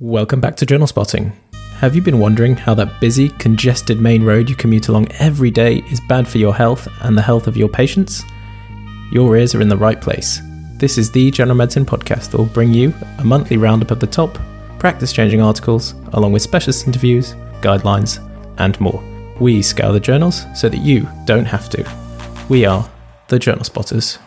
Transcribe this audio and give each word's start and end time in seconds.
Welcome 0.00 0.40
back 0.40 0.54
to 0.58 0.64
Journal 0.64 0.86
Spotting. 0.86 1.32
Have 1.78 1.96
you 1.96 2.02
been 2.02 2.20
wondering 2.20 2.54
how 2.54 2.72
that 2.74 3.00
busy, 3.00 3.30
congested 3.30 4.00
main 4.00 4.22
road 4.22 4.48
you 4.48 4.54
commute 4.54 4.86
along 4.86 5.10
every 5.18 5.50
day 5.50 5.78
is 5.90 6.00
bad 6.08 6.28
for 6.28 6.38
your 6.38 6.54
health 6.54 6.86
and 7.00 7.18
the 7.18 7.22
health 7.22 7.48
of 7.48 7.56
your 7.56 7.68
patients? 7.68 8.22
Your 9.10 9.36
ears 9.36 9.56
are 9.56 9.60
in 9.60 9.68
the 9.68 9.76
right 9.76 10.00
place. 10.00 10.40
This 10.76 10.98
is 10.98 11.10
the 11.10 11.32
General 11.32 11.56
Medicine 11.56 11.84
Podcast 11.84 12.30
that 12.30 12.38
will 12.38 12.44
bring 12.44 12.72
you 12.72 12.94
a 13.18 13.24
monthly 13.24 13.56
roundup 13.56 13.90
of 13.90 13.98
the 13.98 14.06
top, 14.06 14.38
practice 14.78 15.12
changing 15.12 15.40
articles, 15.40 15.96
along 16.12 16.30
with 16.30 16.42
specialist 16.42 16.86
interviews, 16.86 17.34
guidelines, 17.60 18.24
and 18.58 18.80
more. 18.80 19.02
We 19.40 19.62
scour 19.62 19.92
the 19.92 19.98
journals 19.98 20.46
so 20.54 20.68
that 20.68 20.78
you 20.78 21.08
don't 21.24 21.44
have 21.44 21.68
to. 21.70 21.84
We 22.48 22.64
are 22.64 22.88
the 23.26 23.40
Journal 23.40 23.64
Spotters. 23.64 24.20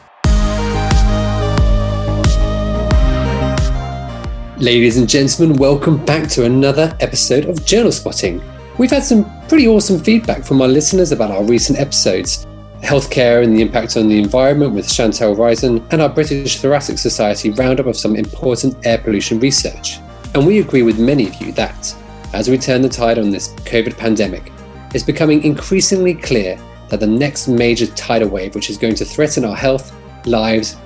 Ladies 4.62 4.98
and 4.98 5.10
gentlemen, 5.10 5.58
welcome 5.58 6.06
back 6.06 6.30
to 6.30 6.46
another 6.46 6.96
episode 7.00 7.46
of 7.46 7.66
Journal 7.66 7.92
Spotting. 7.92 8.44
We've 8.78 8.92
had 8.92 9.04
some 9.04 9.26
pretty 9.48 9.68
awesome 9.68 10.00
feedback 10.00 10.44
from 10.44 10.62
our 10.62 10.68
listeners 10.68 11.12
about 11.12 11.32
our 11.32 11.44
recent 11.44 11.80
episodes 11.80 12.46
healthcare 12.84 13.44
and 13.44 13.58
the 13.58 13.62
impact 13.64 13.98
on 13.98 14.08
the 14.08 14.20
environment 14.20 14.76
with 14.76 14.88
Chantal 14.88 15.36
Risen, 15.36 15.84
and 15.90 16.00
our 16.00 16.10
British 16.10 16.60
Thoracic 16.60 17.00
Society 17.00 17.50
roundup 17.50 17.88
of 17.88 17.98
some 17.98 18.16
important 18.16 18.86
air 18.86 19.00
pollution 19.00 19.40
research. 19.40 19.98
And 20.36 20.46
we 20.46 20.60
agree 20.60 20.84
with 20.84 21.00
many 21.00 21.28
of 21.28 21.42
you 21.42 21.52
that, 21.54 21.96
as 22.34 22.48
we 22.48 22.60
turn 22.60 22.84
the 22.84 22.90
tide 22.90 23.18
on 23.18 23.32
this 23.32 23.54
COVID 23.64 23.98
pandemic, 23.98 24.52
it's 24.94 25.04
becoming 25.04 25.44
increasingly 25.44 26.14
clear 26.14 26.56
that 26.90 27.00
the 27.00 27.08
next 27.08 27.48
major 27.48 27.88
tidal 27.88 28.30
wave, 28.30 28.54
which 28.54 28.70
is 28.70 28.78
going 28.78 28.96
to 28.96 29.06
threaten 29.06 29.44
our 29.44 29.56
health, 29.56 29.92
lives, 30.28 30.78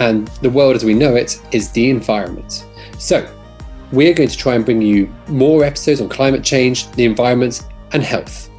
and 0.00 0.26
the 0.42 0.50
world 0.50 0.74
as 0.74 0.84
we 0.84 0.94
know 0.94 1.14
it, 1.14 1.40
is 1.52 1.70
the 1.70 1.90
environment. 1.90 2.64
So, 3.00 3.26
we're 3.92 4.12
going 4.12 4.28
to 4.28 4.36
try 4.36 4.56
and 4.56 4.62
bring 4.62 4.82
you 4.82 5.10
more 5.26 5.64
episodes 5.64 6.02
on 6.02 6.10
climate 6.10 6.44
change, 6.44 6.86
the 6.92 7.06
environment, 7.06 7.62
and 7.92 8.02
health. 8.02 8.50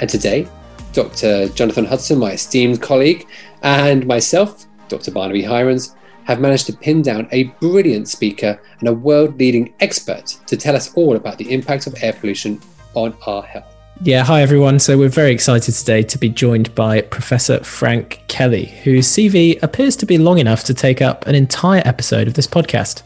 And 0.00 0.08
today, 0.08 0.48
Dr. 0.94 1.48
Jonathan 1.50 1.84
Hudson, 1.84 2.18
my 2.18 2.32
esteemed 2.32 2.80
colleague, 2.80 3.28
and 3.62 4.06
myself, 4.06 4.64
Dr. 4.88 5.10
Barnaby 5.10 5.42
Hirons, 5.42 5.94
have 6.24 6.40
managed 6.40 6.64
to 6.68 6.72
pin 6.72 7.02
down 7.02 7.28
a 7.30 7.44
brilliant 7.60 8.08
speaker 8.08 8.58
and 8.80 8.88
a 8.88 8.94
world 8.94 9.38
leading 9.38 9.74
expert 9.80 10.28
to 10.46 10.56
tell 10.56 10.74
us 10.74 10.94
all 10.94 11.16
about 11.16 11.36
the 11.36 11.52
impact 11.52 11.86
of 11.86 11.94
air 12.02 12.14
pollution 12.14 12.58
on 12.94 13.14
our 13.26 13.42
health. 13.42 13.66
Yeah, 14.00 14.24
hi 14.24 14.40
everyone. 14.40 14.78
So 14.78 14.96
we're 14.96 15.10
very 15.10 15.30
excited 15.30 15.74
today 15.74 16.02
to 16.04 16.18
be 16.18 16.30
joined 16.30 16.74
by 16.74 17.02
Professor 17.02 17.62
Frank 17.62 18.24
Kelly, 18.28 18.64
whose 18.82 19.06
CV 19.06 19.62
appears 19.62 19.94
to 19.96 20.06
be 20.06 20.16
long 20.16 20.38
enough 20.38 20.64
to 20.64 20.74
take 20.74 21.02
up 21.02 21.26
an 21.26 21.34
entire 21.34 21.82
episode 21.84 22.26
of 22.26 22.34
this 22.34 22.46
podcast. 22.46 23.02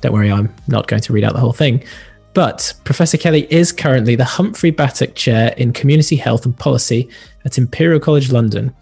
Don't 0.00 0.12
worry, 0.12 0.30
I'm 0.30 0.54
not 0.68 0.86
going 0.86 1.02
to 1.02 1.12
read 1.12 1.24
out 1.24 1.32
the 1.32 1.40
whole 1.40 1.52
thing. 1.52 1.84
But 2.34 2.72
Professor 2.84 3.16
Kelly 3.16 3.52
is 3.52 3.72
currently 3.72 4.14
the 4.14 4.24
Humphrey 4.24 4.70
Battcock 4.70 5.14
Chair 5.14 5.54
in 5.56 5.72
Community 5.72 6.16
Health 6.16 6.44
and 6.44 6.56
Policy 6.56 7.08
at 7.44 7.58
Imperial 7.58 7.98
College 7.98 8.30
London, 8.30 8.74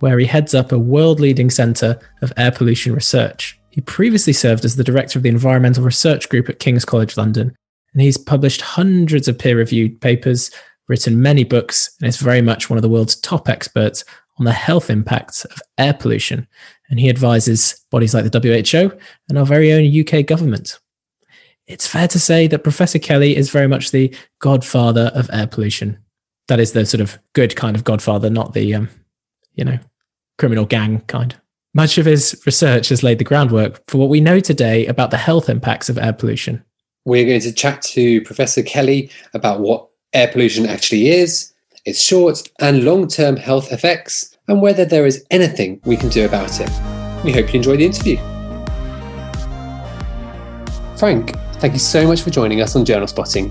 where 0.00 0.18
he 0.18 0.26
heads 0.26 0.54
up 0.54 0.72
a 0.72 0.78
world 0.78 1.20
leading 1.20 1.50
centre 1.50 1.98
of 2.22 2.32
air 2.36 2.50
pollution 2.50 2.92
research. 2.92 3.58
He 3.70 3.80
previously 3.80 4.32
served 4.32 4.64
as 4.64 4.76
the 4.76 4.84
director 4.84 5.18
of 5.18 5.22
the 5.22 5.28
Environmental 5.28 5.84
Research 5.84 6.28
Group 6.28 6.48
at 6.48 6.58
King's 6.58 6.84
College 6.84 7.16
London, 7.16 7.54
and 7.92 8.02
he's 8.02 8.16
published 8.16 8.62
hundreds 8.62 9.28
of 9.28 9.38
peer 9.38 9.58
reviewed 9.58 10.00
papers, 10.00 10.50
written 10.88 11.22
many 11.22 11.44
books, 11.44 11.94
and 12.00 12.08
is 12.08 12.16
very 12.16 12.42
much 12.42 12.68
one 12.68 12.78
of 12.78 12.82
the 12.82 12.88
world's 12.88 13.16
top 13.16 13.48
experts 13.48 14.04
on 14.38 14.44
the 14.44 14.52
health 14.52 14.90
impacts 14.90 15.44
of 15.44 15.62
air 15.78 15.94
pollution 15.94 16.48
and 16.88 17.00
he 17.00 17.08
advises 17.08 17.83
bodies 17.94 18.12
like 18.12 18.28
the 18.28 18.40
WHO 18.40 18.90
and 19.28 19.38
our 19.38 19.46
very 19.46 19.72
own 19.72 19.86
UK 19.86 20.26
government. 20.26 20.80
It's 21.68 21.86
fair 21.86 22.08
to 22.08 22.18
say 22.18 22.48
that 22.48 22.64
Professor 22.64 22.98
Kelly 22.98 23.36
is 23.36 23.50
very 23.50 23.68
much 23.68 23.92
the 23.92 24.12
godfather 24.40 25.12
of 25.14 25.30
air 25.32 25.46
pollution. 25.46 25.98
That 26.48 26.58
is 26.58 26.72
the 26.72 26.86
sort 26.86 27.00
of 27.00 27.20
good 27.34 27.54
kind 27.54 27.76
of 27.76 27.84
godfather, 27.84 28.30
not 28.30 28.52
the, 28.52 28.74
um, 28.74 28.88
you 29.54 29.64
know, 29.64 29.78
criminal 30.38 30.64
gang 30.64 31.02
kind. 31.02 31.36
Much 31.72 31.96
of 31.96 32.04
his 32.04 32.42
research 32.44 32.88
has 32.88 33.04
laid 33.04 33.18
the 33.18 33.24
groundwork 33.24 33.80
for 33.86 33.98
what 33.98 34.10
we 34.10 34.20
know 34.20 34.40
today 34.40 34.86
about 34.86 35.12
the 35.12 35.16
health 35.16 35.48
impacts 35.48 35.88
of 35.88 35.96
air 35.96 36.12
pollution. 36.12 36.64
We're 37.04 37.26
going 37.26 37.42
to 37.42 37.52
chat 37.52 37.80
to 37.82 38.22
Professor 38.22 38.64
Kelly 38.64 39.08
about 39.34 39.60
what 39.60 39.88
air 40.14 40.26
pollution 40.26 40.66
actually 40.66 41.10
is, 41.10 41.54
its 41.84 42.02
short 42.02 42.42
and 42.58 42.84
long 42.84 43.06
term 43.06 43.36
health 43.36 43.70
effects, 43.70 44.36
and 44.48 44.60
whether 44.60 44.84
there 44.84 45.06
is 45.06 45.24
anything 45.30 45.80
we 45.84 45.96
can 45.96 46.08
do 46.08 46.24
about 46.24 46.60
it. 46.60 47.03
We 47.24 47.32
hope 47.32 47.54
you 47.54 47.56
enjoy 47.56 47.78
the 47.78 47.86
interview. 47.86 48.18
Frank, 50.98 51.34
thank 51.54 51.72
you 51.72 51.78
so 51.78 52.06
much 52.06 52.20
for 52.20 52.28
joining 52.28 52.60
us 52.60 52.76
on 52.76 52.84
Journal 52.84 53.06
Spotting. 53.06 53.50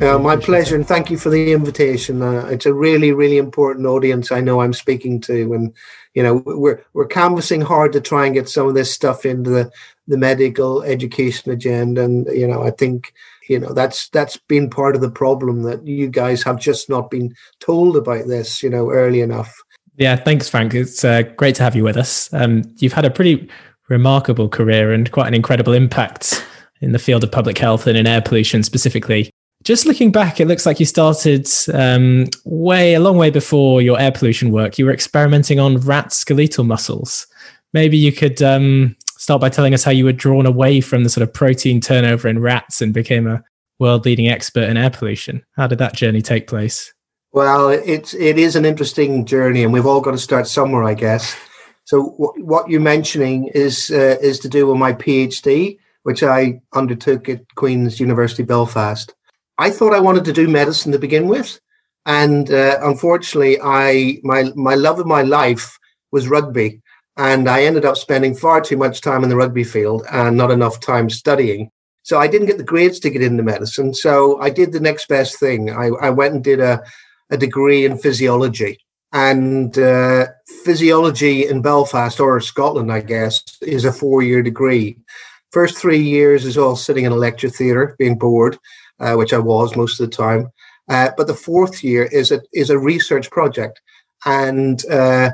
Uh, 0.00 0.18
my 0.18 0.36
pleasure, 0.36 0.74
and 0.74 0.84
thank 0.84 1.08
you 1.08 1.16
for 1.16 1.30
the 1.30 1.52
invitation. 1.52 2.20
Uh, 2.20 2.44
it's 2.46 2.66
a 2.66 2.74
really, 2.74 3.12
really 3.12 3.38
important 3.38 3.86
audience 3.86 4.32
I 4.32 4.40
know 4.40 4.60
I'm 4.60 4.72
speaking 4.72 5.20
to, 5.20 5.54
and 5.54 5.72
you 6.14 6.24
know 6.24 6.42
we're 6.44 6.84
we're 6.94 7.06
canvassing 7.06 7.60
hard 7.60 7.92
to 7.92 8.00
try 8.00 8.26
and 8.26 8.34
get 8.34 8.48
some 8.48 8.66
of 8.66 8.74
this 8.74 8.92
stuff 8.92 9.24
into 9.24 9.50
the 9.50 9.70
the 10.08 10.18
medical 10.18 10.82
education 10.82 11.52
agenda, 11.52 12.02
and 12.02 12.26
you 12.26 12.48
know 12.48 12.64
I 12.64 12.72
think 12.72 13.14
you 13.48 13.60
know 13.60 13.72
that's 13.72 14.08
that's 14.08 14.36
been 14.36 14.68
part 14.68 14.96
of 14.96 15.00
the 15.00 15.10
problem 15.10 15.62
that 15.62 15.86
you 15.86 16.08
guys 16.08 16.42
have 16.42 16.58
just 16.58 16.90
not 16.90 17.08
been 17.08 17.36
told 17.60 17.96
about 17.96 18.26
this, 18.26 18.64
you 18.64 18.70
know, 18.70 18.90
early 18.90 19.20
enough. 19.20 19.54
Yeah, 19.96 20.16
thanks, 20.16 20.48
Frank. 20.48 20.74
It's 20.74 21.04
uh, 21.04 21.22
great 21.36 21.54
to 21.56 21.62
have 21.62 21.76
you 21.76 21.84
with 21.84 21.96
us. 21.96 22.32
Um, 22.32 22.62
you've 22.78 22.94
had 22.94 23.04
a 23.04 23.10
pretty 23.10 23.48
remarkable 23.88 24.48
career 24.48 24.92
and 24.92 25.10
quite 25.12 25.28
an 25.28 25.34
incredible 25.34 25.74
impact 25.74 26.46
in 26.80 26.92
the 26.92 26.98
field 26.98 27.22
of 27.22 27.30
public 27.30 27.58
health 27.58 27.86
and 27.86 27.96
in 27.96 28.06
air 28.06 28.22
pollution 28.22 28.62
specifically. 28.62 29.30
Just 29.64 29.86
looking 29.86 30.10
back, 30.10 30.40
it 30.40 30.48
looks 30.48 30.66
like 30.66 30.80
you 30.80 30.86
started 30.86 31.48
um, 31.72 32.26
way 32.44 32.94
a 32.94 33.00
long 33.00 33.16
way 33.16 33.30
before 33.30 33.80
your 33.80 34.00
air 34.00 34.10
pollution 34.10 34.50
work. 34.50 34.78
You 34.78 34.86
were 34.86 34.92
experimenting 34.92 35.60
on 35.60 35.76
rat 35.76 36.12
skeletal 36.12 36.64
muscles. 36.64 37.26
Maybe 37.72 37.96
you 37.96 38.12
could 38.12 38.42
um, 38.42 38.96
start 39.18 39.40
by 39.40 39.50
telling 39.50 39.72
us 39.72 39.84
how 39.84 39.92
you 39.92 40.04
were 40.04 40.12
drawn 40.12 40.46
away 40.46 40.80
from 40.80 41.04
the 41.04 41.10
sort 41.10 41.22
of 41.22 41.32
protein 41.32 41.80
turnover 41.80 42.28
in 42.28 42.40
rats 42.40 42.82
and 42.82 42.92
became 42.92 43.28
a 43.28 43.42
world 43.78 44.04
leading 44.04 44.28
expert 44.28 44.68
in 44.68 44.76
air 44.76 44.90
pollution. 44.90 45.44
How 45.52 45.68
did 45.68 45.78
that 45.78 45.94
journey 45.94 46.22
take 46.22 46.48
place? 46.48 46.92
Well, 47.32 47.70
it's 47.70 48.12
it 48.12 48.38
is 48.38 48.56
an 48.56 48.66
interesting 48.66 49.24
journey, 49.24 49.64
and 49.64 49.72
we've 49.72 49.86
all 49.86 50.02
got 50.02 50.10
to 50.10 50.18
start 50.18 50.46
somewhere, 50.46 50.84
I 50.84 50.94
guess. 50.94 51.34
So, 51.84 52.10
w- 52.18 52.44
what 52.44 52.68
you're 52.68 52.80
mentioning 52.80 53.48
is 53.54 53.90
uh, 53.90 54.18
is 54.20 54.38
to 54.40 54.50
do 54.50 54.66
with 54.66 54.76
my 54.76 54.92
PhD, 54.92 55.78
which 56.02 56.22
I 56.22 56.60
undertook 56.74 57.30
at 57.30 57.42
Queen's 57.54 57.98
University 57.98 58.42
Belfast. 58.42 59.14
I 59.56 59.70
thought 59.70 59.94
I 59.94 60.00
wanted 60.00 60.26
to 60.26 60.32
do 60.32 60.46
medicine 60.46 60.92
to 60.92 60.98
begin 60.98 61.26
with, 61.26 61.58
and 62.04 62.52
uh, 62.52 62.78
unfortunately, 62.82 63.58
I 63.62 64.18
my 64.22 64.52
my 64.54 64.74
love 64.74 64.98
of 64.98 65.06
my 65.06 65.22
life 65.22 65.78
was 66.10 66.28
rugby, 66.28 66.82
and 67.16 67.48
I 67.48 67.62
ended 67.62 67.86
up 67.86 67.96
spending 67.96 68.34
far 68.34 68.60
too 68.60 68.76
much 68.76 69.00
time 69.00 69.24
in 69.24 69.30
the 69.30 69.36
rugby 69.36 69.64
field 69.64 70.04
and 70.12 70.36
not 70.36 70.50
enough 70.50 70.80
time 70.80 71.08
studying. 71.08 71.70
So 72.02 72.18
I 72.18 72.26
didn't 72.26 72.48
get 72.48 72.58
the 72.58 72.64
grades 72.64 73.00
to 73.00 73.10
get 73.10 73.22
into 73.22 73.42
medicine. 73.42 73.94
So 73.94 74.38
I 74.40 74.50
did 74.50 74.72
the 74.72 74.80
next 74.80 75.08
best 75.08 75.38
thing. 75.38 75.70
I, 75.70 75.86
I 76.00 76.10
went 76.10 76.34
and 76.34 76.44
did 76.44 76.60
a 76.60 76.82
a 77.32 77.36
degree 77.36 77.84
in 77.84 77.98
physiology. 77.98 78.78
And 79.12 79.76
uh, 79.78 80.26
physiology 80.64 81.48
in 81.48 81.60
Belfast 81.60 82.20
or 82.20 82.40
Scotland, 82.40 82.92
I 82.92 83.00
guess, 83.00 83.42
is 83.60 83.84
a 83.84 83.92
four 83.92 84.22
year 84.22 84.42
degree. 84.42 84.98
First 85.50 85.76
three 85.76 86.02
years 86.02 86.46
is 86.46 86.56
all 86.56 86.76
sitting 86.76 87.04
in 87.04 87.12
a 87.12 87.16
lecture 87.16 87.50
theatre, 87.50 87.96
being 87.98 88.16
bored, 88.16 88.56
uh, 89.00 89.14
which 89.14 89.32
I 89.32 89.38
was 89.38 89.76
most 89.76 90.00
of 90.00 90.08
the 90.08 90.16
time. 90.16 90.50
Uh, 90.88 91.10
but 91.16 91.26
the 91.26 91.34
fourth 91.34 91.82
year 91.84 92.04
is 92.04 92.32
a 92.32 92.40
is 92.52 92.70
a 92.70 92.78
research 92.78 93.30
project, 93.30 93.80
and 94.24 94.84
uh, 94.86 95.30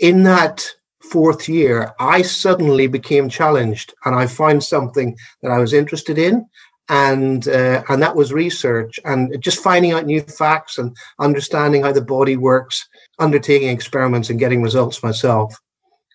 in 0.00 0.22
that 0.24 0.66
fourth 1.02 1.48
year, 1.48 1.92
I 1.98 2.22
suddenly 2.22 2.86
became 2.86 3.28
challenged, 3.28 3.94
and 4.04 4.14
I 4.14 4.26
found 4.26 4.64
something 4.64 5.16
that 5.42 5.50
I 5.50 5.58
was 5.58 5.72
interested 5.72 6.18
in, 6.18 6.46
and 6.90 7.46
uh, 7.46 7.84
and 7.88 8.02
that 8.02 8.16
was 8.16 8.32
research 8.32 8.98
and 9.04 9.40
just 9.40 9.62
finding 9.62 9.92
out 9.92 10.06
new 10.06 10.20
facts 10.20 10.76
and 10.76 10.94
understanding 11.20 11.84
how 11.84 11.92
the 11.92 12.02
body 12.02 12.36
works, 12.36 12.86
undertaking 13.20 13.68
experiments 13.68 14.28
and 14.28 14.40
getting 14.40 14.60
results 14.60 15.02
myself. 15.02 15.56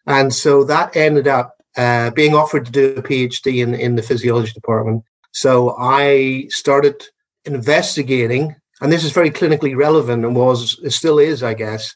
And 0.06 0.34
so 0.34 0.66
that 0.66 0.96
ended 0.96 1.30
up 1.30 1.56
uh, 1.78 2.12
being 2.12 2.36
offered 2.36 2.66
to 2.66 2.72
do 2.72 2.96
a 2.98 3.02
PhD 3.02 3.64
in 3.64 3.74
in 3.74 3.96
the 3.96 4.04
physiology 4.04 4.52
department. 4.52 5.04
So 5.32 5.76
I 5.80 6.48
started 6.50 7.08
investigating, 7.46 8.54
and 8.82 8.92
this 8.92 9.06
is 9.06 9.14
very 9.14 9.32
clinically 9.32 9.78
relevant 9.78 10.26
and 10.26 10.36
was 10.36 10.78
still 10.94 11.20
is, 11.20 11.42
I 11.42 11.54
guess, 11.54 11.96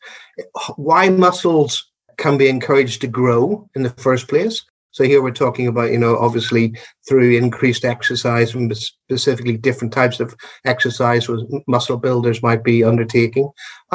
why 0.78 1.10
muscles 1.10 1.86
can 2.18 2.38
be 2.38 2.48
encouraged 2.48 3.02
to 3.02 3.08
grow 3.08 3.70
in 3.76 3.84
the 3.84 3.90
first 3.90 4.30
place 4.30 4.64
so 4.92 5.04
here 5.04 5.22
we're 5.22 5.32
talking 5.32 5.68
about, 5.68 5.92
you 5.92 6.00
know, 6.00 6.18
obviously 6.18 6.76
through 7.08 7.38
increased 7.38 7.86
exercise 7.86 8.56
and 8.56 8.76
specifically 8.76 9.58
different 9.58 9.94
types 9.94 10.20
of 10.20 10.36
exercise 10.66 11.28
with 11.28 11.42
muscle 11.68 11.98
builders 11.98 12.42
might 12.42 12.64
be 12.64 12.84
undertaking 12.84 13.50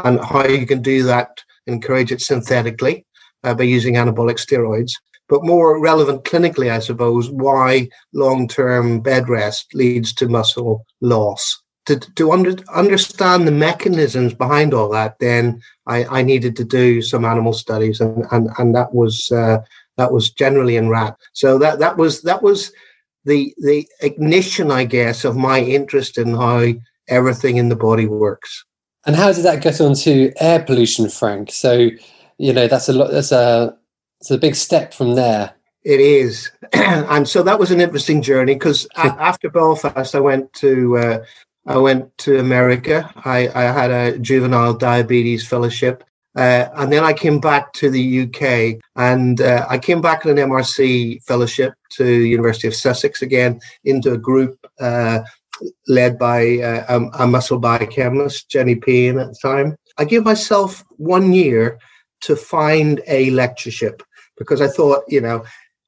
and 0.04 0.24
how 0.24 0.46
you 0.46 0.66
can 0.66 0.82
do 0.82 1.02
that, 1.02 1.42
encourage 1.66 2.12
it 2.12 2.20
synthetically 2.20 3.04
uh, 3.42 3.54
by 3.54 3.64
using 3.64 3.94
anabolic 3.94 4.38
steroids. 4.38 4.92
but 5.28 5.44
more 5.44 5.80
relevant 5.80 6.24
clinically, 6.24 6.70
I 6.70 6.78
suppose, 6.78 7.30
why 7.30 7.88
long 8.12 8.46
term 8.46 9.00
bed 9.00 9.28
rest 9.28 9.74
leads 9.74 10.12
to 10.14 10.28
muscle 10.28 10.84
loss. 11.00 11.60
To, 11.86 11.98
to 11.98 12.32
under, 12.32 12.54
understand 12.74 13.46
the 13.46 13.52
mechanisms 13.52 14.32
behind 14.32 14.72
all 14.72 14.88
that, 14.90 15.18
then 15.18 15.60
I, 15.86 16.04
I 16.04 16.22
needed 16.22 16.56
to 16.56 16.64
do 16.64 17.02
some 17.02 17.26
animal 17.26 17.52
studies, 17.52 18.00
and, 18.00 18.24
and, 18.30 18.48
and 18.58 18.74
that 18.74 18.94
was 18.94 19.30
uh, 19.30 19.58
that 19.96 20.12
was 20.12 20.30
generally 20.30 20.76
in 20.76 20.88
rat. 20.88 21.16
So 21.32 21.58
that 21.58 21.78
that 21.78 21.96
was 21.96 22.22
that 22.22 22.42
was 22.42 22.72
the 23.24 23.54
the 23.58 23.86
ignition, 24.00 24.70
I 24.70 24.84
guess, 24.84 25.24
of 25.24 25.36
my 25.36 25.60
interest 25.60 26.18
in 26.18 26.34
how 26.34 26.72
everything 27.08 27.56
in 27.56 27.68
the 27.68 27.76
body 27.76 28.06
works. 28.06 28.64
And 29.06 29.14
how 29.16 29.32
did 29.32 29.44
that 29.44 29.62
get 29.62 29.80
onto 29.80 30.32
air 30.40 30.62
pollution, 30.62 31.08
Frank? 31.10 31.52
So, 31.52 31.90
you 32.38 32.52
know, 32.52 32.66
that's 32.68 32.88
a 32.88 32.92
lot. 32.92 33.10
That's 33.10 33.32
a 33.32 33.76
it's 34.20 34.30
a 34.30 34.38
big 34.38 34.54
step 34.54 34.94
from 34.94 35.14
there. 35.14 35.52
It 35.82 36.00
is, 36.00 36.50
and 36.72 37.28
so 37.28 37.42
that 37.42 37.58
was 37.58 37.70
an 37.70 37.80
interesting 37.80 38.22
journey 38.22 38.54
because 38.54 38.86
after 38.96 39.50
Belfast, 39.50 40.14
I 40.14 40.20
went 40.20 40.52
to 40.54 40.96
uh, 40.96 41.24
I 41.66 41.78
went 41.78 42.16
to 42.18 42.38
America. 42.38 43.10
I, 43.24 43.48
I 43.54 43.62
had 43.64 43.90
a 43.90 44.18
juvenile 44.18 44.74
diabetes 44.74 45.46
fellowship, 45.46 46.04
uh, 46.36 46.68
and 46.76 46.92
then 46.92 47.04
I 47.04 47.12
came 47.12 47.40
back 47.40 47.72
to 47.74 47.90
the 47.90 48.22
UK, 48.22 48.80
and 48.96 49.40
uh, 49.40 49.66
I 49.68 49.78
came 49.78 50.00
back 50.00 50.24
in 50.24 50.36
an 50.36 50.48
MRC 50.48 51.22
fellowship 51.24 51.74
to 51.90 52.04
University 52.06 52.66
of 52.66 52.74
Sussex 52.74 53.22
again 53.22 53.60
into 53.84 54.12
a 54.12 54.18
group 54.18 54.58
uh, 54.80 55.20
led 55.86 56.18
by 56.18 56.58
uh, 56.58 56.84
a, 56.88 57.24
a, 57.24 57.26
muscle 57.26 57.58
biochemist, 57.58 58.48
Jenny 58.50 58.74
Payne 58.74 59.18
at 59.18 59.28
the 59.28 59.38
time. 59.40 59.76
I 59.98 60.04
gave 60.04 60.24
myself 60.24 60.84
one 60.96 61.32
year 61.32 61.78
to 62.22 62.34
find 62.34 63.00
a 63.06 63.30
lectureship 63.30 64.02
because 64.36 64.60
I 64.60 64.66
thought, 64.66 65.04
you 65.06 65.20
know, 65.20 65.44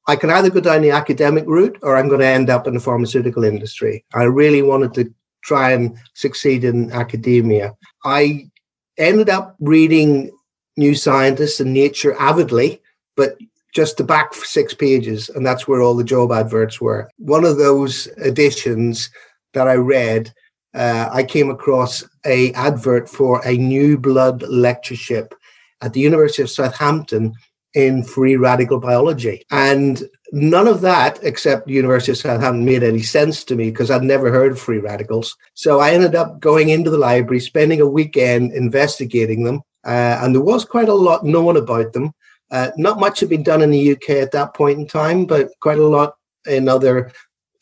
I 0.07 0.15
can 0.15 0.29
either 0.29 0.49
go 0.49 0.61
down 0.61 0.81
the 0.81 0.91
academic 0.91 1.45
route 1.45 1.77
or 1.81 1.97
I'm 1.97 2.07
going 2.07 2.21
to 2.21 2.27
end 2.27 2.49
up 2.49 2.65
in 2.65 2.73
the 2.73 2.79
pharmaceutical 2.79 3.43
industry. 3.43 4.05
I 4.13 4.23
really 4.23 4.61
wanted 4.61 4.93
to 4.93 5.13
try 5.43 5.71
and 5.71 5.97
succeed 6.13 6.63
in 6.63 6.91
academia. 6.91 7.75
I 8.05 8.49
ended 8.97 9.29
up 9.29 9.55
reading 9.59 10.31
New 10.77 10.95
Scientist 10.95 11.59
and 11.59 11.73
Nature 11.73 12.15
avidly, 12.19 12.81
but 13.15 13.37
just 13.73 13.97
the 13.97 14.03
back 14.03 14.33
six 14.33 14.73
pages, 14.73 15.29
and 15.29 15.45
that's 15.45 15.67
where 15.67 15.81
all 15.81 15.95
the 15.95 16.03
job 16.03 16.31
adverts 16.31 16.79
were. 16.79 17.09
One 17.17 17.43
of 17.43 17.57
those 17.57 18.07
editions 18.17 19.09
that 19.53 19.67
I 19.67 19.75
read, 19.75 20.33
uh, 20.73 21.09
I 21.11 21.23
came 21.23 21.49
across 21.49 22.03
a 22.25 22.53
advert 22.53 23.09
for 23.09 23.45
a 23.45 23.57
new 23.57 23.97
blood 23.97 24.43
lectureship 24.43 25.33
at 25.81 25.93
the 25.93 25.99
University 25.99 26.41
of 26.41 26.49
Southampton 26.49 27.33
in 27.73 28.03
free 28.03 28.35
radical 28.35 28.79
biology. 28.79 29.43
And 29.51 30.03
none 30.31 30.67
of 30.67 30.81
that, 30.81 31.19
except 31.21 31.69
University 31.69 32.11
of 32.11 32.17
Southampton, 32.17 32.65
made 32.65 32.83
any 32.83 33.03
sense 33.03 33.43
to 33.43 33.55
me 33.55 33.69
because 33.69 33.91
I'd 33.91 34.01
never 34.03 34.31
heard 34.31 34.53
of 34.53 34.59
free 34.59 34.79
radicals. 34.79 35.35
So 35.53 35.79
I 35.79 35.91
ended 35.91 36.15
up 36.15 36.39
going 36.39 36.69
into 36.69 36.89
the 36.89 36.97
library, 36.97 37.39
spending 37.39 37.81
a 37.81 37.87
weekend 37.87 38.53
investigating 38.53 39.43
them. 39.43 39.61
Uh, 39.87 40.19
and 40.21 40.35
there 40.35 40.41
was 40.41 40.65
quite 40.65 40.89
a 40.89 40.93
lot 40.93 41.23
known 41.23 41.55
about 41.55 41.93
them. 41.93 42.11
Uh, 42.51 42.71
not 42.77 42.99
much 42.99 43.21
had 43.21 43.29
been 43.29 43.43
done 43.43 43.61
in 43.61 43.71
the 43.71 43.91
UK 43.93 44.09
at 44.11 44.31
that 44.33 44.53
point 44.53 44.79
in 44.79 44.87
time, 44.87 45.25
but 45.25 45.49
quite 45.61 45.79
a 45.79 45.87
lot 45.87 46.15
in 46.45 46.67
other 46.67 47.11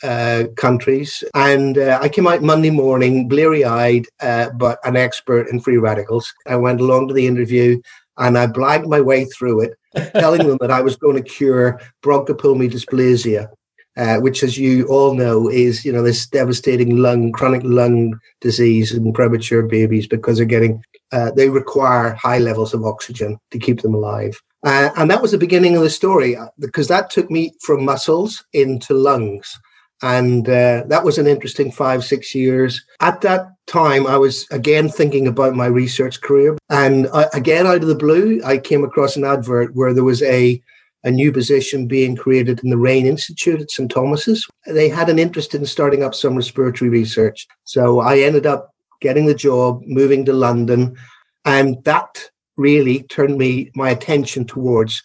uh, 0.04 0.45
countries. 0.57 1.24
And 1.33 1.77
uh, 1.77 2.00
I 2.01 2.10
came 2.10 2.27
out 2.27 2.42
Monday 2.44 2.72
morning, 2.72 3.27
bleary 3.27 3.63
eyed, 3.63 4.06
uh, 4.22 4.50
but 4.51 4.80
an 4.83 4.95
expert 4.95 5.50
in 5.50 5.60
free 5.60 5.77
radicals. 5.77 6.31
I 6.48 6.56
went 6.56 6.81
along 6.81 7.07
to 7.07 7.13
the 7.13 7.27
interview 7.27 7.80
and 8.18 8.38
I 8.38 8.48
blagged 8.48 8.88
my 8.88 9.01
way 9.01 9.25
through 9.25 9.62
it, 9.62 10.13
telling 10.13 10.48
them 10.48 10.57
that 10.62 10.72
I 10.72 10.81
was 10.81 10.95
going 10.95 11.16
to 11.16 11.30
cure 11.30 11.80
bronchopulmonary 12.04 12.72
dysplasia. 12.72 13.50
Uh, 13.98 14.18
which, 14.18 14.44
as 14.44 14.57
you 14.57 14.86
all 14.88 15.13
know, 15.13 15.50
is 15.50 15.86
you 15.86 15.92
know 15.94 16.04
this 16.04 16.27
devastating 16.27 16.98
lung, 16.98 17.31
chronic 17.31 17.62
lung 17.63 18.19
disease 18.42 18.92
in 18.92 19.13
premature 19.13 19.63
babies 19.63 20.06
because 20.06 20.36
they're 20.36 20.45
getting 20.45 20.83
uh, 21.12 21.31
they 21.31 21.50
require 21.50 22.13
high 22.13 22.40
levels 22.40 22.74
of 22.74 22.84
oxygen 22.84 23.38
to 23.52 23.60
keep 23.60 23.81
them 23.81 23.94
alive. 23.94 24.40
Uh, 24.63 24.90
and 24.98 25.12
that 25.12 25.22
was 25.22 25.31
the 25.31 25.38
beginning 25.38 25.75
of 25.75 25.84
the 25.84 25.90
story 25.90 26.36
because 26.60 26.88
that 26.88 27.12
took 27.12 27.30
me 27.30 27.54
from 27.62 27.86
muscles 27.86 28.44
into 28.54 28.94
lungs. 28.94 29.57
And 30.02 30.48
uh, 30.50 30.84
that 30.88 31.04
was 31.04 31.18
an 31.18 31.28
interesting 31.28 31.72
five, 31.72 32.04
six 32.04 32.36
years. 32.36 32.84
At 33.00 33.22
that 33.22 33.48
time, 33.68 34.06
I 34.06 34.18
was 34.18 34.46
again 34.52 34.90
thinking 34.90 35.28
about 35.28 35.56
my 35.56 35.68
research 35.68 36.22
career. 36.22 36.57
And 36.69 37.08
I, 37.13 37.28
again, 37.34 37.66
out 37.66 37.81
of 37.81 37.88
the 37.88 37.96
blue, 37.96 38.42
I 38.44 38.58
came 38.58 38.84
across 38.84 39.16
an 39.16 39.24
advert 39.24 39.74
where 39.75 39.94
there 39.94 40.04
was 40.04 40.22
a, 40.24 40.62
a 41.04 41.12
new 41.12 41.31
position 41.31 41.88
being 41.88 42.16
created 42.16 42.62
in 42.63 42.72
the 42.72 42.78
Rayne 42.78 43.06
Institute 43.06 43.62
at 43.62 43.72
St. 43.72 43.90
Thomas's. 43.90 44.46
They 44.66 44.90
had 44.90 45.10
an 45.10 45.19
interest 45.19 45.56
in 45.56 45.66
starting 45.66 46.04
up 46.04 46.13
some 46.13 46.36
respiratory 46.36 46.90
research. 46.90 47.48
So 47.63 48.01
I 48.01 48.19
ended 48.19 48.46
up 48.46 48.75
getting 49.01 49.25
the 49.25 49.36
job, 49.36 49.81
moving 49.86 50.25
to 50.25 50.33
London. 50.33 50.95
And 51.45 51.83
that 51.83 52.30
really 52.57 53.03
turned 53.03 53.38
me 53.38 53.71
my 53.75 53.89
attention 53.89 54.45
towards 54.45 55.03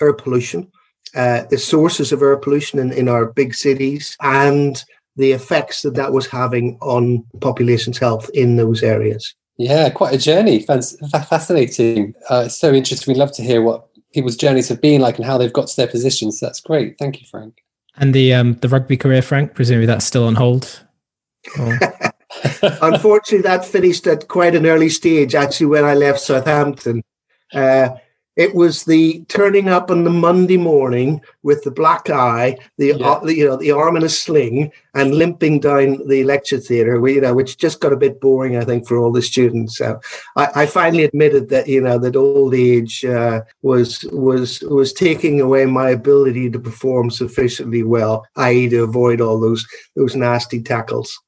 air 0.00 0.12
pollution 0.12 0.70
uh, 1.16 1.44
the 1.50 1.58
sources 1.58 2.12
of 2.12 2.20
air 2.20 2.36
pollution 2.36 2.78
in, 2.78 2.92
in 2.92 3.08
our 3.08 3.26
big 3.26 3.54
cities 3.54 4.16
and 4.20 4.84
the 5.16 5.32
effects 5.32 5.80
that 5.80 5.94
that 5.94 6.12
was 6.12 6.26
having 6.26 6.76
on 6.82 7.24
population's 7.40 7.96
health 7.96 8.28
in 8.34 8.56
those 8.56 8.82
areas. 8.82 9.34
Yeah, 9.56 9.88
quite 9.88 10.14
a 10.14 10.18
journey. 10.18 10.60
Fascinating. 10.60 12.14
Uh, 12.28 12.44
it's 12.46 12.58
so 12.58 12.74
interesting. 12.74 13.14
We'd 13.14 13.18
love 13.18 13.32
to 13.32 13.42
hear 13.42 13.62
what 13.62 13.88
people's 14.12 14.36
journeys 14.36 14.68
have 14.68 14.82
been 14.82 15.00
like 15.00 15.16
and 15.16 15.24
how 15.24 15.38
they've 15.38 15.52
got 15.52 15.68
to 15.68 15.76
their 15.76 15.88
positions. 15.88 16.38
That's 16.38 16.60
great. 16.60 16.98
Thank 16.98 17.22
you, 17.22 17.26
Frank. 17.30 17.62
And 17.96 18.12
the 18.12 18.34
um, 18.34 18.54
the 18.54 18.68
rugby 18.68 18.98
career, 18.98 19.22
Frank, 19.22 19.54
presumably 19.54 19.86
that's 19.86 20.04
still 20.04 20.26
on 20.26 20.34
hold. 20.34 20.84
Unfortunately, 22.82 23.42
that 23.42 23.64
finished 23.64 24.06
at 24.06 24.28
quite 24.28 24.54
an 24.54 24.66
early 24.66 24.88
stage. 24.88 25.34
Actually, 25.34 25.66
when 25.66 25.84
I 25.84 25.94
left 25.94 26.20
Southampton, 26.20 27.02
uh, 27.52 27.90
it 28.36 28.54
was 28.54 28.84
the 28.84 29.24
turning 29.28 29.68
up 29.68 29.90
on 29.90 30.04
the 30.04 30.10
Monday 30.10 30.58
morning 30.58 31.22
with 31.42 31.64
the 31.64 31.70
black 31.70 32.10
eye, 32.10 32.58
the, 32.76 32.88
yeah. 32.88 33.06
uh, 33.06 33.24
you 33.24 33.46
know 33.46 33.56
the 33.56 33.70
arm 33.70 33.96
in 33.96 34.04
a 34.04 34.10
sling, 34.10 34.70
and 34.94 35.14
limping 35.14 35.60
down 35.60 36.06
the 36.06 36.22
lecture 36.24 36.58
theatre. 36.58 37.08
You 37.08 37.22
know, 37.22 37.34
which 37.34 37.56
just 37.56 37.80
got 37.80 37.94
a 37.94 37.96
bit 37.96 38.20
boring, 38.20 38.58
I 38.58 38.64
think, 38.64 38.86
for 38.86 38.98
all 38.98 39.10
the 39.10 39.22
students. 39.22 39.78
So 39.78 39.98
I, 40.36 40.48
I 40.54 40.66
finally 40.66 41.04
admitted 41.04 41.48
that 41.48 41.66
you 41.66 41.80
know 41.80 41.98
that 41.98 42.14
old 42.14 42.54
age 42.54 43.06
uh, 43.06 43.40
was 43.62 44.04
was 44.12 44.60
was 44.60 44.92
taking 44.92 45.40
away 45.40 45.64
my 45.64 45.88
ability 45.88 46.50
to 46.50 46.58
perform 46.58 47.10
sufficiently 47.10 47.82
well, 47.82 48.26
i.e., 48.36 48.68
to 48.68 48.82
avoid 48.82 49.22
all 49.22 49.40
those 49.40 49.66
those 49.96 50.14
nasty 50.14 50.60
tackles. 50.60 51.18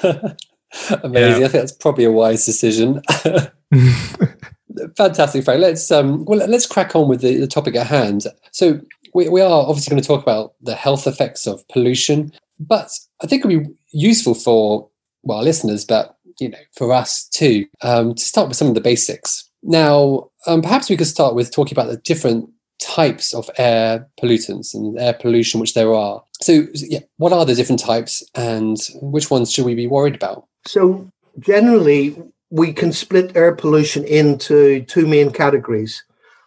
Amazing. 1.02 1.40
Yeah. 1.40 1.46
I 1.46 1.48
think 1.48 1.52
that's 1.52 1.72
probably 1.72 2.04
a 2.04 2.12
wise 2.12 2.44
decision. 2.44 3.02
Fantastic, 4.96 5.44
Frank. 5.44 5.60
Let's 5.60 5.90
um, 5.90 6.24
well, 6.24 6.46
let's 6.48 6.66
crack 6.66 6.96
on 6.96 7.08
with 7.08 7.20
the, 7.20 7.38
the 7.38 7.46
topic 7.46 7.76
at 7.76 7.86
hand. 7.86 8.26
So 8.52 8.80
we, 9.14 9.28
we 9.28 9.40
are 9.40 9.66
obviously 9.66 9.90
going 9.90 10.02
to 10.02 10.08
talk 10.08 10.22
about 10.22 10.54
the 10.62 10.74
health 10.74 11.06
effects 11.06 11.46
of 11.46 11.66
pollution, 11.68 12.32
but 12.58 12.90
I 13.22 13.26
think 13.26 13.44
it'll 13.44 13.60
be 13.60 13.70
useful 13.92 14.34
for 14.34 14.88
well 15.22 15.38
our 15.38 15.44
listeners, 15.44 15.84
but 15.84 16.16
you 16.40 16.48
know, 16.48 16.58
for 16.74 16.92
us 16.92 17.28
too, 17.28 17.66
um, 17.82 18.14
to 18.14 18.22
start 18.22 18.48
with 18.48 18.56
some 18.56 18.68
of 18.68 18.74
the 18.74 18.80
basics. 18.80 19.48
Now, 19.62 20.30
um, 20.46 20.62
perhaps 20.62 20.90
we 20.90 20.96
could 20.96 21.06
start 21.06 21.34
with 21.34 21.52
talking 21.52 21.74
about 21.74 21.88
the 21.88 21.98
different 21.98 22.48
types 22.80 23.32
of 23.32 23.48
air 23.58 24.08
pollutants 24.20 24.74
and 24.74 24.98
air 24.98 25.12
pollution, 25.12 25.60
which 25.60 25.74
there 25.74 25.94
are. 25.94 26.22
So, 26.42 26.66
yeah, 26.74 27.00
what 27.16 27.32
are 27.32 27.44
the 27.44 27.54
different 27.54 27.80
types, 27.80 28.22
and 28.34 28.76
which 29.00 29.30
ones 29.30 29.52
should 29.52 29.64
we 29.64 29.74
be 29.74 29.86
worried 29.86 30.14
about? 30.14 30.46
So, 30.66 31.10
generally, 31.38 32.16
we 32.50 32.72
can 32.72 32.92
split 32.92 33.34
air 33.34 33.54
pollution 33.54 34.04
into 34.04 34.84
two 34.84 35.06
main 35.06 35.30
categories. 35.30 36.04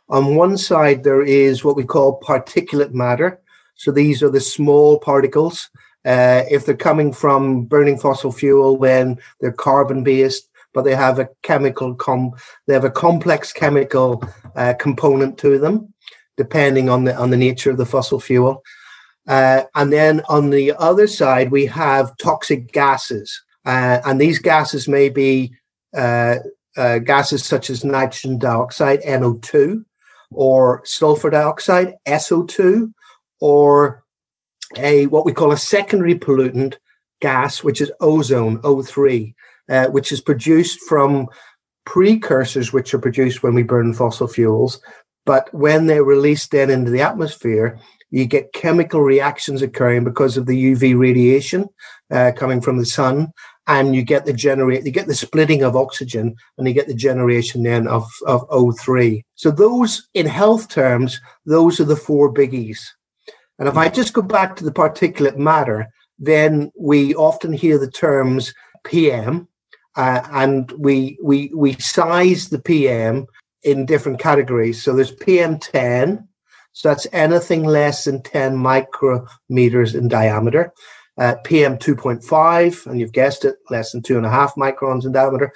On 0.09 0.35
one 0.35 0.55
side, 0.57 1.03
there 1.03 1.23
is 1.23 1.63
what 1.63 1.75
we 1.75 1.83
call 1.83 2.19
particulate 2.19 2.93
matter. 2.93 3.39
So 3.75 3.91
these 3.91 4.21
are 4.21 4.29
the 4.29 4.39
small 4.39 4.99
particles. 4.99 5.69
Uh, 6.05 6.43
if 6.49 6.65
they're 6.65 6.77
coming 6.77 7.11
from 7.11 7.65
burning 7.65 7.97
fossil 7.97 8.31
fuel, 8.31 8.77
then 8.77 9.17
they're 9.41 9.51
carbon 9.51 10.03
based, 10.03 10.47
but 10.73 10.83
they 10.83 10.95
have 10.95 11.17
a 11.17 11.29
chemical 11.41 11.95
com 11.95 12.33
they 12.67 12.73
have 12.75 12.85
a 12.85 12.91
complex 12.91 13.51
chemical 13.51 14.23
uh, 14.55 14.75
component 14.79 15.39
to 15.39 15.57
them, 15.57 15.91
depending 16.37 16.87
on 16.87 17.05
the 17.05 17.15
on 17.17 17.31
the 17.31 17.37
nature 17.37 17.71
of 17.71 17.77
the 17.77 17.85
fossil 17.85 18.19
fuel. 18.19 18.63
Uh, 19.27 19.63
and 19.75 19.91
then 19.91 20.21
on 20.29 20.49
the 20.49 20.73
other 20.77 21.07
side, 21.07 21.51
we 21.51 21.65
have 21.65 22.15
toxic 22.17 22.71
gases, 22.71 23.41
uh, 23.65 23.99
and 24.05 24.21
these 24.21 24.39
gases 24.39 24.87
may 24.87 25.09
be 25.09 25.51
uh, 25.95 26.35
uh, 26.77 26.99
gases 26.99 27.43
such 27.43 27.69
as 27.69 27.83
nitrogen 27.83 28.37
dioxide, 28.37 29.01
NO2, 29.01 29.83
or 30.31 30.81
sulfur 30.85 31.29
dioxide, 31.29 31.95
SO2, 32.05 32.93
or 33.39 34.03
a 34.77 35.07
what 35.07 35.25
we 35.25 35.33
call 35.33 35.51
a 35.51 35.57
secondary 35.57 36.15
pollutant 36.15 36.75
gas, 37.21 37.63
which 37.63 37.81
is 37.81 37.91
ozone, 38.01 38.59
O3, 38.59 39.33
uh, 39.69 39.87
which 39.87 40.11
is 40.11 40.21
produced 40.21 40.79
from 40.87 41.27
precursors 41.85 42.73
which 42.73 42.93
are 42.93 42.99
produced 42.99 43.43
when 43.43 43.53
we 43.53 43.63
burn 43.63 43.93
fossil 43.93 44.27
fuels. 44.27 44.79
But 45.25 45.51
when 45.53 45.87
they're 45.87 46.03
released 46.03 46.51
then 46.51 46.69
into 46.69 46.91
the 46.91 47.01
atmosphere, 47.01 47.79
you 48.11 48.25
get 48.25 48.53
chemical 48.53 49.01
reactions 49.01 49.61
occurring 49.61 50.03
because 50.03 50.37
of 50.37 50.45
the 50.45 50.73
UV 50.73 50.97
radiation 50.97 51.67
uh, 52.11 52.31
coming 52.35 52.61
from 52.61 52.77
the 52.77 52.85
sun, 52.85 53.31
and 53.67 53.95
you 53.95 54.03
get 54.03 54.25
the 54.25 54.33
generate, 54.33 54.85
you 54.85 54.91
get 54.91 55.07
the 55.07 55.15
splitting 55.15 55.63
of 55.63 55.75
oxygen, 55.75 56.35
and 56.57 56.67
you 56.67 56.73
get 56.73 56.87
the 56.87 56.93
generation 56.93 57.63
then 57.63 57.87
of 57.87 58.07
of 58.27 58.47
O3. 58.49 59.23
So 59.35 59.51
those, 59.51 60.07
in 60.13 60.25
health 60.25 60.69
terms, 60.69 61.19
those 61.45 61.79
are 61.79 61.85
the 61.85 61.95
four 61.95 62.33
biggies. 62.33 62.79
And 63.57 63.67
if 63.67 63.77
I 63.77 63.89
just 63.89 64.13
go 64.13 64.21
back 64.21 64.55
to 64.57 64.63
the 64.63 64.71
particulate 64.71 65.37
matter, 65.37 65.87
then 66.19 66.71
we 66.79 67.15
often 67.15 67.53
hear 67.53 67.77
the 67.77 67.91
terms 67.91 68.53
PM, 68.83 69.47
uh, 69.95 70.21
and 70.31 70.71
we 70.73 71.17
we 71.23 71.51
we 71.55 71.73
size 71.73 72.49
the 72.49 72.59
PM 72.59 73.25
in 73.63 73.85
different 73.85 74.19
categories. 74.19 74.83
So 74.83 74.93
there's 74.93 75.15
PM10, 75.15 76.27
so 76.75 76.89
that's 76.89 77.07
anything 77.13 77.63
less 77.63 78.03
than 78.03 78.21
10 78.21 78.57
micrometers 78.57 79.95
in 79.95 80.09
diameter. 80.09 80.73
Uh, 81.17 81.35
PM 81.45 81.77
2.5, 81.77 82.85
and 82.85 82.99
you've 82.99 83.13
guessed 83.13 83.45
it, 83.45 83.55
less 83.69 83.93
than 83.93 84.01
two 84.01 84.17
and 84.17 84.25
a 84.25 84.29
half 84.29 84.53
microns 84.55 85.05
in 85.05 85.13
diameter. 85.13 85.53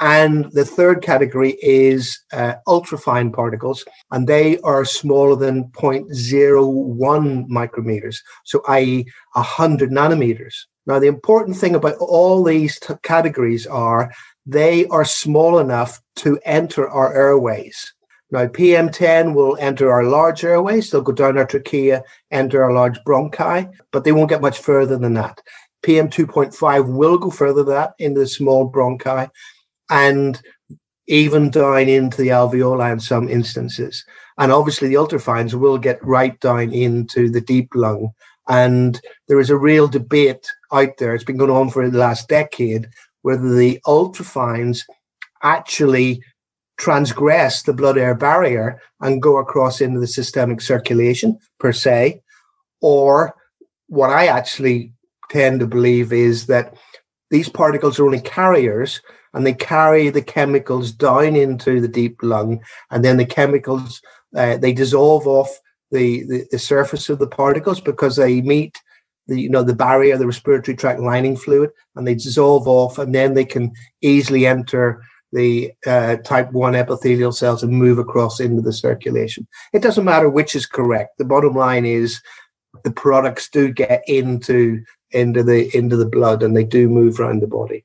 And 0.00 0.50
the 0.52 0.64
third 0.64 1.02
category 1.02 1.58
is 1.60 2.18
uh, 2.32 2.54
ultrafine 2.66 3.34
particles, 3.34 3.84
and 4.10 4.26
they 4.26 4.58
are 4.60 4.86
smaller 4.86 5.36
than 5.36 5.64
0.01 5.72 7.46
micrometers, 7.48 8.16
so 8.44 8.62
i.e., 8.68 9.04
100 9.34 9.90
nanometers. 9.90 10.54
Now, 10.86 10.98
the 10.98 11.06
important 11.06 11.58
thing 11.58 11.74
about 11.74 11.96
all 12.00 12.42
these 12.42 12.80
t- 12.80 12.94
categories 13.02 13.66
are 13.66 14.10
they 14.46 14.86
are 14.86 15.04
small 15.04 15.58
enough 15.58 16.00
to 16.16 16.40
enter 16.46 16.88
our 16.88 17.14
airways. 17.14 17.92
Now, 18.32 18.46
PM10 18.46 19.34
will 19.34 19.58
enter 19.60 19.92
our 19.92 20.04
large 20.04 20.42
airways. 20.42 20.90
They'll 20.90 21.02
go 21.02 21.12
down 21.12 21.36
our 21.36 21.44
trachea, 21.44 22.02
enter 22.30 22.64
our 22.64 22.72
large 22.72 22.98
bronchi, 23.00 23.70
but 23.92 24.04
they 24.04 24.12
won't 24.12 24.30
get 24.30 24.40
much 24.40 24.58
further 24.58 24.96
than 24.96 25.12
that. 25.14 25.42
PM2.5 25.82 26.96
will 26.96 27.18
go 27.18 27.30
further 27.30 27.62
than 27.62 27.74
that 27.74 27.92
into 27.98 28.20
the 28.20 28.26
small 28.26 28.72
bronchi 28.72 29.30
and 29.90 30.40
even 31.08 31.50
down 31.50 31.88
into 31.90 32.16
the 32.22 32.28
alveoli 32.28 32.90
in 32.90 33.00
some 33.00 33.28
instances. 33.28 34.02
And 34.38 34.50
obviously, 34.50 34.88
the 34.88 34.94
ultrafines 34.94 35.52
will 35.52 35.76
get 35.76 36.02
right 36.02 36.38
down 36.40 36.72
into 36.72 37.28
the 37.28 37.42
deep 37.42 37.68
lung. 37.74 38.12
And 38.48 38.98
there 39.28 39.40
is 39.40 39.50
a 39.50 39.58
real 39.58 39.88
debate 39.88 40.46
out 40.72 40.96
there. 40.98 41.14
It's 41.14 41.22
been 41.22 41.36
going 41.36 41.50
on 41.50 41.68
for 41.68 41.88
the 41.88 41.98
last 41.98 42.28
decade 42.28 42.88
whether 43.20 43.54
the 43.54 43.78
ultrafines 43.86 44.80
actually 45.42 46.22
transgress 46.82 47.62
the 47.62 47.72
blood 47.72 47.96
air 47.96 48.12
barrier 48.12 48.80
and 49.00 49.22
go 49.22 49.38
across 49.38 49.80
into 49.80 50.00
the 50.00 50.06
systemic 50.08 50.60
circulation 50.60 51.38
per 51.60 51.72
se, 51.72 52.20
or 52.80 53.34
what 53.86 54.10
I 54.10 54.26
actually 54.26 54.92
tend 55.30 55.60
to 55.60 55.66
believe 55.68 56.12
is 56.12 56.46
that 56.46 56.74
these 57.30 57.48
particles 57.48 58.00
are 58.00 58.04
only 58.04 58.20
carriers 58.20 59.00
and 59.32 59.46
they 59.46 59.54
carry 59.54 60.10
the 60.10 60.22
chemicals 60.22 60.90
down 60.90 61.36
into 61.36 61.80
the 61.80 61.86
deep 61.86 62.18
lung 62.20 62.60
and 62.90 63.04
then 63.04 63.16
the 63.16 63.24
chemicals 63.24 64.02
uh, 64.36 64.56
they 64.56 64.72
dissolve 64.72 65.26
off 65.26 65.50
the, 65.92 66.24
the, 66.24 66.44
the 66.50 66.58
surface 66.58 67.08
of 67.08 67.20
the 67.20 67.28
particles 67.28 67.80
because 67.80 68.16
they 68.16 68.40
meet 68.40 68.76
the 69.28 69.40
you 69.40 69.48
know 69.48 69.62
the 69.62 69.74
barrier, 69.74 70.16
the 70.18 70.26
respiratory 70.26 70.76
tract 70.76 70.98
lining 70.98 71.36
fluid, 71.36 71.70
and 71.94 72.08
they 72.08 72.14
dissolve 72.14 72.66
off, 72.66 72.98
and 72.98 73.14
then 73.14 73.34
they 73.34 73.44
can 73.44 73.70
easily 74.00 74.46
enter 74.46 75.00
the 75.32 75.72
uh, 75.86 76.16
type 76.16 76.52
1 76.52 76.74
epithelial 76.74 77.32
cells 77.32 77.62
and 77.62 77.72
move 77.72 77.98
across 77.98 78.40
into 78.40 78.60
the 78.60 78.72
circulation. 78.72 79.46
It 79.72 79.82
doesn't 79.82 80.04
matter 80.04 80.28
which 80.28 80.54
is 80.54 80.66
correct. 80.66 81.18
The 81.18 81.24
bottom 81.24 81.54
line 81.54 81.86
is 81.86 82.20
the 82.84 82.90
products 82.90 83.48
do 83.48 83.72
get 83.72 84.02
into 84.06 84.82
into 85.10 85.42
the 85.42 85.74
into 85.76 85.96
the 85.96 86.06
blood 86.06 86.42
and 86.42 86.56
they 86.56 86.64
do 86.64 86.88
move 86.88 87.20
around 87.20 87.40
the 87.40 87.46
body. 87.46 87.84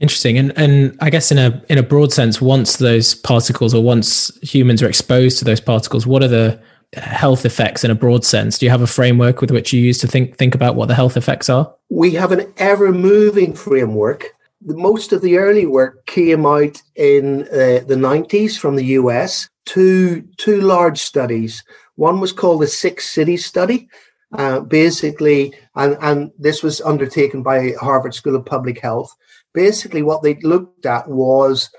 Interesting. 0.00 0.38
And 0.38 0.56
and 0.56 0.96
I 1.00 1.10
guess 1.10 1.32
in 1.32 1.38
a 1.38 1.62
in 1.68 1.78
a 1.78 1.82
broad 1.82 2.12
sense, 2.12 2.40
once 2.40 2.76
those 2.76 3.14
particles 3.14 3.74
or 3.74 3.82
once 3.82 4.36
humans 4.42 4.82
are 4.82 4.88
exposed 4.88 5.38
to 5.38 5.44
those 5.44 5.60
particles, 5.60 6.06
what 6.06 6.22
are 6.22 6.28
the 6.28 6.60
health 6.94 7.44
effects 7.44 7.84
in 7.84 7.90
a 7.90 7.94
broad 7.94 8.24
sense? 8.24 8.58
Do 8.58 8.66
you 8.66 8.70
have 8.70 8.80
a 8.80 8.86
framework 8.86 9.40
with 9.40 9.50
which 9.50 9.72
you 9.72 9.80
use 9.80 9.98
to 9.98 10.06
think 10.06 10.36
think 10.36 10.54
about 10.54 10.76
what 10.76 10.86
the 10.86 10.94
health 10.94 11.16
effects 11.16 11.48
are? 11.48 11.74
We 11.90 12.12
have 12.12 12.32
an 12.32 12.52
ever 12.58 12.92
moving 12.92 13.54
framework. 13.54 14.34
Most 14.60 15.12
of 15.12 15.22
the 15.22 15.38
early 15.38 15.66
work 15.66 16.04
came 16.06 16.44
out 16.44 16.82
in 16.96 17.42
uh, 17.42 17.84
the 17.86 17.96
90s 17.96 18.58
from 18.58 18.76
the 18.76 18.84
US. 18.84 19.48
Two 19.66 20.22
two 20.38 20.60
large 20.60 21.00
studies. 21.00 21.62
One 21.96 22.20
was 22.20 22.32
called 22.32 22.62
the 22.62 22.66
Six 22.66 23.10
Cities 23.10 23.44
Study. 23.44 23.88
Uh, 24.36 24.60
basically, 24.60 25.54
and, 25.74 25.96
and 26.02 26.30
this 26.38 26.62
was 26.62 26.82
undertaken 26.82 27.42
by 27.42 27.72
Harvard 27.80 28.12
School 28.12 28.36
of 28.36 28.44
Public 28.44 28.78
Health. 28.78 29.10
Basically, 29.54 30.02
what 30.02 30.22
they 30.22 30.34
looked 30.42 30.84
at 30.84 31.08
was 31.08 31.70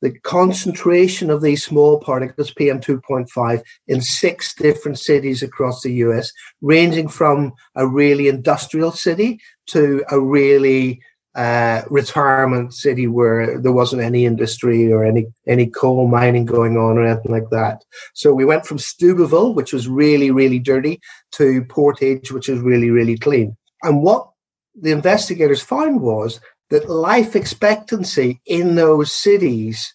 the 0.00 0.18
concentration 0.20 1.28
of 1.28 1.42
these 1.42 1.64
small 1.64 1.98
particles, 1.98 2.54
PM2.5, 2.54 3.62
in 3.88 4.00
six 4.00 4.54
different 4.54 4.98
cities 4.98 5.42
across 5.42 5.82
the 5.82 5.92
US, 5.94 6.32
ranging 6.62 7.08
from 7.08 7.52
a 7.74 7.86
really 7.86 8.28
industrial 8.28 8.92
city 8.92 9.38
to 9.66 10.04
a 10.10 10.18
really 10.18 11.02
uh, 11.34 11.82
retirement 11.90 12.74
city 12.74 13.06
where 13.06 13.60
there 13.60 13.72
wasn't 13.72 14.02
any 14.02 14.24
industry 14.24 14.90
or 14.92 15.04
any 15.04 15.26
any 15.46 15.66
coal 15.66 16.08
mining 16.08 16.44
going 16.44 16.76
on 16.76 16.98
or 16.98 17.06
anything 17.06 17.30
like 17.30 17.50
that. 17.50 17.84
So 18.14 18.32
we 18.32 18.44
went 18.44 18.66
from 18.66 18.78
Steubenville, 18.78 19.54
which 19.54 19.72
was 19.72 19.88
really 19.88 20.30
really 20.30 20.58
dirty, 20.58 21.00
to 21.32 21.64
Portage, 21.64 22.32
which 22.32 22.48
is 22.48 22.60
really 22.60 22.90
really 22.90 23.16
clean. 23.16 23.56
And 23.82 24.02
what 24.02 24.28
the 24.74 24.90
investigators 24.90 25.62
found 25.62 26.00
was 26.00 26.40
that 26.70 26.90
life 26.90 27.34
expectancy 27.36 28.40
in 28.46 28.74
those 28.74 29.12
cities 29.12 29.94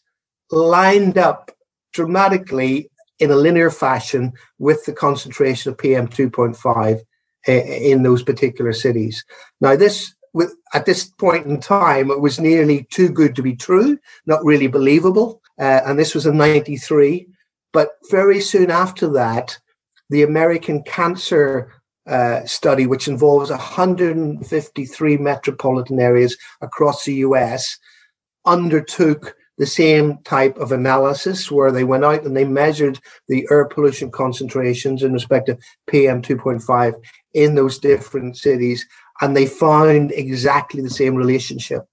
lined 0.52 1.18
up 1.18 1.52
dramatically 1.94 2.90
in 3.20 3.32
a 3.32 3.36
linear 3.36 3.70
fashion 3.70 4.34
with 4.60 4.86
the 4.86 4.94
concentration 4.94 5.72
of 5.72 5.78
PM 5.78 6.08
2.5 6.08 7.02
in 7.48 8.04
those 8.04 8.24
particular 8.24 8.74
cities. 8.74 9.24
Now, 9.62 9.76
this 9.76 10.14
at 10.74 10.86
this 10.86 11.06
point 11.06 11.46
in 11.46 11.60
time, 11.60 12.10
it 12.10 12.20
was 12.20 12.40
nearly 12.40 12.88
too 12.92 13.10
good 13.10 13.36
to 13.36 13.44
be 13.44 13.56
true, 13.56 14.00
not 14.26 14.44
really 14.44 14.68
believable. 14.68 15.42
Uh, 15.60 15.82
and 15.86 16.00
this 16.00 16.16
was 16.16 16.26
in 16.26 16.38
93. 16.38 17.28
But 17.72 17.92
very 18.10 18.40
soon 18.42 18.72
after 18.72 19.08
that, 19.14 19.58
the 20.10 20.24
American 20.24 20.84
Cancer 20.84 21.72
uh, 22.08 22.46
study, 22.46 22.86
which 22.86 23.08
involves 23.08 23.50
153 23.50 25.18
metropolitan 25.18 26.00
areas 26.00 26.38
across 26.62 27.06
the 27.06 27.16
US, 27.16 27.78
undertook 28.46 29.36
the 29.58 29.66
same 29.66 30.18
type 30.24 30.58
of 30.58 30.72
analysis 30.72 31.52
where 31.52 31.72
they 31.72 31.84
went 31.84 32.04
out 32.04 32.24
and 32.24 32.36
they 32.36 32.44
measured 32.44 33.00
the 33.28 33.48
air 33.52 33.66
pollution 33.66 34.10
concentrations 34.10 35.04
in 35.04 35.14
respect 35.14 35.46
to 35.46 35.58
PM 35.88 36.22
2.5 36.22 36.96
in 37.34 37.56
those 37.56 37.80
different 37.80 38.36
cities, 38.36 38.86
and 39.24 39.38
they 39.38 39.46
found 39.46 40.12
exactly 40.12 40.82
the 40.82 40.90
same 40.90 41.16
relationship. 41.16 41.86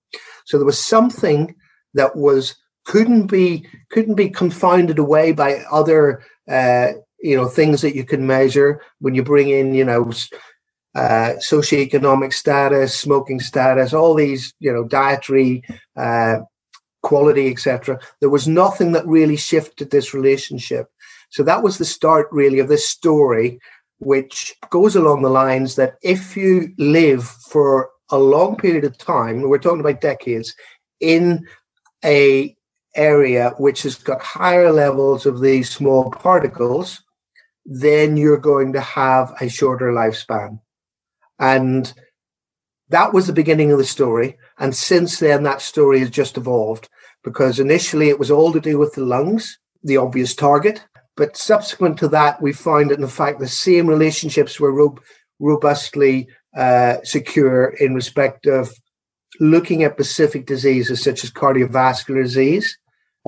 So 0.45 0.59
there 0.59 0.67
was 0.67 0.85
something 0.85 1.55
that 1.95 2.17
was 2.17 2.57
couldn't 2.85 3.27
be 3.27 3.67
couldn't 3.91 4.17
be 4.17 4.29
confounded 4.29 4.99
away 4.99 5.33
by 5.33 5.63
other 5.71 6.25
uh, 6.49 6.89
you 7.21 7.37
know 7.37 7.47
things 7.47 7.83
that 7.83 7.95
you 7.95 8.05
can 8.05 8.27
measure 8.27 8.83
when 8.99 9.15
you 9.15 9.23
bring 9.23 9.49
in 9.49 9.75
you 9.75 9.85
know 9.85 10.11
uh, 10.97 11.35
socioeconomic 11.39 12.33
status, 12.33 12.99
smoking 12.99 13.39
status, 13.39 13.93
all 13.93 14.15
these 14.15 14.53
you 14.59 14.73
know 14.73 14.85
dietary 14.85 15.63
uh, 15.97 16.39
quality, 17.03 17.49
etc. 17.49 18.01
There 18.21 18.31
was 18.31 18.49
nothing 18.49 18.91
that 18.93 19.07
really 19.07 19.37
shifted 19.37 19.91
this 19.91 20.13
relationship. 20.13 20.89
So 21.31 21.45
that 21.45 21.63
was 21.63 21.79
the 21.79 21.85
start, 21.85 22.27
really, 22.33 22.59
of 22.59 22.67
this 22.67 22.89
story, 22.89 23.61
which 24.01 24.55
goes 24.71 24.97
along 24.97 25.23
the 25.23 25.31
lines 25.31 25.77
that 25.77 25.97
if 26.03 26.37
you 26.37 26.73
live 26.79 27.25
for 27.25 27.91
a 28.11 28.19
long 28.19 28.57
period 28.57 28.85
of 28.85 28.99
time, 28.99 29.43
we're 29.43 29.59
talking 29.59 29.81
about 29.81 30.01
decades, 30.01 30.55
in 31.01 31.47
a 32.05 32.57
area 32.97 33.55
which 33.59 33.83
has 33.83 33.95
got 33.97 34.21
higher 34.21 34.73
levels 34.73 35.27
of 35.27 35.41
these 35.41 35.71
small 35.71 36.11
particles, 36.11 37.03
then 37.65 38.17
you're 38.17 38.39
going 38.39 38.73
to 38.73 38.81
have 38.81 39.33
a 39.41 39.49
shorter 39.49 39.93
lifespan. 39.93 40.59
And 41.39 41.93
that 42.89 43.13
was 43.13 43.27
the 43.27 43.33
beginning 43.33 43.71
of 43.71 43.79
the 43.79 43.85
story. 43.85 44.37
And 44.59 44.75
since 44.75 45.21
then, 45.21 45.45
that 45.45 45.63
story 45.63 46.01
has 46.01 46.11
just 46.11 46.37
evolved 46.37 46.89
because 47.23 47.61
initially 47.61 48.09
it 48.09 48.19
was 48.19 48.31
all 48.31 48.53
to 48.53 48.61
do 48.61 48.79
with 48.79 48.95
the 48.95 49.05
lungs, 49.05 49.59
the 49.85 49.97
obvious 49.97 50.35
target. 50.35 50.85
But 51.21 51.37
subsequent 51.37 51.99
to 51.99 52.09
that, 52.09 52.41
we 52.41 52.55
find 52.55 52.91
that 52.91 52.99
in 52.99 53.07
fact 53.07 53.41
the 53.41 53.47
same 53.47 53.87
relationships 53.87 54.59
were 54.59 54.73
ro- 54.73 54.97
robustly 55.39 56.29
uh, 56.57 56.97
secure 57.05 57.75
in 57.79 57.95
respect 57.95 58.47
of 58.47 58.73
looking 59.39 59.83
at 59.83 59.93
specific 59.93 60.47
diseases 60.47 61.05
such 61.05 61.23
as 61.23 61.31
cardiovascular 61.31 62.23
disease. 62.23 62.75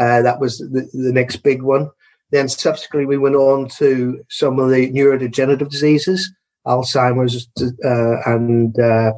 Uh, 0.01 0.23
that 0.23 0.41
was 0.41 0.57
the, 0.57 0.89
the 0.95 1.13
next 1.13 1.43
big 1.43 1.61
one. 1.61 1.91
Then 2.31 2.49
subsequently, 2.49 3.05
we 3.05 3.19
went 3.19 3.37
on 3.37 3.69
to 3.77 4.25
some 4.31 4.59
of 4.59 4.71
the 4.71 4.91
neurodegenerative 4.91 5.69
diseases, 5.69 6.33
Alzheimer's 6.67 7.47
uh, 7.61 8.23
and 8.25 8.81
uh, 8.81 9.13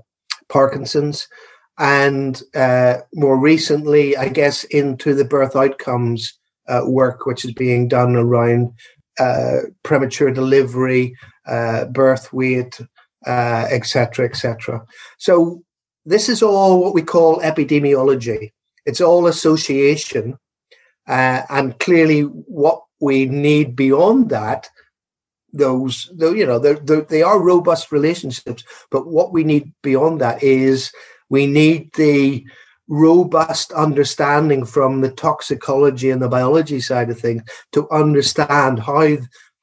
Parkinson's, 0.49 1.29
and 1.79 2.43
uh, 2.57 2.97
more 3.15 3.39
recently, 3.39 4.17
I 4.17 4.31
guess, 4.31 4.65
into 4.65 5.15
the 5.15 5.25
birth 5.25 5.55
outcomes 5.55 6.37
uh, 6.69 6.83
work, 6.87 7.27
which 7.27 7.45
is 7.45 7.53
being 7.53 7.89
done 7.89 8.17
around 8.17 8.73
uh, 9.19 9.59
premature 9.83 10.31
delivery, 10.31 11.15
uh, 11.47 11.85
birth 11.87 12.33
weight, 12.33 12.81
etc., 13.27 14.27
etc. 14.27 14.85
So 15.19 15.63
this 16.05 16.29
is 16.29 16.43
all 16.43 16.81
what 16.81 16.95
we 16.95 17.03
call 17.03 17.41
epidemiology. 17.41 18.53
It's 18.87 19.01
all 19.01 19.27
association, 19.27 20.39
and 21.07 21.79
clearly, 21.79 22.23
what 22.23 22.83
we 23.01 23.27
need 23.27 23.77
beyond 23.77 24.31
that 24.31 24.69
those, 25.55 26.11
you 26.19 26.45
know, 26.45 26.59
they 26.59 27.23
are 27.23 27.41
robust 27.41 27.93
relationships. 27.93 28.65
But 28.91 29.07
what 29.07 29.33
we 29.33 29.45
need 29.45 29.73
beyond 29.83 30.21
that 30.21 30.43
is 30.43 30.93
we 31.31 31.47
need 31.47 31.93
the 31.95 32.45
robust 32.89 33.73
understanding 33.73 34.65
from 34.65 35.01
the 35.01 35.11
toxicology 35.11 36.11
and 36.11 36.21
the 36.21 36.29
biology 36.29 36.81
side 36.81 37.11
of 37.11 37.19
things 37.19 37.43
to 37.73 37.89
understand 37.91 38.79
how 38.79 39.17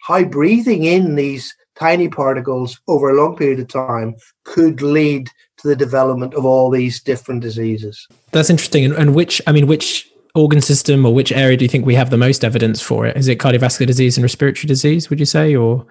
how 0.04 0.24
breathing 0.24 0.84
in 0.84 1.16
these 1.16 1.56
tiny 1.76 2.08
particles 2.08 2.80
over 2.88 3.10
a 3.10 3.14
long 3.14 3.36
period 3.36 3.60
of 3.60 3.68
time 3.68 4.16
could 4.46 4.82
lead 4.82 5.30
to 5.58 5.68
the 5.68 5.76
development 5.76 6.34
of 6.34 6.46
all 6.46 6.70
these 6.70 7.02
different 7.02 7.42
diseases. 7.42 8.08
That's 8.32 8.50
interesting. 8.50 8.84
And, 8.86 8.94
and 8.96 9.16
which, 9.16 9.42
I 9.46 9.52
mean, 9.52 9.68
which 9.68 10.10
organ 10.34 10.62
system 10.62 11.06
or 11.06 11.14
which 11.14 11.32
area 11.32 11.58
do 11.58 11.66
you 11.66 11.70
think 11.70 11.86
we 11.86 11.96
have 11.96 12.10
the 12.10 12.18
most 12.18 12.44
evidence 12.44 12.82
for 12.82 13.06
it? 13.06 13.16
Is 13.16 13.28
it 13.28 13.38
cardiovascular 13.38 13.86
disease 13.86 14.18
and 14.18 14.24
respiratory 14.24 14.68
disease, 14.68 15.10
would 15.10 15.20
you 15.20 15.26
say, 15.26 15.56
or? 15.56 15.86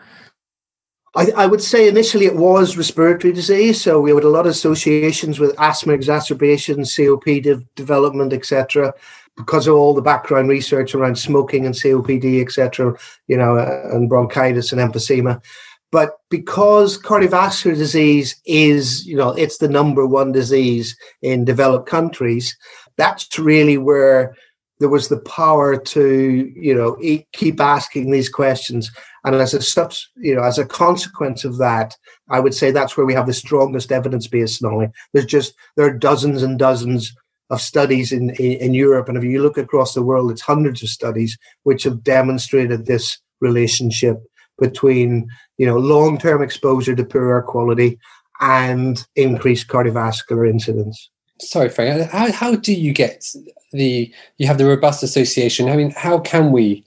I, 1.17 1.31
I, 1.37 1.47
would 1.47 1.61
say 1.61 1.89
initially 1.89 2.27
it 2.27 2.37
was 2.37 2.77
respiratory 2.77 3.33
disease. 3.33 3.81
So 3.83 4.01
we 4.01 4.15
had 4.15 4.23
a 4.23 4.29
lot 4.29 4.47
of 4.47 4.53
associations 4.53 5.41
with 5.41 5.59
asthma 5.59 5.93
exacerbations, 5.93 6.95
COPD 6.95 7.43
de- 7.43 7.57
development, 7.75 8.33
etc. 8.33 8.95
Because 9.37 9.67
of 9.67 9.75
all 9.75 9.95
the 9.95 10.03
background 10.03 10.49
research 10.49 10.95
around 10.95 11.17
smoking 11.17 11.67
and 11.67 11.75
COPD, 11.75 12.41
etc., 12.41 12.97
you 13.27 13.37
know, 13.37 13.57
uh, 13.57 13.89
and 13.93 14.09
bronchitis 14.09 14.73
and 14.73 14.81
emphysema. 14.81 15.43
But 15.91 16.21
because 16.31 16.97
cardiovascular 16.97 17.75
disease 17.75 18.41
is, 18.45 19.05
you 19.05 19.17
know, 19.17 19.31
it's 19.31 19.59
the 19.59 19.69
number 19.69 20.07
one 20.07 20.31
disease 20.31 20.97
in 21.23 21.45
developed 21.45 21.89
countries, 21.89 22.57
that's 22.97 23.37
really 23.37 23.79
where 23.79 24.37
there 24.79 24.89
was 24.89 25.09
the 25.09 25.21
power 25.21 25.77
to 25.77 26.53
you 26.57 26.75
know 26.75 26.97
keep 27.33 27.61
asking 27.61 28.11
these 28.11 28.29
questions 28.29 28.91
and 29.25 29.35
as 29.35 29.55
a 29.55 29.63
sub 29.63 29.93
you 30.17 30.35
know 30.35 30.43
as 30.43 30.59
a 30.59 30.65
consequence 30.65 31.45
of 31.45 31.59
that 31.59 31.97
i 32.29 32.41
would 32.41 32.55
say 32.55 32.71
that's 32.71 32.97
where 32.97 33.07
we 33.07 33.15
have 33.15 33.27
the 33.27 33.33
strongest 33.33 33.93
evidence 33.93 34.27
base 34.27 34.63
now 34.63 34.81
there's 35.13 35.27
just 35.27 35.55
there 35.77 35.87
are 35.87 35.99
dozens 35.99 36.43
and 36.43 36.59
dozens 36.59 37.15
of 37.51 37.61
studies 37.61 38.13
in, 38.13 38.31
in, 38.31 38.53
in 38.53 38.75
europe. 38.75 39.09
And 39.09 39.19
if 39.19 39.25
you 39.25 39.43
look 39.43 39.59
across 39.59 39.95
the 39.95 40.03
world 40.03 40.31
it's 40.31 40.41
hundreds 40.41 40.83
of 40.83 40.89
studies 40.89 41.37
which 41.65 41.83
have 41.83 42.03
demonstrated 42.05 42.87
this 42.87 43.19
relationship 43.41 44.19
between 44.59 45.29
you 45.59 45.67
know 45.67 45.79
long-term 45.79 46.43
exposure 46.43 46.95
to 46.95 47.05
poor 47.05 47.31
air 47.31 47.43
quality 47.43 47.99
and 48.41 49.07
increased 49.17 49.69
cardiovascular 49.69 50.49
incidence. 50.49 51.11
Sorry 51.41 51.69
frank 51.69 52.11
how, 52.11 52.31
how 52.31 52.55
do 52.55 52.73
you 52.73 52.93
get 52.93 53.25
the 53.73 54.13
you 54.39 54.47
have 54.47 54.59
the 54.59 54.67
robust 54.67 55.03
association. 55.03 55.69
I 55.69 55.77
mean, 55.77 55.91
how 55.91 56.19
can 56.19 56.53
we 56.53 56.85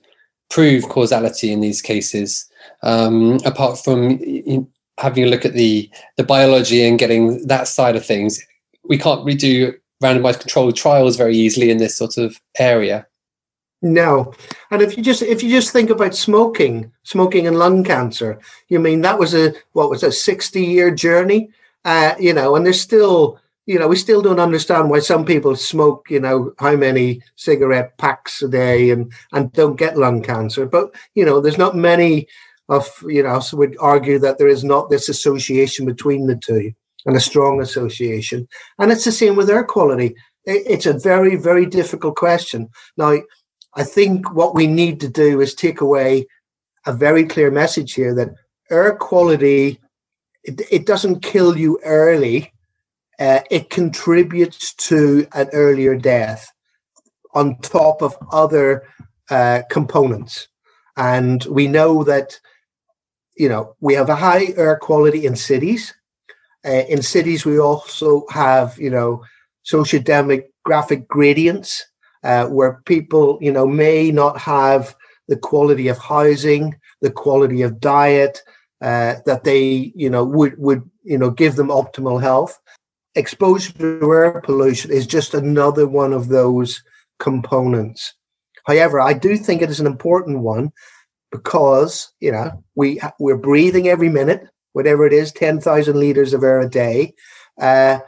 prove 0.54 0.88
causality 0.88 1.52
in 1.52 1.62
these 1.62 1.82
cases 1.82 2.48
um, 2.84 3.40
apart 3.44 3.80
from 3.84 4.20
having 5.00 5.24
a 5.24 5.28
look 5.28 5.46
at 5.46 5.54
the 5.54 5.90
the 6.18 6.24
biology 6.24 6.88
and 6.88 7.00
getting 7.00 7.46
that 7.48 7.68
side 7.68 7.96
of 7.96 8.06
things? 8.06 8.40
We 8.84 8.98
can't 8.98 9.26
redo 9.26 9.74
randomized 10.04 10.42
controlled 10.42 10.76
trials 10.76 11.18
very 11.18 11.36
easily 11.36 11.72
in 11.72 11.78
this 11.78 11.96
sort 11.96 12.18
of 12.18 12.40
area. 12.60 13.08
No, 13.82 14.34
and 14.70 14.82
if 14.82 14.96
you 14.96 15.04
just 15.04 15.24
if 15.24 15.42
you 15.42 15.50
just 15.50 15.74
think 15.74 15.90
about 15.90 16.16
smoking, 16.16 16.92
smoking 17.04 17.48
and 17.48 17.58
lung 17.58 17.84
cancer, 17.84 18.40
you 18.70 18.80
mean 18.80 19.02
that 19.02 19.20
was 19.20 19.34
a 19.34 19.54
what 19.72 19.90
was 19.90 20.04
a 20.04 20.12
sixty 20.12 20.64
year 20.64 20.94
journey, 20.94 21.50
uh, 21.84 22.14
you 22.20 22.34
know, 22.34 22.56
and 22.56 22.66
there's 22.66 22.80
still 22.80 23.40
you 23.66 23.80
know, 23.80 23.88
we 23.88 23.96
still 23.96 24.22
don't 24.22 24.40
understand 24.40 24.90
why 24.90 25.00
some 25.00 25.26
people 25.26 25.56
smoke, 25.56 26.08
you 26.10 26.20
know, 26.20 26.54
how 26.60 26.76
many 26.76 27.22
cigarette 27.36 27.98
packs 27.98 28.42
a 28.42 28.48
day 28.48 28.90
and 28.90 29.12
and 29.32 29.52
don't 29.54 29.78
get 29.78 29.98
lung 29.98 30.22
cancer. 30.22 30.66
But 30.66 30.94
you 31.16 31.26
know, 31.26 31.40
there's 31.40 31.58
not 31.58 31.76
many 31.76 32.28
of 32.70 32.88
you 33.08 33.24
know, 33.24 33.40
so 33.40 33.58
would 33.58 33.78
argue 33.80 34.20
that 34.20 34.38
there 34.38 34.48
is 34.48 34.64
not 34.64 34.90
this 34.90 35.10
association 35.10 35.86
between 35.86 36.28
the 36.28 36.36
two 36.36 36.74
and 37.06 37.16
a 37.16 37.22
strong 37.22 37.62
association. 37.62 38.48
And 38.80 38.92
it's 38.92 39.06
the 39.06 39.12
same 39.12 39.36
with 39.36 39.50
air 39.50 39.64
quality. 39.64 40.16
It's 40.46 40.86
a 40.86 41.00
very, 41.00 41.36
very 41.38 41.66
difficult 41.66 42.16
question. 42.16 42.70
Now, 42.98 43.16
I 43.76 43.84
think 43.84 44.34
what 44.34 44.56
we 44.56 44.68
need 44.68 45.00
to 45.02 45.08
do 45.08 45.40
is 45.42 45.54
take 45.54 45.82
away 45.82 46.28
a 46.86 46.94
very 46.94 47.24
clear 47.26 47.50
message 47.50 47.94
here 47.94 48.14
that 48.16 48.34
air 48.70 48.96
quality 48.96 49.80
it, 50.44 50.62
it 50.70 50.86
doesn't 50.86 51.22
kill 51.22 51.58
you 51.58 51.80
early 51.86 52.52
uh, 53.20 53.40
it 53.52 53.70
contributes 53.70 54.74
to 54.76 55.28
an 55.34 55.50
earlier 55.54 55.96
death 55.96 56.52
on 57.34 57.58
top 57.60 58.02
of 58.02 58.18
other 58.32 58.84
uh, 59.30 59.62
components. 59.70 60.48
And 60.98 61.44
we 61.46 61.68
know 61.68 62.04
that, 62.04 62.40
you 63.36 63.50
know, 63.50 63.76
we 63.80 63.94
have 63.96 64.10
a 64.10 64.16
high 64.16 64.54
air 64.58 64.78
quality 64.78 65.26
in 65.26 65.36
cities. 65.36 65.94
Uh, 66.66 66.84
in 66.90 67.02
cities, 67.02 67.46
we 67.46 67.60
also 67.60 68.26
have, 68.30 68.78
you 68.78 68.90
know, 68.90 69.24
socio-demographic 69.64 71.08
gradients 71.08 71.86
uh, 72.24 72.48
where 72.48 72.82
people, 72.86 73.38
you 73.42 73.52
know, 73.52 73.66
may 73.66 74.12
not 74.12 74.38
have 74.38 74.96
the 75.28 75.38
quality 75.38 75.88
of 75.88 75.98
housing, 75.98 76.76
the 77.02 77.12
quality 77.12 77.62
of 77.62 77.80
diet 77.80 78.42
uh, 78.82 79.16
that 79.26 79.44
they, 79.44 79.92
you 79.96 80.10
know, 80.10 80.24
would 80.24 80.58
would 80.58 80.90
you 81.04 81.18
know 81.18 81.30
give 81.30 81.56
them 81.56 81.68
optimal 81.68 82.22
health 82.22 82.60
exposure 83.16 83.74
to 83.74 84.12
air 84.12 84.42
pollution 84.42 84.92
is 84.92 85.08
just 85.08 85.34
another 85.34 85.88
one 85.88 86.14
of 86.14 86.30
those 86.30 86.84
components. 87.20 88.14
However, 88.66 89.00
I 89.00 89.14
do 89.14 89.38
think 89.38 89.62
it 89.62 89.70
is 89.70 89.80
an 89.80 89.88
important 89.88 90.40
one 90.40 90.72
because 91.32 92.14
you 92.20 92.32
know 92.32 92.64
we 92.76 93.02
we're 93.20 93.38
breathing 93.38 93.88
every 93.88 94.10
minute, 94.10 94.48
whatever 94.74 95.06
it 95.06 95.14
is, 95.14 95.32
ten 95.32 95.60
thousand 95.60 96.00
liters 96.00 96.34
of 96.34 96.44
air 96.44 96.62
a 96.62 96.70
day, 96.70 97.14
uh, 97.60 98.00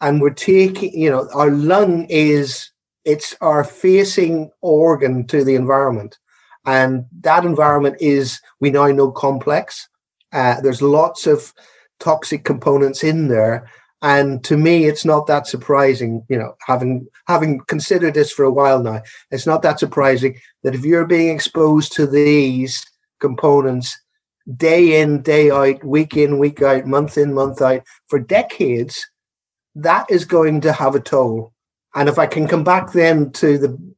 and 0.00 0.20
we're 0.20 0.30
taking 0.30 0.92
you 0.98 1.10
know 1.10 1.28
our 1.34 1.50
lung 1.50 2.06
is 2.08 2.70
it's 3.04 3.36
our 3.40 3.64
facing 3.64 4.50
organ 4.60 5.26
to 5.26 5.44
the 5.44 5.56
environment, 5.56 6.18
and 6.64 7.04
that 7.20 7.44
environment 7.44 7.96
is 8.00 8.40
we 8.60 8.70
now 8.70 8.86
know 8.86 9.10
complex. 9.10 9.88
Uh, 10.32 10.60
there's 10.60 10.82
lots 10.82 11.26
of 11.26 11.52
toxic 12.00 12.44
components 12.44 13.04
in 13.04 13.28
there 13.28 13.70
and 14.04 14.44
to 14.44 14.58
me, 14.58 14.84
it's 14.84 15.06
not 15.06 15.26
that 15.28 15.46
surprising, 15.46 16.26
you 16.28 16.38
know, 16.38 16.54
having 16.66 17.08
having 17.26 17.60
considered 17.60 18.12
this 18.12 18.30
for 18.30 18.44
a 18.44 18.52
while 18.52 18.82
now, 18.82 19.00
it's 19.30 19.46
not 19.46 19.62
that 19.62 19.80
surprising 19.80 20.38
that 20.62 20.74
if 20.74 20.84
you're 20.84 21.06
being 21.06 21.34
exposed 21.34 21.94
to 21.94 22.06
these 22.06 22.84
components 23.18 23.98
day 24.58 25.00
in, 25.00 25.22
day 25.22 25.50
out, 25.50 25.82
week 25.82 26.18
in, 26.18 26.38
week 26.38 26.60
out, 26.60 26.86
month 26.86 27.16
in, 27.16 27.32
month 27.32 27.62
out, 27.62 27.82
for 28.08 28.18
decades, 28.18 29.08
that 29.74 30.04
is 30.10 30.26
going 30.26 30.60
to 30.60 30.72
have 30.74 30.94
a 30.94 31.00
toll. 31.00 31.54
And 31.94 32.06
if 32.06 32.18
I 32.18 32.26
can 32.26 32.46
come 32.46 32.62
back 32.62 32.92
then 32.92 33.32
to 33.32 33.56
the 33.56 33.94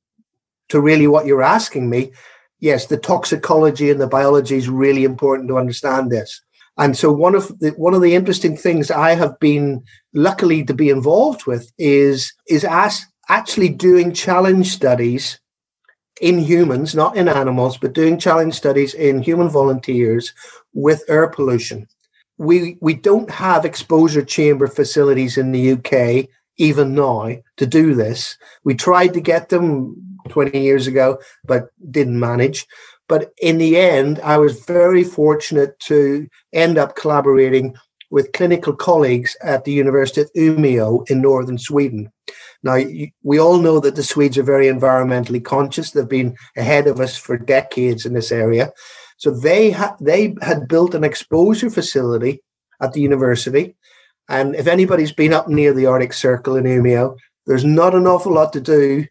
to 0.69 0.81
really 0.81 1.09
what 1.09 1.27
you're 1.27 1.43
asking 1.43 1.91
me, 1.91 2.13
yes, 2.61 2.87
the 2.87 2.97
toxicology 2.97 3.91
and 3.91 4.01
the 4.01 4.07
biology 4.07 4.57
is 4.57 4.69
really 4.69 5.03
important 5.03 5.49
to 5.49 5.59
understand 5.59 6.13
this. 6.13 6.41
And 6.79 6.97
so 6.97 7.11
one 7.11 7.35
of 7.35 7.59
the 7.59 7.71
one 7.71 7.95
of 7.95 8.03
the 8.03 8.15
interesting 8.15 8.57
things 8.57 8.91
I 8.91 9.15
have 9.15 9.39
been 9.41 9.83
luckily 10.15 10.65
to 10.65 10.75
be 10.75 10.91
involved 10.91 11.47
with 11.47 11.73
is 11.79 12.33
is 12.49 12.65
as 12.65 13.05
actually 13.29 13.71
doing 13.71 14.13
challenge 14.13 14.69
studies 14.73 15.41
in 16.21 16.39
humans, 16.39 16.95
not 16.95 17.17
in 17.17 17.29
animals, 17.29 17.77
but 17.77 17.93
doing 17.93 18.19
challenge 18.19 18.55
studies 18.55 18.95
in 18.95 19.23
human 19.23 19.49
volunteers 19.49 20.33
with 20.73 21.05
air 21.09 21.29
pollution. 21.29 21.87
We 22.39 22.77
we 22.81 22.95
don't 22.95 23.31
have 23.31 23.65
exposure 23.65 24.25
chamber 24.25 24.67
facilities 24.67 25.39
in 25.39 25.53
the 25.53 25.73
UK 25.73 26.29
even 26.59 26.95
now 26.95 27.37
to 27.57 27.67
do 27.67 27.95
this. 27.95 28.37
We 28.65 28.75
tried 28.75 29.13
to 29.15 29.21
get 29.21 29.49
them 29.49 29.95
20 30.29 30.59
years 30.59 30.87
ago, 30.87 31.19
but 31.45 31.69
didn't 31.91 32.19
manage. 32.19 32.67
But 33.09 33.33
in 33.41 33.59
the 33.59 33.77
end, 33.77 34.21
I 34.21 34.39
was 34.39 34.65
very 34.65 35.05
fortunate 35.05 35.79
to 35.81 36.27
end 36.53 36.79
up 36.79 36.97
collaborating 36.97 37.75
with 38.11 38.33
clinical 38.33 38.75
colleagues 38.75 39.37
at 39.43 39.65
the 39.65 39.73
University 39.73 40.21
of 40.21 40.33
Umeå 40.37 41.09
in 41.11 41.21
northern 41.21 41.59
Sweden. 41.59 42.11
Now, 42.63 42.79
we 43.23 43.39
all 43.39 43.59
know 43.59 43.81
that 43.81 43.97
the 43.97 44.03
Swedes 44.03 44.39
are 44.39 44.43
very 44.43 44.67
environmentally 44.67 45.45
conscious. 45.45 45.91
They've 45.91 46.09
been 46.09 46.37
ahead 46.57 46.87
of 46.87 47.01
us 47.01 47.17
for 47.17 47.37
decades 47.37 48.07
in 48.07 48.15
this 48.15 48.33
area. 48.33 48.73
So 49.19 49.31
they 49.31 49.71
ha- 49.71 49.97
they 50.01 50.35
had 50.43 50.69
built 50.69 50.95
an 50.95 51.05
exposure 51.05 51.71
facility 51.71 52.43
at 52.81 52.93
the 52.93 53.01
university. 53.01 53.77
And 54.29 54.57
if 54.57 54.67
anybody's 54.67 55.13
been 55.13 55.33
up 55.33 55.49
near 55.49 55.73
the 55.73 55.87
Arctic 55.87 56.13
Circle 56.13 56.57
in 56.57 56.65
Umeå, 56.65 57.17
there's 57.47 57.65
not 57.65 57.95
an 57.95 58.07
awful 58.07 58.33
lot 58.33 58.53
to 58.55 58.61
do 58.61 59.07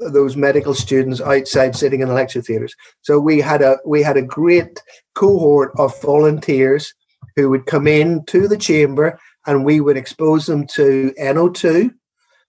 those 0.00 0.36
medical 0.36 0.74
students 0.74 1.20
outside 1.20 1.76
sitting 1.76 2.00
in 2.00 2.08
the 2.08 2.14
lecture 2.14 2.40
theatres. 2.40 2.74
So 3.02 3.18
we 3.18 3.40
had 3.40 3.62
a 3.62 3.78
we 3.84 4.02
had 4.02 4.16
a 4.16 4.22
great 4.22 4.82
cohort 5.14 5.72
of 5.78 6.00
volunteers 6.00 6.94
who 7.36 7.50
would 7.50 7.66
come 7.66 7.86
in 7.86 8.24
to 8.26 8.48
the 8.48 8.56
chamber 8.56 9.18
and 9.46 9.64
we 9.64 9.80
would 9.80 9.96
expose 9.96 10.46
them 10.46 10.66
to 10.68 11.12
NO2. 11.20 11.92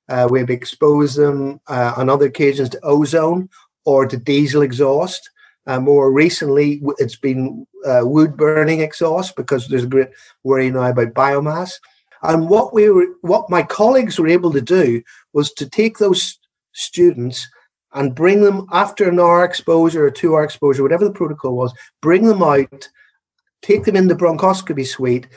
Uh, 0.07 0.27
we'd 0.29 0.49
expose 0.49 1.15
them 1.15 1.59
uh, 1.67 1.93
on 1.97 2.09
other 2.09 2.27
occasions 2.27 2.69
to 2.69 2.79
ozone 2.83 3.49
or 3.85 4.05
to 4.05 4.17
diesel 4.17 4.61
exhaust. 4.61 5.29
Uh, 5.67 5.79
more 5.79 6.11
recently, 6.11 6.79
it's 6.99 7.15
been 7.15 7.65
uh, 7.85 8.01
wood 8.03 8.37
burning 8.37 8.81
exhaust 8.81 9.35
because 9.35 9.67
there's 9.67 9.83
a 9.83 9.87
great 9.87 10.09
worry 10.43 10.69
now 10.69 10.83
about 10.83 11.13
biomass. 11.15 11.73
And 12.21 12.49
what 12.49 12.73
we 12.73 12.89
were, 12.89 13.07
what 13.21 13.49
my 13.49 13.63
colleagues 13.63 14.19
were 14.19 14.27
able 14.27 14.51
to 14.53 14.61
do 14.61 15.01
was 15.33 15.51
to 15.53 15.67
take 15.67 15.97
those 15.97 16.37
students 16.75 17.47
and 17.93 18.13
bring 18.13 18.41
them 18.41 18.67
after 18.71 19.09
an 19.09 19.19
hour 19.19 19.43
exposure 19.43 20.05
or 20.05 20.11
two 20.11 20.35
hour 20.35 20.43
exposure, 20.43 20.83
whatever 20.83 21.05
the 21.05 21.11
protocol 21.11 21.55
was, 21.55 21.73
bring 22.01 22.25
them 22.25 22.43
out, 22.43 22.87
take 23.61 23.85
them 23.85 23.95
in 23.95 24.07
the 24.07 24.15
bronchoscopy 24.15 24.85
suite, 24.85 25.27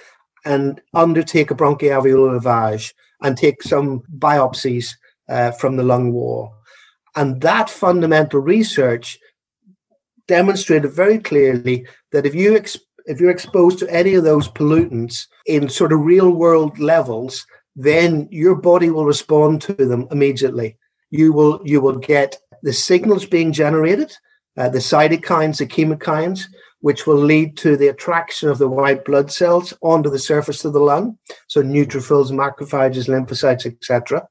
and 0.44 0.80
undertake 0.94 1.50
a 1.50 1.54
bronchoalveolar 1.54 2.40
lavage 2.40 2.92
and 3.22 3.36
take 3.36 3.62
some 3.62 4.02
biopsies 4.18 4.90
uh, 5.28 5.50
from 5.52 5.76
the 5.76 5.82
lung 5.82 6.12
wall. 6.12 6.54
And 7.16 7.40
that 7.42 7.70
fundamental 7.70 8.40
research 8.40 9.18
demonstrated 10.26 10.92
very 10.92 11.18
clearly 11.18 11.86
that 12.12 12.26
if 12.26 12.34
you 12.34 12.56
ex- 12.56 12.78
if 13.06 13.20
you're 13.20 13.30
exposed 13.30 13.78
to 13.78 13.90
any 13.90 14.14
of 14.14 14.24
those 14.24 14.48
pollutants 14.48 15.26
in 15.46 15.68
sort 15.68 15.92
of 15.92 16.00
real 16.00 16.30
world 16.30 16.78
levels, 16.78 17.46
then 17.74 18.28
your 18.30 18.54
body 18.54 18.90
will 18.90 19.06
respond 19.06 19.62
to 19.62 19.72
them 19.72 20.06
immediately. 20.10 20.76
You 21.10 21.32
will 21.32 21.60
you 21.64 21.80
will 21.80 21.98
get 21.98 22.36
the 22.62 22.72
signals 22.72 23.24
being 23.24 23.52
generated, 23.52 24.12
uh, 24.56 24.68
the 24.68 24.78
cytokines, 24.78 25.58
the 25.58 25.66
chemokines, 25.66 26.44
which 26.80 27.06
will 27.06 27.16
lead 27.16 27.56
to 27.58 27.76
the 27.76 27.88
attraction 27.88 28.48
of 28.48 28.58
the 28.58 28.68
white 28.68 29.04
blood 29.04 29.30
cells 29.32 29.72
onto 29.82 30.10
the 30.10 30.18
surface 30.18 30.64
of 30.64 30.72
the 30.72 30.80
lung, 30.80 31.18
so 31.46 31.62
neutrophils, 31.62 32.30
macrophages, 32.30 33.08
lymphocytes, 33.08 33.66
etc. 33.66 34.26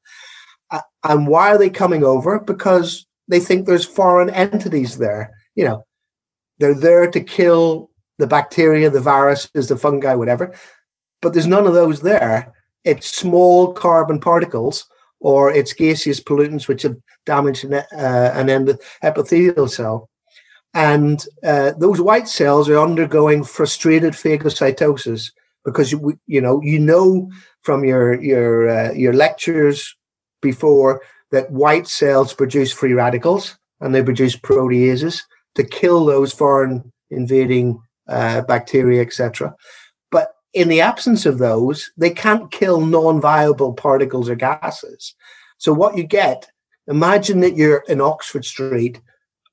Uh, 0.72 0.82
and 1.04 1.28
why 1.28 1.50
are 1.50 1.58
they 1.58 1.70
coming 1.70 2.04
over? 2.04 2.40
Because 2.40 3.06
they 3.28 3.40
think 3.40 3.66
there's 3.66 3.86
foreign 3.86 4.30
entities 4.30 4.98
there. 4.98 5.32
You 5.56 5.66
know, 5.66 5.86
they're 6.60 6.76
there 6.76 7.10
to 7.10 7.22
kill 7.22 7.90
the 8.18 8.28
bacteria, 8.28 8.90
the 8.90 9.02
viruses, 9.02 9.68
the 9.68 9.78
fungi, 9.78 10.16
whatever. 10.16 10.56
But 11.22 11.34
there's 11.34 11.48
none 11.48 11.68
of 11.68 11.74
those 11.74 12.02
there. 12.02 12.54
It's 12.84 13.08
small 13.08 13.74
carbon 13.74 14.20
particles 14.20 14.86
or 15.20 15.52
it's 15.52 15.74
gaseous 15.74 16.20
pollutants 16.20 16.68
which 16.68 16.84
have 16.84 16.96
damaged 17.26 17.66
an, 17.66 17.74
uh, 17.74 18.32
an 18.36 18.78
epithelial 19.04 19.68
cell. 19.68 20.10
And 20.74 21.26
uh, 21.44 21.74
those 21.78 22.00
white 22.02 22.28
cells 22.28 22.70
are 22.70 22.80
undergoing 22.80 23.44
frustrated 23.44 24.14
phagocytosis 24.14 25.32
because 25.66 25.92
you, 25.92 26.20
you 26.28 26.40
know 26.40 26.62
you 26.62 26.80
know 26.80 27.30
from 27.62 27.84
your 27.84 28.22
your 28.22 28.70
uh, 28.70 28.92
your 28.94 29.14
lectures 29.14 29.96
before 30.42 31.02
that 31.32 31.52
white 31.52 31.88
cells 31.88 32.34
produce 32.34 32.72
free 32.72 32.94
radicals 32.94 33.58
and 33.82 33.94
they 33.94 34.04
produce 34.04 34.36
proteases 34.36 35.22
to 35.56 35.64
kill 35.64 36.06
those 36.06 36.32
foreign 36.32 36.92
invading 37.10 37.82
uh, 38.08 38.42
bacteria, 38.42 39.02
etc. 39.02 39.54
In 40.58 40.70
the 40.70 40.82
absence 40.82 41.28
of 41.28 41.38
those, 41.38 41.92
they 41.98 42.10
can't 42.10 42.50
kill 42.50 42.82
non-viable 42.82 43.74
particles 43.74 44.28
or 44.28 44.34
gases. 44.34 45.14
So 45.60 45.72
what 45.72 45.96
you 45.96 46.04
get, 46.04 46.50
imagine 46.88 47.42
that 47.42 47.56
you're 47.56 47.84
in 47.88 48.02
Oxford 48.02 48.44
Street 48.44 49.00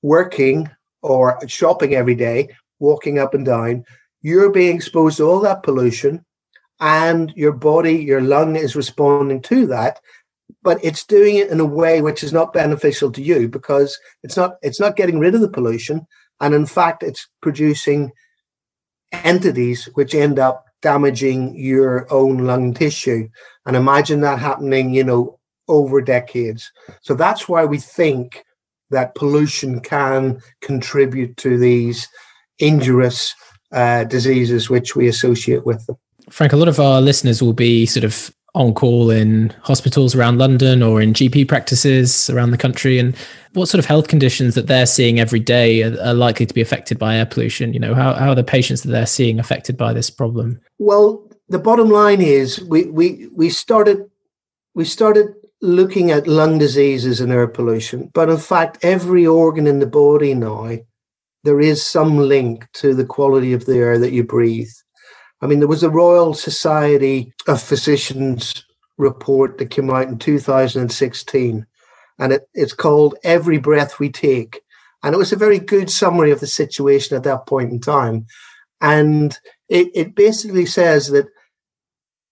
working 0.01 0.71
or 1.03 1.39
shopping 1.47 1.95
every 1.95 2.15
day, 2.15 2.49
walking 2.79 3.19
up 3.19 3.35
and 3.35 3.45
down. 3.45 3.85
You're 4.23 4.51
being 4.51 4.77
exposed 4.77 5.19
to 5.19 5.25
all 5.25 5.41
that 5.41 5.63
pollution, 5.63 6.25
and 6.81 7.31
your 7.37 7.53
body, 7.53 7.97
your 7.97 8.23
lung 8.23 8.57
is 8.57 8.75
responding 8.75 9.43
to 9.43 9.67
that 9.67 10.01
but 10.63 10.83
it's 10.83 11.05
doing 11.05 11.37
it 11.37 11.51
in 11.51 11.61
a 11.61 11.65
way 11.65 12.01
which 12.01 12.23
is 12.25 12.33
not 12.33 12.53
beneficial 12.53 13.13
to 13.13 13.23
you 13.23 13.49
because 13.49 13.99
it's 14.23 14.37
not 14.37 14.57
it's 14.63 14.81
not 14.81 14.97
getting 14.97 15.19
rid 15.19 15.35
of 15.35 15.41
the 15.41 15.49
pollution 15.49 16.07
and 16.41 16.55
in 16.55 16.67
fact 16.67 17.03
it's 17.03 17.29
producing 17.43 18.11
entities 19.13 19.89
which 19.95 20.15
end 20.15 20.39
up 20.39 20.64
damaging 20.85 21.57
your 21.57 22.07
own 22.13 22.39
lung 22.47 22.75
tissue. 22.75 23.27
And 23.65 23.75
imagine 23.75 24.21
that 24.21 24.39
happening 24.39 24.93
you 24.93 25.03
know 25.03 25.41
over 25.67 26.03
decades. 26.03 26.71
So 27.01 27.15
that's 27.15 27.49
why 27.49 27.65
we 27.65 27.79
think 27.79 28.45
that 28.91 29.15
pollution 29.15 29.81
can 29.81 30.41
contribute 30.61 31.39
to 31.39 31.57
these 31.57 32.07
injurious 32.59 33.35
uh, 33.73 34.05
diseases 34.05 34.69
which 34.69 34.95
we 34.95 35.09
associate 35.09 35.65
with 35.65 35.85
them. 35.87 35.97
Frank 36.29 36.53
a 36.53 36.57
lot 36.57 36.69
of 36.69 36.79
our 36.79 37.01
listeners 37.01 37.43
will 37.43 37.55
be 37.55 37.87
sort 37.87 38.05
of 38.05 38.31
on 38.55 38.73
call 38.73 39.11
in 39.11 39.53
hospitals 39.63 40.15
around 40.15 40.39
London 40.39 40.83
or 40.83 41.01
in 41.01 41.13
GP 41.13 41.49
practices 41.49 42.31
around 42.31 42.51
the 42.51 42.59
country, 42.59 42.99
and 42.99 43.17
what 43.53 43.69
sort 43.69 43.81
of 43.81 43.87
health 43.87 44.09
conditions 44.09 44.55
that 44.55 44.67
they're 44.67 44.87
seeing 44.87 45.19
every 45.19 45.41
day 45.41 45.83
are, 45.83 46.01
are, 46.01 46.15
likely 46.15 46.47
to 46.47 46.55
be 46.55 46.61
affected 46.61 46.99
by 46.99 47.17
air 47.17 47.27
pollution? 47.27 47.73
You 47.73 47.81
know, 47.81 47.95
how, 47.95 48.15
how 48.15 48.31
are 48.31 48.35
the 48.35 48.45
patients 48.45 48.83
that 48.83 48.91
they're 48.91 49.07
seeing 49.07 49.41
affected 49.41 49.77
by 49.77 49.93
this 49.93 50.11
problem? 50.11 50.61
Well, 50.79 51.29
the 51.49 51.59
bottom 51.59 51.91
line 51.91 52.21
is 52.21 52.63
we 52.63 52.85
we 52.87 53.29
we 53.35 53.51
started 53.51 54.11
we 54.75 54.85
started 54.85 55.35
looking 55.61 56.11
at 56.11 56.27
lung 56.27 56.59
diseases 56.59 57.21
and 57.21 57.33
air 57.33 57.49
pollution, 57.49 58.11
but 58.15 58.29
in 58.29 58.39
fact, 58.39 58.79
every 58.83 59.27
organ 59.27 59.67
in 59.67 59.81
the 59.81 59.87
body 59.87 60.35
now 60.35 60.71
there 61.45 61.61
is 61.61 61.85
some 61.85 62.17
link 62.17 62.67
to 62.73 62.95
the 62.95 63.05
quality 63.05 63.53
of 63.53 63.67
the 63.67 63.77
air 63.77 63.99
that 63.99 64.13
you 64.13 64.25
breathe. 64.25 64.73
I 65.41 65.47
mean, 65.47 65.59
there 65.59 65.69
was 65.69 65.83
a 65.83 65.91
Royal 65.91 66.35
Society 66.35 67.33
of 67.47 67.61
Physicians 67.61 68.65
report 68.97 69.59
that 69.59 69.71
came 69.71 69.91
out 69.91 70.09
in 70.09 70.19
2016, 70.19 71.67
and 72.19 72.33
it, 72.33 72.49
it's 72.55 72.73
called 72.73 73.17
Every 73.25 73.59
Breath 73.59 73.99
We 73.99 74.11
Take. 74.11 74.61
And 75.03 75.15
it 75.15 75.19
was 75.19 75.33
a 75.33 75.37
very 75.37 75.59
good 75.59 75.91
summary 75.91 76.31
of 76.31 76.41
the 76.41 76.47
situation 76.47 77.17
at 77.17 77.25
that 77.25 77.47
point 77.47 77.71
in 77.71 77.81
time. 77.81 78.27
And 78.81 79.39
it, 79.69 79.89
it 79.95 80.15
basically 80.15 80.67
says 80.67 81.09
that 81.09 81.27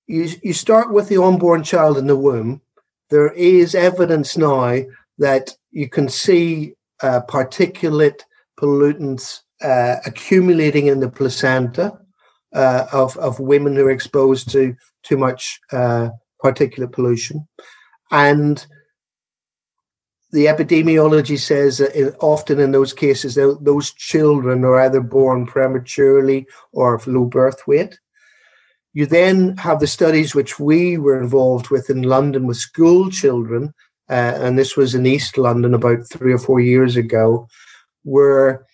you, 0.06 0.28
you 0.42 0.52
start 0.52 0.92
with 0.92 1.08
the 1.08 1.22
unborn 1.22 1.64
child 1.64 1.98
in 1.98 2.06
the 2.06 2.16
womb. 2.16 2.62
There 3.10 3.32
is 3.32 3.74
evidence 3.74 4.36
now 4.36 4.80
that 5.18 5.54
you 5.70 5.88
can 5.88 6.08
see 6.08 6.74
uh, 7.02 7.20
particulate 7.28 8.20
pollutants 8.58 9.40
uh, 9.62 9.96
accumulating 10.06 10.86
in 10.86 11.00
the 11.00 11.10
placenta 11.10 11.98
uh, 12.52 12.86
of 12.92 13.16
of 13.18 13.40
women 13.40 13.76
who 13.76 13.86
are 13.86 13.90
exposed 13.90 14.50
to 14.50 14.74
too 15.02 15.16
much 15.16 15.60
uh, 15.72 16.10
particulate 16.44 16.92
pollution, 16.92 17.46
and 18.10 18.66
the 20.32 20.46
epidemiology 20.46 21.38
says 21.38 21.78
that 21.78 21.94
in, 21.94 22.14
often 22.20 22.58
in 22.58 22.72
those 22.72 22.92
cases 22.92 23.38
those 23.60 23.92
children 23.92 24.64
are 24.64 24.80
either 24.80 25.00
born 25.00 25.46
prematurely 25.46 26.46
or 26.72 26.94
of 26.94 27.06
low 27.06 27.26
birth 27.26 27.66
weight. 27.66 27.98
You 28.94 29.06
then 29.06 29.56
have 29.58 29.80
the 29.80 29.86
studies 29.86 30.34
which 30.34 30.58
we 30.58 30.98
were 30.98 31.20
involved 31.20 31.70
with 31.70 31.88
in 31.88 32.02
London 32.02 32.46
with 32.46 32.58
school 32.58 33.10
children, 33.10 33.72
uh, 34.10 34.34
and 34.36 34.58
this 34.58 34.76
was 34.76 34.94
in 34.94 35.06
East 35.06 35.38
London 35.38 35.72
about 35.72 36.06
three 36.10 36.32
or 36.32 36.38
four 36.38 36.60
years 36.60 36.96
ago, 36.96 37.48
where 38.02 38.66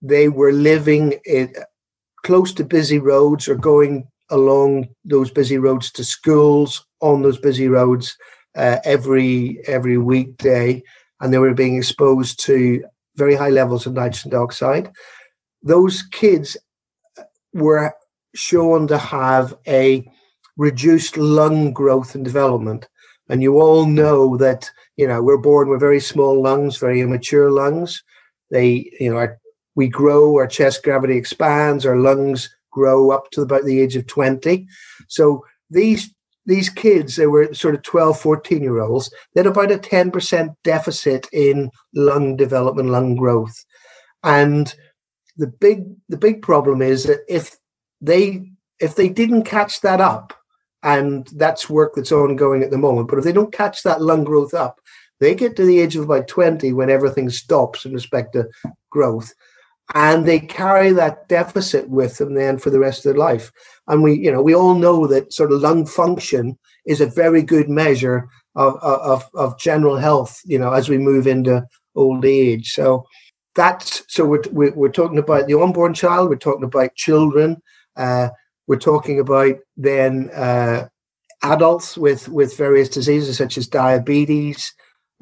they 0.00 0.28
were 0.28 0.52
living 0.52 1.18
in, 1.26 1.52
close 2.24 2.52
to 2.54 2.64
busy 2.64 2.98
roads 2.98 3.48
or 3.48 3.54
going 3.54 4.08
along 4.30 4.88
those 5.04 5.30
busy 5.30 5.58
roads 5.58 5.90
to 5.92 6.04
schools 6.04 6.84
on 7.00 7.22
those 7.22 7.38
busy 7.38 7.68
roads 7.68 8.16
uh, 8.56 8.78
every 8.84 9.60
every 9.66 9.98
weekday, 9.98 10.82
and 11.20 11.32
they 11.32 11.38
were 11.38 11.54
being 11.54 11.76
exposed 11.76 12.44
to 12.44 12.84
very 13.16 13.34
high 13.34 13.50
levels 13.50 13.86
of 13.86 13.94
nitrogen 13.94 14.30
dioxide. 14.30 14.90
Those 15.62 16.02
kids 16.02 16.56
were 17.52 17.92
shown 18.34 18.86
to 18.88 18.98
have 18.98 19.54
a 19.66 20.08
reduced 20.56 21.16
lung 21.16 21.72
growth 21.72 22.14
and 22.14 22.24
development. 22.24 22.88
And 23.28 23.42
you 23.42 23.60
all 23.60 23.86
know 23.86 24.36
that, 24.38 24.70
you 24.96 25.06
know, 25.06 25.22
we're 25.22 25.38
born 25.38 25.68
with 25.68 25.80
very 25.80 26.00
small 26.00 26.42
lungs, 26.42 26.78
very 26.78 27.00
immature 27.00 27.50
lungs. 27.50 28.02
They, 28.50 28.90
you 28.98 29.10
know, 29.10 29.18
are 29.18 29.38
we 29.78 29.86
grow, 29.86 30.34
our 30.34 30.48
chest 30.48 30.82
gravity 30.82 31.16
expands, 31.16 31.86
our 31.86 31.96
lungs 31.96 32.52
grow 32.72 33.12
up 33.12 33.30
to 33.30 33.42
about 33.42 33.64
the 33.64 33.80
age 33.80 33.94
of 33.94 34.08
20. 34.08 34.66
So 35.06 35.44
these 35.70 36.12
these 36.46 36.68
kids, 36.68 37.14
they 37.14 37.28
were 37.28 37.54
sort 37.54 37.76
of 37.76 37.82
12, 37.82 38.18
14 38.18 38.60
year 38.60 38.80
olds, 38.80 39.14
they 39.32 39.40
had 39.40 39.46
about 39.46 39.70
a 39.70 39.78
10% 39.78 40.56
deficit 40.64 41.28
in 41.30 41.70
lung 41.94 42.36
development, 42.36 42.88
lung 42.88 43.14
growth. 43.14 43.64
And 44.24 44.74
the 45.36 45.46
big 45.46 45.84
the 46.08 46.16
big 46.16 46.42
problem 46.42 46.82
is 46.82 47.04
that 47.04 47.20
if 47.28 47.56
they 48.00 48.50
if 48.80 48.96
they 48.96 49.08
didn't 49.08 49.44
catch 49.44 49.80
that 49.82 50.00
up, 50.00 50.34
and 50.82 51.28
that's 51.36 51.70
work 51.70 51.92
that's 51.94 52.10
ongoing 52.10 52.64
at 52.64 52.72
the 52.72 52.78
moment, 52.78 53.06
but 53.06 53.18
if 53.18 53.24
they 53.24 53.32
don't 53.32 53.52
catch 53.52 53.84
that 53.84 54.02
lung 54.02 54.24
growth 54.24 54.54
up, 54.54 54.80
they 55.20 55.36
get 55.36 55.54
to 55.54 55.64
the 55.64 55.78
age 55.78 55.94
of 55.94 56.02
about 56.02 56.26
20 56.26 56.72
when 56.72 56.90
everything 56.90 57.30
stops 57.30 57.84
in 57.84 57.92
respect 57.92 58.32
to 58.32 58.48
growth. 58.90 59.32
And 59.94 60.26
they 60.26 60.40
carry 60.40 60.92
that 60.92 61.28
deficit 61.28 61.88
with 61.88 62.18
them 62.18 62.34
then 62.34 62.58
for 62.58 62.70
the 62.70 62.78
rest 62.78 63.06
of 63.06 63.14
their 63.14 63.18
life. 63.18 63.50
And 63.86 64.02
we, 64.02 64.14
you 64.14 64.30
know, 64.30 64.42
we 64.42 64.54
all 64.54 64.74
know 64.74 65.06
that 65.06 65.32
sort 65.32 65.50
of 65.50 65.62
lung 65.62 65.86
function 65.86 66.58
is 66.86 67.00
a 67.00 67.06
very 67.06 67.42
good 67.42 67.68
measure 67.70 68.28
of, 68.54 68.76
of, 68.82 69.24
of 69.34 69.58
general 69.58 69.96
health, 69.96 70.40
you 70.44 70.58
know, 70.58 70.72
as 70.72 70.88
we 70.88 70.98
move 70.98 71.26
into 71.26 71.64
old 71.94 72.24
age. 72.24 72.72
So 72.72 73.06
that's 73.54 74.02
so 74.08 74.24
we're, 74.24 74.72
we're, 74.74 74.88
talking 74.88 75.18
about 75.18 75.46
the 75.46 75.58
unborn 75.60 75.94
child, 75.94 76.28
we're 76.28 76.36
talking 76.36 76.64
about 76.64 76.94
children, 76.94 77.56
uh, 77.96 78.28
we're 78.66 78.78
talking 78.78 79.18
about 79.20 79.56
then 79.76 80.30
uh, 80.34 80.88
adults 81.42 81.96
with, 81.96 82.28
with 82.28 82.56
various 82.56 82.88
diseases 82.88 83.36
such 83.36 83.58
as 83.58 83.66
diabetes. 83.66 84.72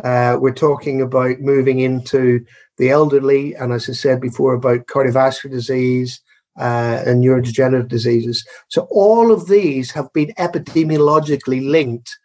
Uh, 0.02 0.36
we're 0.38 0.52
talking 0.52 1.00
about 1.00 1.40
moving 1.40 1.80
into 1.80 2.44
the 2.78 2.90
elderly, 2.90 3.54
and 3.54 3.72
as 3.72 3.88
I 3.88 3.92
said 3.92 4.20
before, 4.20 4.54
about 4.54 4.86
cardiovascular 4.86 5.50
disease, 5.50 6.20
uh, 6.58 7.02
and 7.06 7.22
neurodegenerative 7.22 7.88
diseases. 7.88 8.46
So 8.68 8.86
all 8.90 9.30
of 9.30 9.48
these 9.48 9.90
have 9.92 10.12
been 10.12 10.32
epidemiologically 10.38 11.68
linked 11.68 12.16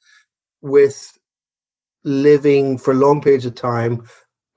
with 0.62 1.18
living 2.04 2.78
for 2.78 2.94
long 2.94 3.22
periods 3.22 3.46
of 3.46 3.56
time, 3.56 4.08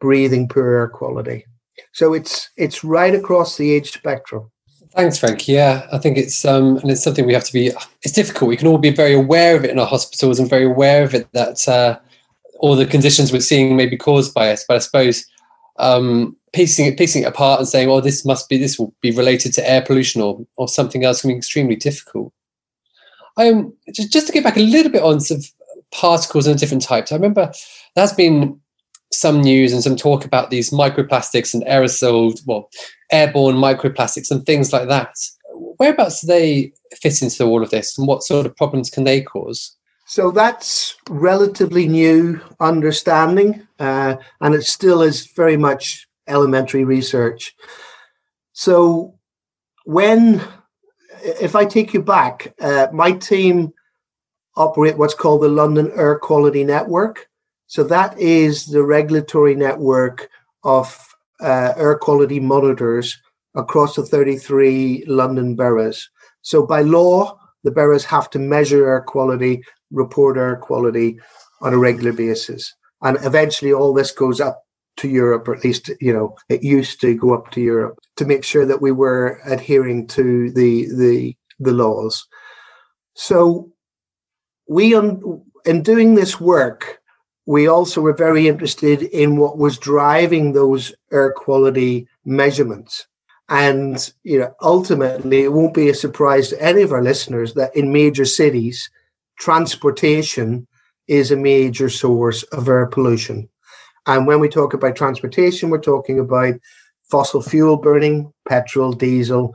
breathing 0.01 0.49
poor 0.49 0.75
air 0.75 0.89
quality. 0.89 1.45
So 1.93 2.15
it's 2.15 2.51
it's 2.57 2.85
right 2.85 3.15
across 3.15 3.57
the 3.57 3.73
age 3.73 3.93
spectrum. 3.93 4.51
Thanks, 4.95 5.19
Frank. 5.19 5.49
Yeah, 5.49 5.89
I 5.91 5.99
think 5.99 6.17
it's 6.17 6.45
um, 6.45 6.77
and 6.79 6.91
it's 6.91 7.03
something 7.03 7.27
we 7.27 7.35
have 7.35 7.45
to 7.45 7.53
be. 7.53 7.73
It's 8.03 8.13
difficult. 8.13 8.49
We 8.49 8.57
can 8.57 8.69
all 8.69 8.79
be 8.79 8.91
very 8.91 9.15
aware 9.15 9.57
of 9.57 9.65
it 9.65 9.71
in 9.71 9.81
our 9.81 9.87
hospitals 9.87 10.39
and 10.39 10.49
very 10.49 10.67
aware 10.67 11.03
of 11.03 11.15
it 11.15 11.27
that 11.33 11.67
uh, 11.69 11.99
all 12.61 12.77
the 12.77 12.87
conditions 12.87 13.33
we're 13.33 13.41
seeing 13.41 13.77
may 13.77 13.87
be 13.87 13.97
caused 13.97 14.33
by 14.35 14.51
it. 14.51 14.61
But 14.69 14.77
I 14.77 14.79
suppose 14.79 15.27
um, 15.77 16.37
piecing 16.53 16.87
it 16.87 16.97
piecing 16.97 17.23
it 17.23 17.27
apart 17.27 17.61
and 17.61 17.69
saying, 17.69 17.89
"Oh, 17.89 18.01
this 18.01 18.25
must 18.25 18.49
be 18.49 18.57
this 18.57 18.79
will 18.79 18.95
be 19.01 19.11
related 19.11 19.53
to 19.55 19.69
air 19.71 19.83
pollution 19.83 20.21
or 20.21 20.45
or 20.57 20.69
something 20.69 21.05
else," 21.05 21.21
can 21.21 21.31
be 21.31 21.37
extremely 21.37 21.77
difficult. 21.77 22.33
Um, 23.37 23.75
just 23.93 24.13
just 24.13 24.27
to 24.29 24.33
get 24.33 24.45
back 24.45 24.57
a 24.57 24.61
little 24.61 24.93
bit 24.93 25.03
on 25.03 25.21
sort 25.21 25.41
of 25.41 25.51
particles 25.93 26.47
and 26.47 26.59
different 26.59 26.83
types. 26.83 27.13
I 27.13 27.17
remember 27.17 27.53
there's 27.97 28.13
been 28.13 28.61
some 29.13 29.41
news 29.41 29.73
and 29.73 29.83
some 29.83 29.97
talk 29.97 30.25
about 30.25 30.51
these 30.51 30.71
microplastics 30.71 31.55
and 31.55 31.65
aerosol, 31.65 32.41
well, 32.47 32.69
airborne 33.13 33.57
microplastics 33.57 34.31
and 34.31 34.45
things 34.45 34.73
like 34.73 34.89
that. 34.89 35.15
Whereabouts 35.79 36.21
do 36.21 36.27
they 36.27 36.73
fit 37.01 37.23
into 37.23 37.45
all 37.45 37.63
of 37.63 37.71
this, 37.71 37.99
and 37.99 38.07
what 38.07 38.23
sort 38.23 38.47
of 38.47 38.57
problems 38.57 38.91
can 38.91 39.05
they 39.05 39.21
cause? 39.21 39.77
So 40.15 40.31
that's 40.31 40.95
relatively 41.11 41.89
new 41.89 42.41
understanding, 42.61 43.67
uh, 43.81 44.15
and 44.41 44.55
it 44.55 44.63
still 44.63 45.03
is 45.03 45.27
very 45.27 45.57
much 45.57 46.07
elementary 46.29 46.85
research. 46.85 47.53
So, 48.53 49.19
when, 49.87 50.41
if 51.21 51.57
I 51.57 51.65
take 51.65 51.93
you 51.93 52.01
back, 52.01 52.55
uh, 52.61 52.87
my 52.93 53.11
team 53.11 53.73
operate 54.55 54.97
what's 54.97 55.15
called 55.15 55.43
the 55.43 55.49
London 55.49 55.91
Air 55.97 56.21
Quality 56.21 56.63
Network. 56.63 57.29
So, 57.67 57.83
that 57.83 58.17
is 58.17 58.67
the 58.67 58.85
regulatory 58.85 59.57
network 59.57 60.31
of 60.63 60.97
uh, 61.41 61.73
air 61.77 61.99
quality 61.99 62.39
monitors 62.39 63.21
across 63.57 63.97
the 63.97 64.05
33 64.05 65.07
London 65.09 65.57
boroughs. 65.57 66.09
So, 66.43 66.65
by 66.65 66.83
law, 66.83 67.41
the 67.65 67.71
boroughs 67.71 68.05
have 68.05 68.31
to 68.31 68.39
measure 68.39 68.87
air 68.87 69.01
quality, 69.01 69.63
report 69.91 70.37
air 70.37 70.57
quality 70.57 71.19
on 71.61 71.75
a 71.75 71.79
regular 71.79 72.13
basis. 72.13 72.73
And 73.03 73.19
eventually, 73.23 73.73
all 73.73 73.93
this 73.93 74.13
goes 74.13 74.41
up 74.41 74.63
to 74.99 75.09
Europe, 75.09 75.49
or 75.49 75.57
at 75.57 75.65
least 75.65 75.91
you 76.01 76.13
know 76.13 76.37
it 76.49 76.63
used 76.63 77.01
to 77.01 77.15
go 77.15 77.35
up 77.35 77.51
to 77.53 77.61
Europe 77.61 77.99
to 78.17 78.25
make 78.25 78.45
sure 78.45 78.65
that 78.67 78.81
we 78.81 78.93
were 78.93 79.41
adhering 79.47 80.07
to 80.09 80.51
the 80.53 80.87
the 80.95 81.37
the 81.59 81.73
laws. 81.73 82.27
So 83.15 83.73
we 84.69 84.95
un, 84.95 85.43
in 85.65 85.83
doing 85.83 86.15
this 86.15 86.41
work, 86.41 87.01
we 87.47 87.67
also 87.67 88.01
were 88.01 88.15
very 88.15 88.49
interested 88.49 89.03
in 89.03 89.37
what 89.37 89.59
was 89.59 89.79
driving 89.79 90.53
those 90.53 90.95
air 91.13 91.33
quality 91.33 92.07
measurements. 92.25 93.07
And 93.49 94.13
you 94.23 94.39
know, 94.39 94.55
ultimately, 94.63 95.43
it 95.43 95.53
won't 95.53 95.75
be 95.75 95.89
a 95.89 95.95
surprise 95.95 96.49
to 96.49 96.63
any 96.63 96.83
of 96.83 96.93
our 96.93 97.03
listeners 97.03 97.55
that 97.55 97.75
in 97.77 97.93
major 97.93 98.25
cities, 98.25 98.91
transportation 99.39 100.67
is 101.07 101.31
a 101.31 101.37
major 101.37 101.89
source 101.89 102.43
of 102.45 102.69
air 102.69 102.87
pollution. 102.87 103.49
And 104.07 104.27
when 104.27 104.41
we 104.41 104.49
talk 104.49 104.75
about 104.75 104.97
transportation, 104.97 105.71
we're 105.71 105.81
talking 105.81 106.19
about 106.19 106.55
fossil 107.11 107.43
fuel 107.43 107.77
burning, 107.77 108.33
petrol, 108.49 108.93
diesel, 108.93 109.55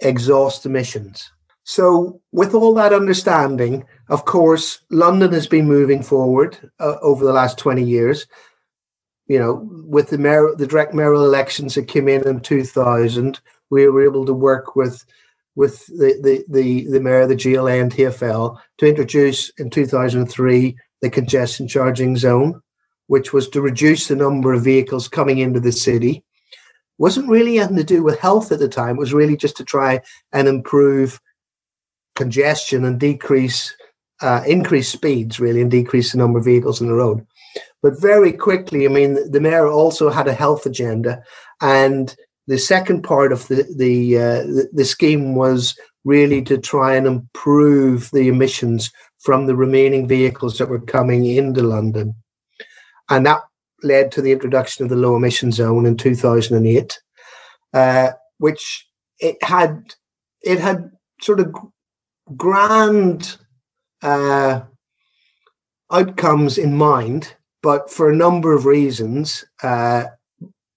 exhaust 0.00 0.66
emissions. 0.66 1.30
So, 1.64 2.20
with 2.30 2.54
all 2.54 2.74
that 2.74 2.92
understanding, 2.92 3.86
of 4.08 4.26
course, 4.26 4.80
London 4.90 5.32
has 5.32 5.46
been 5.46 5.66
moving 5.66 6.02
forward 6.02 6.70
uh, 6.78 6.96
over 7.00 7.24
the 7.24 7.32
last 7.32 7.58
20 7.58 7.82
years. 7.82 8.26
You 9.26 9.38
know, 9.38 9.68
with 9.86 10.10
the 10.10 10.18
mayor, 10.18 10.54
the 10.56 10.66
direct 10.66 10.92
mayoral 10.92 11.24
elections 11.24 11.74
that 11.74 11.88
came 11.88 12.08
in 12.08 12.26
in 12.28 12.40
2000, 12.40 13.40
we 13.70 13.88
were 13.88 14.04
able 14.04 14.26
to 14.26 14.34
work 14.34 14.76
with 14.76 15.04
with 15.56 15.86
the, 15.86 16.18
the, 16.20 16.44
the, 16.48 16.90
the 16.90 17.00
mayor, 17.00 17.26
the 17.26 17.36
GLA, 17.36 17.78
and 17.78 17.92
TFL 17.92 18.58
to 18.78 18.88
introduce 18.88 19.50
in 19.50 19.70
2003 19.70 20.76
the 21.00 21.10
congestion 21.10 21.68
charging 21.68 22.16
zone 22.16 22.60
which 23.06 23.32
was 23.32 23.48
to 23.48 23.60
reduce 23.60 24.08
the 24.08 24.16
number 24.16 24.52
of 24.52 24.64
vehicles 24.64 25.08
coming 25.08 25.38
into 25.38 25.60
the 25.60 25.72
city. 25.72 26.24
Wasn't 26.98 27.28
really 27.28 27.58
anything 27.58 27.76
to 27.76 27.84
do 27.84 28.02
with 28.02 28.20
health 28.20 28.52
at 28.52 28.60
the 28.60 28.68
time. 28.68 28.96
It 28.96 29.00
was 29.00 29.12
really 29.12 29.36
just 29.36 29.56
to 29.58 29.64
try 29.64 30.00
and 30.32 30.48
improve 30.48 31.20
congestion 32.14 32.84
and 32.84 32.98
decrease, 33.00 33.74
uh, 34.22 34.42
increase 34.46 34.88
speeds, 34.88 35.40
really, 35.40 35.60
and 35.60 35.70
decrease 35.70 36.12
the 36.12 36.18
number 36.18 36.38
of 36.38 36.44
vehicles 36.44 36.80
on 36.80 36.86
the 36.86 36.94
road. 36.94 37.26
But 37.84 38.00
very 38.00 38.32
quickly, 38.32 38.86
I 38.86 38.88
mean, 38.88 39.30
the 39.30 39.42
mayor 39.42 39.68
also 39.68 40.08
had 40.08 40.26
a 40.26 40.32
health 40.32 40.64
agenda, 40.64 41.22
and 41.60 42.16
the 42.46 42.56
second 42.56 43.02
part 43.02 43.30
of 43.30 43.46
the 43.48 43.68
the, 43.76 44.16
uh, 44.16 44.66
the, 44.72 44.86
scheme 44.86 45.34
was 45.34 45.78
really 46.02 46.40
to 46.44 46.56
try 46.56 46.94
and 46.94 47.06
improve 47.06 48.10
the 48.10 48.28
emissions 48.28 48.90
from 49.18 49.44
the 49.44 49.54
remaining 49.54 50.08
vehicles 50.08 50.56
that 50.56 50.70
were 50.70 50.80
coming 50.80 51.26
into 51.26 51.62
London. 51.62 52.14
And 53.10 53.26
that 53.26 53.42
led 53.82 54.10
to 54.12 54.22
the 54.22 54.32
introduction 54.32 54.84
of 54.84 54.88
the 54.88 54.96
low 54.96 55.14
emission 55.14 55.52
zone 55.52 55.84
in 55.84 55.98
2008, 55.98 56.98
uh, 57.74 58.12
which 58.38 58.88
it 59.18 59.36
had 59.44 59.92
it 60.40 60.58
had 60.58 60.90
sort 61.20 61.38
of 61.38 61.54
grand 62.34 63.36
uh, 64.00 64.62
outcomes 65.92 66.56
in 66.56 66.78
mind, 66.78 67.36
but 67.64 67.90
for 67.90 68.10
a 68.10 68.16
number 68.16 68.52
of 68.52 68.66
reasons. 68.66 69.44
Uh, 69.62 70.04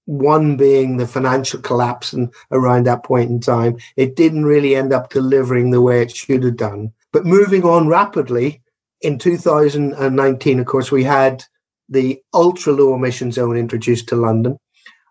one 0.06 0.56
being 0.56 0.96
the 0.96 1.06
financial 1.06 1.60
collapse 1.60 2.14
and 2.14 2.34
around 2.52 2.86
that 2.86 3.04
point 3.04 3.30
in 3.30 3.42
time, 3.42 3.78
it 3.98 4.16
didn't 4.16 4.46
really 4.46 4.74
end 4.74 4.94
up 4.94 5.10
delivering 5.10 5.70
the 5.70 5.82
way 5.82 6.02
it 6.02 6.16
should 6.16 6.44
have 6.44 6.56
done. 6.56 6.94
But 7.12 7.26
moving 7.26 7.66
on 7.66 7.90
rapidly, 7.90 8.62
in 9.02 9.20
2019, 9.20 10.60
of 10.62 10.66
course, 10.66 10.94
we 10.94 11.04
had 11.04 11.44
the 11.90 12.22
ultra 12.34 12.72
low 12.72 12.96
emission 12.96 13.34
zone 13.34 13.58
introduced 13.58 14.08
to 14.08 14.16
London. 14.16 14.58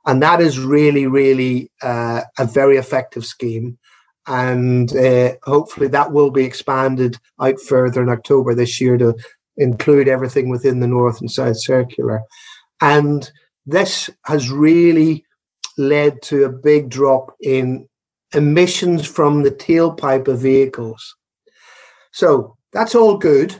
And 0.07 0.23
that 0.23 0.41
is 0.41 0.59
really, 0.59 1.07
really 1.07 1.71
uh, 1.83 2.23
a 2.39 2.47
very 2.47 2.79
effective 2.79 3.27
scheme. 3.27 3.79
And 4.27 4.97
uh, 4.97 5.35
hopefully 5.43 5.89
that 5.89 6.13
will 6.13 6.31
be 6.31 6.45
expanded 6.45 7.19
out 7.39 7.61
further 7.61 8.03
in 8.03 8.09
October 8.09 8.55
this 8.55 8.81
year 8.81 8.97
to 8.97 9.15
include 9.57 10.09
everything 10.09 10.49
within 10.49 10.81
the 10.81 10.87
North 10.87 11.21
and 11.21 11.31
South 11.31 11.61
Circular. 11.61 12.23
And 12.81 13.31
this 13.65 14.11
has 14.25 14.51
really 14.51 15.25
led 15.79 16.23
to 16.23 16.45
a 16.45 16.53
big 16.53 16.89
drop 16.89 17.35
in 17.41 17.89
emissions 18.33 19.07
from 19.07 19.43
the 19.43 19.51
tailpipe 19.51 20.29
of 20.29 20.41
vehicles. 20.41 21.17
So 22.13 22.57
that's 22.73 22.95
all 22.95 23.17
good. 23.17 23.55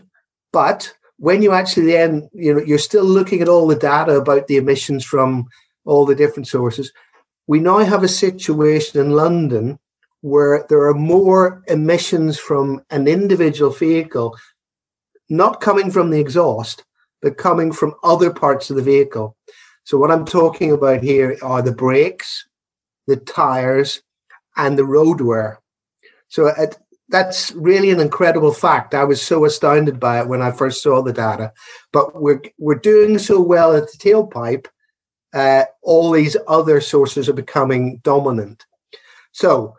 But 0.53 0.93
when 1.19 1.43
you 1.43 1.53
actually 1.53 1.93
then 1.93 2.29
you 2.35 2.55
know 2.55 2.61
you're 2.61 2.79
still 2.79 3.05
looking 3.05 3.41
at 3.41 3.49
all 3.49 3.67
the 3.67 3.75
data 3.75 4.13
about 4.13 4.47
the 4.49 4.57
emissions 4.57 5.05
from 5.05 5.47
all 5.87 6.05
the 6.05 6.15
different 6.15 6.47
sources 6.47 6.93
we 7.47 7.59
now 7.59 7.79
have 7.79 8.03
a 8.03 8.09
situation 8.09 9.01
in 9.01 9.13
london 9.13 9.79
where 10.27 10.67
there 10.69 10.85
are 10.87 10.95
more 10.95 11.63
emissions 11.69 12.37
from 12.37 12.83
an 12.91 13.07
individual 13.07 13.71
vehicle, 13.71 14.37
not 15.29 15.61
coming 15.61 15.91
from 15.91 16.11
the 16.11 16.21
exhaust, 16.21 16.85
but 17.23 17.39
coming 17.39 17.73
from 17.73 17.95
other 18.03 18.33
parts 18.33 18.71
of 18.71 18.77
the 18.77 18.83
vehicle. 18.83 19.37
So, 19.85 19.99
what 19.99 20.11
I'm 20.11 20.25
talking 20.25 20.73
about 20.73 21.03
here 21.03 21.37
are 21.43 21.63
the 21.63 21.73
brakes, 21.73 22.47
the 23.07 23.17
tires, 23.17 24.03
and 24.57 24.77
the 24.77 24.85
road 24.85 25.21
wear. 25.21 25.61
So, 26.29 26.53
that's 27.09 27.53
really 27.53 27.91
an 27.91 28.01
incredible 28.01 28.53
fact. 28.53 28.95
I 28.95 29.05
was 29.05 29.23
so 29.23 29.45
astounded 29.45 30.01
by 30.01 30.21
it 30.21 30.29
when 30.29 30.43
I 30.43 30.51
first 30.51 30.83
saw 30.83 31.03
the 31.03 31.13
data. 31.13 31.53
But 31.93 32.21
we're 32.21 32.43
we're 32.59 32.75
doing 32.77 33.19
so 33.19 33.41
well 33.41 33.77
at 33.77 33.91
the 33.91 33.99
tailpipe. 33.99 34.67
Uh, 35.33 35.65
all 35.83 36.11
these 36.11 36.37
other 36.49 36.81
sources 36.81 37.29
are 37.29 37.35
becoming 37.35 37.99
dominant. 38.03 38.65
So, 39.33 39.77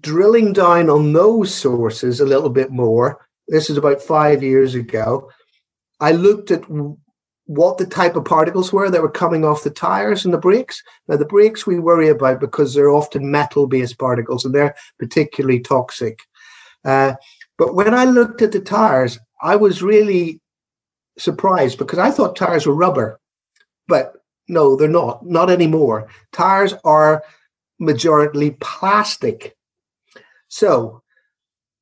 drilling 0.00 0.52
down 0.52 0.90
on 0.90 1.12
those 1.12 1.54
sources 1.54 2.20
a 2.20 2.26
little 2.26 2.50
bit 2.50 2.70
more. 2.70 3.25
This 3.48 3.70
is 3.70 3.76
about 3.76 4.02
five 4.02 4.42
years 4.42 4.74
ago. 4.74 5.30
I 6.00 6.12
looked 6.12 6.50
at 6.50 6.64
what 7.46 7.78
the 7.78 7.86
type 7.86 8.16
of 8.16 8.24
particles 8.24 8.72
were 8.72 8.90
that 8.90 9.02
were 9.02 9.10
coming 9.10 9.44
off 9.44 9.62
the 9.62 9.70
tires 9.70 10.24
and 10.24 10.34
the 10.34 10.38
brakes. 10.38 10.82
Now, 11.08 11.16
the 11.16 11.24
brakes 11.24 11.66
we 11.66 11.78
worry 11.78 12.08
about 12.08 12.40
because 12.40 12.74
they're 12.74 12.90
often 12.90 13.30
metal 13.30 13.66
based 13.66 13.98
particles 13.98 14.44
and 14.44 14.54
they're 14.54 14.74
particularly 14.98 15.60
toxic. 15.60 16.20
Uh, 16.84 17.14
but 17.56 17.74
when 17.74 17.94
I 17.94 18.04
looked 18.04 18.42
at 18.42 18.52
the 18.52 18.60
tires, 18.60 19.18
I 19.40 19.56
was 19.56 19.82
really 19.82 20.40
surprised 21.18 21.78
because 21.78 21.98
I 21.98 22.10
thought 22.10 22.36
tires 22.36 22.66
were 22.66 22.74
rubber. 22.74 23.20
But 23.86 24.14
no, 24.48 24.76
they're 24.76 24.88
not, 24.88 25.24
not 25.24 25.50
anymore. 25.50 26.08
Tires 26.32 26.74
are 26.84 27.22
majorly 27.80 28.58
plastic. 28.60 29.56
So 30.48 31.02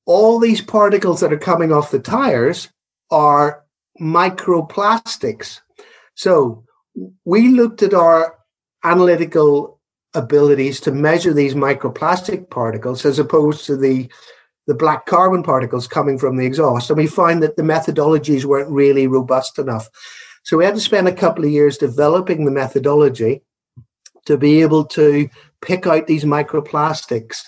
all 0.06 0.38
these 0.38 0.60
particles 0.60 1.20
that 1.20 1.32
are 1.32 1.38
coming 1.38 1.72
off 1.72 1.90
the 1.90 1.98
tires 1.98 2.68
are 3.10 3.64
microplastics. 4.00 5.60
So 6.14 6.64
we 7.24 7.48
looked 7.48 7.82
at 7.82 7.94
our 7.94 8.38
analytical 8.82 9.80
abilities 10.14 10.80
to 10.80 10.92
measure 10.92 11.32
these 11.32 11.54
microplastic 11.54 12.50
particles 12.50 13.04
as 13.04 13.18
opposed 13.18 13.64
to 13.66 13.76
the 13.76 14.08
the 14.66 14.74
black 14.74 15.04
carbon 15.04 15.42
particles 15.42 15.86
coming 15.86 16.18
from 16.18 16.38
the 16.38 16.46
exhaust. 16.46 16.88
And 16.88 16.96
we 16.96 17.06
find 17.06 17.42
that 17.42 17.56
the 17.56 17.62
methodologies 17.62 18.46
weren't 18.46 18.70
really 18.70 19.06
robust 19.06 19.58
enough. 19.58 19.90
So 20.42 20.56
we 20.56 20.64
had 20.64 20.74
to 20.74 20.80
spend 20.80 21.06
a 21.06 21.12
couple 21.12 21.44
of 21.44 21.50
years 21.50 21.76
developing 21.76 22.44
the 22.44 22.50
methodology 22.50 23.42
to 24.24 24.38
be 24.38 24.62
able 24.62 24.86
to 24.86 25.28
pick 25.60 25.86
out 25.86 26.06
these 26.06 26.24
microplastics. 26.24 27.42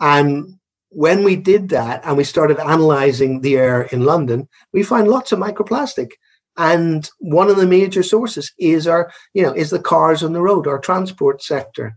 And 0.00 0.58
when 0.90 1.24
we 1.24 1.36
did 1.36 1.68
that 1.70 2.04
and 2.04 2.16
we 2.16 2.24
started 2.24 2.58
analyzing 2.58 3.40
the 3.40 3.56
air 3.56 3.82
in 3.82 4.04
London, 4.04 4.48
we 4.72 4.82
find 4.82 5.08
lots 5.08 5.32
of 5.32 5.38
microplastic. 5.38 6.10
And 6.56 7.08
one 7.18 7.48
of 7.48 7.56
the 7.56 7.66
major 7.66 8.02
sources 8.02 8.52
is 8.58 8.86
our, 8.86 9.10
you 9.32 9.42
know, 9.42 9.52
is 9.52 9.70
the 9.70 9.78
cars 9.78 10.22
on 10.22 10.32
the 10.32 10.42
road, 10.42 10.66
our 10.66 10.78
transport 10.78 11.42
sector. 11.42 11.96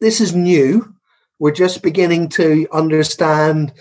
This 0.00 0.20
is 0.20 0.34
new. 0.34 0.94
We're 1.38 1.52
just 1.52 1.82
beginning 1.82 2.30
to 2.30 2.66
understand 2.72 3.72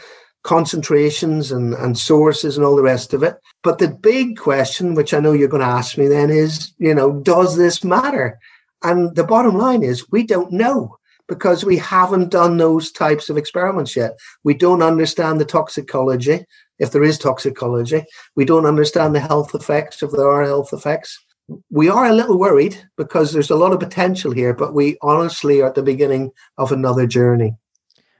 concentrations 0.43 1.52
and, 1.52 1.74
and 1.74 1.98
sources 1.98 2.58
and 2.58 2.65
all 2.65 2.76
the 2.76 2.84
rest 2.84 3.13
of 3.13 3.24
it. 3.24 3.38
But 3.63 3.80
the 3.80 3.89
big 3.89 4.38
question, 4.38 4.93
which 4.93 5.13
I 5.13 5.19
know 5.19 5.32
you're 5.32 5.48
going 5.48 5.62
to 5.62 5.67
ask 5.67 5.98
me 5.98 6.08
then, 6.08 6.30
is, 6.30 6.74
you 6.78 6.93
know, 6.93 7.22
does 7.22 7.58
this 7.58 7.84
matter? 7.84 8.39
And 8.84 9.15
the 9.15 9.24
bottom 9.24 9.58
line 9.58 9.84
is 9.84 10.12
we 10.12 10.24
don't 10.24 10.52
know 10.52 10.98
because 11.30 11.63
we 11.63 11.78
haven't 11.78 12.32
done 12.32 12.58
those 12.58 12.92
types 12.92 13.30
of 13.30 13.38
experiments 13.38 13.96
yet. 13.96 14.18
We 14.44 14.56
don't 14.56 14.82
understand 14.82 15.39
the 15.39 15.46
toxicology, 15.46 16.44
if 16.80 16.92
there 16.92 17.04
is 17.04 17.18
toxicology. 17.18 18.04
We 18.36 18.44
don't 18.44 18.65
understand 18.65 19.15
the 19.15 19.20
health 19.20 19.54
effects, 19.54 20.04
if 20.04 20.12
there 20.12 20.30
are 20.30 20.44
health 20.44 20.74
effects. 20.74 21.18
We 21.70 21.88
are 21.89 22.08
a 22.08 22.13
little 22.13 22.38
worried 22.38 22.84
because 22.98 23.32
there's 23.32 23.50
a 23.50 23.56
lot 23.56 23.72
of 23.72 23.80
potential 23.80 24.32
here, 24.32 24.54
but 24.54 24.74
we 24.74 24.98
honestly 25.02 25.62
are 25.62 25.68
at 25.68 25.76
the 25.76 25.84
beginning 25.84 26.32
of 26.58 26.72
another 26.72 27.08
journey. 27.08 27.56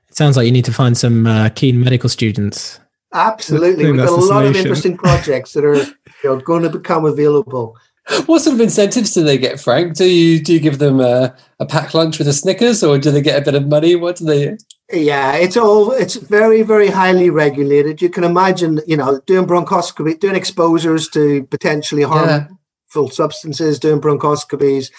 It 0.08 0.16
sounds 0.16 0.38
like 0.38 0.46
you 0.46 0.52
need 0.52 0.66
to 0.66 0.74
find 0.74 0.98
some 0.98 1.28
uh, 1.28 1.50
keen 1.50 1.80
medical 1.80 2.10
students. 2.10 2.80
Absolutely. 3.14 3.92
We've 3.92 3.98
got 3.98 4.10
a 4.10 4.26
lot 4.26 4.46
of 4.46 4.56
interesting 4.56 4.98
projects 4.98 5.54
that 5.54 5.66
are 5.66 5.76
you 5.76 5.94
know, 6.24 6.38
going 6.38 6.64
to 6.64 6.70
become 6.70 7.06
available. 7.06 7.76
What 8.26 8.42
sort 8.42 8.56
of 8.56 8.62
incentives 8.62 9.14
do 9.14 9.24
they 9.24 9.38
get, 9.38 9.60
Frank? 9.60 9.96
Do 9.96 10.06
you 10.06 10.42
do 10.42 10.54
you 10.54 10.60
give 10.60 10.80
them 10.80 11.00
a, 11.00 11.36
a 11.60 11.66
packed 11.66 11.94
lunch 11.94 12.18
with 12.18 12.28
a 12.28 12.34
Snickers, 12.34 12.84
or 12.84 12.98
do 12.98 13.12
they 13.12 13.22
get 13.22 13.42
a 13.42 13.46
bit 13.46 13.56
of 13.56 13.68
money? 13.68 13.96
What 13.96 14.18
do 14.18 14.26
they? 14.26 14.58
Yeah, 14.92 15.36
it's 15.36 15.58
all 15.58 15.92
it's 15.92 16.16
very 16.16 16.64
very 16.64 16.88
highly 16.88 17.30
regulated. 17.30 18.02
You 18.02 18.10
can 18.10 18.24
imagine, 18.24 18.82
you 18.88 18.98
know, 18.98 19.22
doing 19.28 19.46
bronchoscopy, 19.46 20.20
doing 20.20 20.36
exposures 20.36 21.08
to 21.10 21.44
potentially 21.46 22.04
harmful 22.04 22.58
yeah. 22.96 23.10
substances, 23.12 23.80
doing 23.80 24.02
bronchoscopies, 24.02 24.90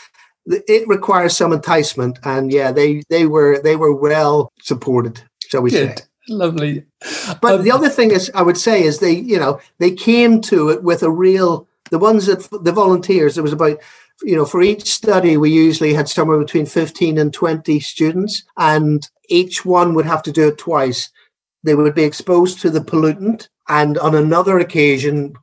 it 0.47 0.89
requires 0.89 1.37
some 1.37 1.53
enticement, 1.53 2.19
and 2.25 2.53
yeah, 2.53 2.73
they 2.73 3.03
they 3.09 3.27
were 3.27 3.61
they 3.63 3.77
were 3.77 3.95
well 3.95 4.53
supported, 4.61 5.23
shall 5.47 5.63
we 5.63 5.71
Good. 5.71 5.99
say? 5.99 6.05
Lovely. 6.29 6.85
But 7.41 7.55
um, 7.55 7.65
the 7.65 7.73
other 7.73 7.89
thing 7.89 8.11
is, 8.11 8.31
I 8.35 8.43
would 8.43 8.57
say, 8.57 8.83
is 8.83 8.99
they 8.99 9.13
you 9.13 9.39
know 9.39 9.61
they 9.79 9.91
came 9.93 10.41
to 10.43 10.71
it 10.71 10.83
with 10.83 11.03
a 11.03 11.11
real 11.11 11.67
the 11.91 11.99
ones 11.99 12.27
that 12.27 12.49
the 12.65 12.73
volunteers. 12.73 13.35
There 13.35 13.43
was 13.43 13.53
about 13.53 13.79
you 14.23 14.37
know 14.37 14.45
for 14.45 14.63
each 14.63 14.91
study 14.91 15.37
we 15.37 15.51
usually 15.51 15.95
had 15.95 16.09
somewhere 16.09 16.39
between 16.39 16.67
fifteen 16.67 17.19
and 17.19 17.33
twenty 17.33 17.81
students, 17.81 18.45
and 18.57 19.09
each 19.29 19.65
one 19.65 19.95
would 19.95 20.07
have 20.07 20.23
to 20.25 20.33
do 20.33 20.49
it 20.49 20.59
twice. 20.59 21.11
They 21.63 21.75
would 21.75 21.95
be 21.95 22.05
exposed 22.05 22.61
to 22.61 22.71
the 22.71 22.81
pollutant, 22.81 23.49
and 23.69 23.99
on 23.99 24.15
another 24.15 24.59
occasion, 24.59 25.35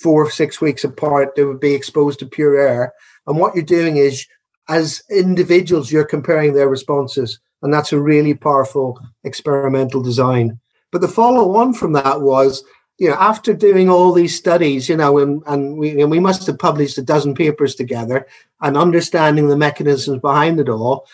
four 0.00 0.26
or 0.26 0.30
six 0.30 0.60
weeks 0.60 0.84
apart, 0.84 1.34
they 1.36 1.44
would 1.44 1.60
be 1.60 1.74
exposed 1.74 2.18
to 2.20 2.26
pure 2.26 2.58
air 2.58 2.92
and 3.26 3.38
what 3.38 3.54
you're 3.54 3.64
doing 3.64 3.96
is, 3.96 4.26
as 4.68 5.02
individuals, 5.10 5.92
you're 5.92 6.04
comparing 6.04 6.54
their 6.54 6.68
responses. 6.68 7.38
And 7.62 7.72
that's 7.72 7.92
a 7.92 8.00
really 8.00 8.34
powerful 8.34 8.98
experimental 9.24 10.02
design. 10.02 10.58
But 10.90 11.00
the 11.00 11.08
follow 11.08 11.56
on 11.56 11.74
from 11.74 11.92
that 11.92 12.20
was, 12.20 12.64
you 13.02 13.08
know, 13.08 13.16
after 13.18 13.52
doing 13.52 13.90
all 13.90 14.12
these 14.12 14.36
studies, 14.36 14.88
you 14.88 14.96
know, 14.96 15.18
and, 15.18 15.42
and 15.48 15.76
we 15.76 16.00
and 16.00 16.08
we 16.08 16.20
must 16.20 16.46
have 16.46 16.60
published 16.60 16.98
a 16.98 17.02
dozen 17.02 17.34
papers 17.34 17.74
together 17.74 18.28
and 18.60 18.76
understanding 18.76 19.48
the 19.48 19.56
mechanisms 19.56 20.20
behind 20.20 20.60
it 20.60 20.68
all, 20.68 21.08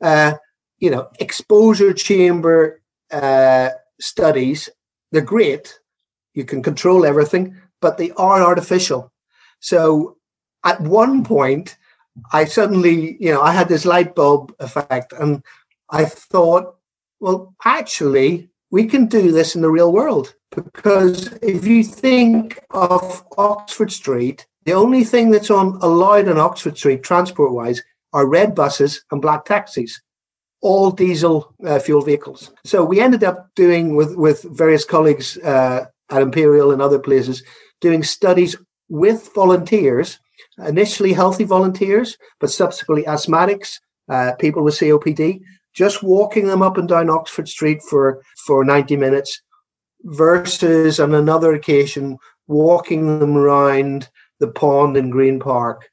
uh, 0.00 0.32
you 0.78 0.90
know, 0.90 1.10
exposure 1.20 1.92
chamber 1.92 2.80
uh, 3.10 3.68
studies, 4.00 4.70
they're 5.12 5.20
great. 5.20 5.78
You 6.32 6.46
can 6.46 6.62
control 6.62 7.04
everything, 7.04 7.60
but 7.82 7.98
they 7.98 8.10
are 8.12 8.42
artificial. 8.42 9.12
So 9.60 10.16
at 10.64 10.80
one 10.80 11.24
point, 11.24 11.76
I 12.32 12.46
suddenly, 12.46 13.18
you 13.20 13.32
know, 13.32 13.42
I 13.42 13.52
had 13.52 13.68
this 13.68 13.84
light 13.84 14.14
bulb 14.14 14.54
effect, 14.60 15.12
and 15.12 15.42
I 15.90 16.06
thought, 16.06 16.76
well, 17.20 17.54
actually, 17.66 18.48
we 18.74 18.84
can 18.86 19.06
do 19.06 19.30
this 19.30 19.54
in 19.54 19.62
the 19.62 19.70
real 19.70 19.92
world 19.92 20.34
because 20.50 21.32
if 21.42 21.64
you 21.64 21.84
think 21.84 22.58
of 22.70 23.24
Oxford 23.38 23.92
Street, 23.92 24.48
the 24.64 24.72
only 24.72 25.04
thing 25.04 25.30
that's 25.30 25.48
on 25.48 25.78
allowed 25.80 26.26
on 26.26 26.38
Oxford 26.38 26.76
Street 26.76 27.04
transport 27.04 27.52
wise 27.52 27.80
are 28.12 28.26
red 28.26 28.52
buses 28.52 29.04
and 29.12 29.22
black 29.22 29.44
taxis, 29.44 30.02
all 30.60 30.90
diesel 30.90 31.54
uh, 31.64 31.78
fuel 31.78 32.02
vehicles. 32.02 32.52
So 32.64 32.84
we 32.84 33.00
ended 33.00 33.22
up 33.22 33.48
doing 33.54 33.94
with 33.94 34.16
with 34.16 34.42
various 34.42 34.84
colleagues 34.84 35.38
uh, 35.38 35.86
at 36.10 36.22
Imperial 36.22 36.72
and 36.72 36.82
other 36.82 36.98
places 36.98 37.44
doing 37.80 38.02
studies 38.02 38.56
with 38.88 39.32
volunteers 39.34 40.18
initially 40.58 41.12
healthy 41.12 41.44
volunteers, 41.44 42.18
but 42.40 42.50
subsequently 42.50 43.04
asthmatics, 43.06 43.78
uh, 44.08 44.32
people 44.40 44.64
with 44.64 44.74
COPD, 44.74 45.42
just 45.74 46.02
walking 46.02 46.46
them 46.46 46.62
up 46.62 46.78
and 46.78 46.88
down 46.88 47.10
Oxford 47.10 47.48
Street 47.48 47.82
for, 47.82 48.22
for 48.46 48.64
90 48.64 48.96
minutes 48.96 49.42
versus 50.02 51.00
on 51.00 51.14
another 51.14 51.52
occasion 51.52 52.18
walking 52.46 53.18
them 53.18 53.36
around 53.36 54.08
the 54.38 54.48
pond 54.48 54.96
in 54.96 55.10
Green 55.10 55.40
Park 55.40 55.90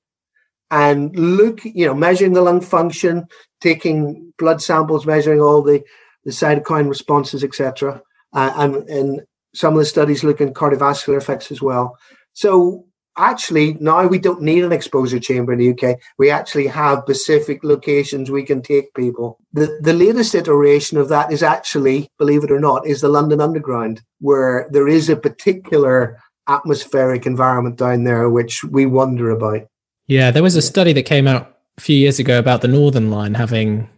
and 0.70 1.14
look, 1.18 1.64
you 1.66 1.86
know, 1.86 1.94
measuring 1.94 2.34
the 2.34 2.42
lung 2.42 2.62
function, 2.62 3.28
taking 3.60 4.34
blood 4.40 4.62
samples, 4.62 5.06
measuring 5.06 5.42
all 5.42 5.62
the, 5.62 5.84
the 6.24 6.32
cytokine 6.32 6.88
responses, 6.88 7.44
etc. 7.44 8.02
Uh, 8.34 8.54
and, 8.56 8.90
and 8.90 9.22
some 9.54 9.74
of 9.74 9.80
the 9.80 9.86
studies 9.86 10.24
look 10.24 10.40
at 10.40 10.54
cardiovascular 10.54 11.18
effects 11.18 11.52
as 11.52 11.62
well. 11.62 11.98
So 12.34 12.86
actually 13.22 13.76
now 13.80 14.08
we 14.08 14.20
don't 14.20 14.42
need 14.42 14.64
an 14.64 14.72
exposure 14.72 15.20
chamber 15.20 15.54
in 15.54 15.60
the 15.60 15.72
UK. 15.72 15.98
We 16.18 16.30
actually 16.30 16.68
have 16.68 17.04
specific 17.04 17.64
locations 17.64 18.32
we 18.32 18.44
can 18.44 18.62
take 18.62 18.94
people. 18.94 19.38
The 19.54 19.80
the 19.82 19.94
latest 19.94 20.36
iteration 20.36 20.98
of 20.98 21.10
that 21.10 21.32
is 21.32 21.44
actually, 21.44 22.10
believe 22.18 22.44
it 22.44 22.52
or 22.52 22.60
not, 22.60 22.86
is 22.86 23.02
the 23.02 23.10
London 23.10 23.42
Underground, 23.42 24.02
where 24.20 24.68
there 24.72 24.88
is 24.88 25.10
a 25.10 25.16
particular 25.16 26.20
atmospheric 26.48 27.26
environment 27.26 27.78
down 27.78 28.04
there 28.04 28.30
which 28.30 28.64
we 28.64 28.86
wonder 28.86 29.30
about. 29.30 29.68
Yeah, 30.08 30.32
there 30.32 30.44
was 30.44 30.56
a 30.56 30.62
study 30.62 30.94
that 30.94 31.04
came 31.04 31.28
out 31.28 31.56
a 31.78 31.82
few 31.82 31.96
years 31.96 32.20
ago 32.20 32.40
about 32.40 32.62
the 32.62 32.68
Northern 32.68 33.12
Line 33.12 33.36
having 33.36 33.90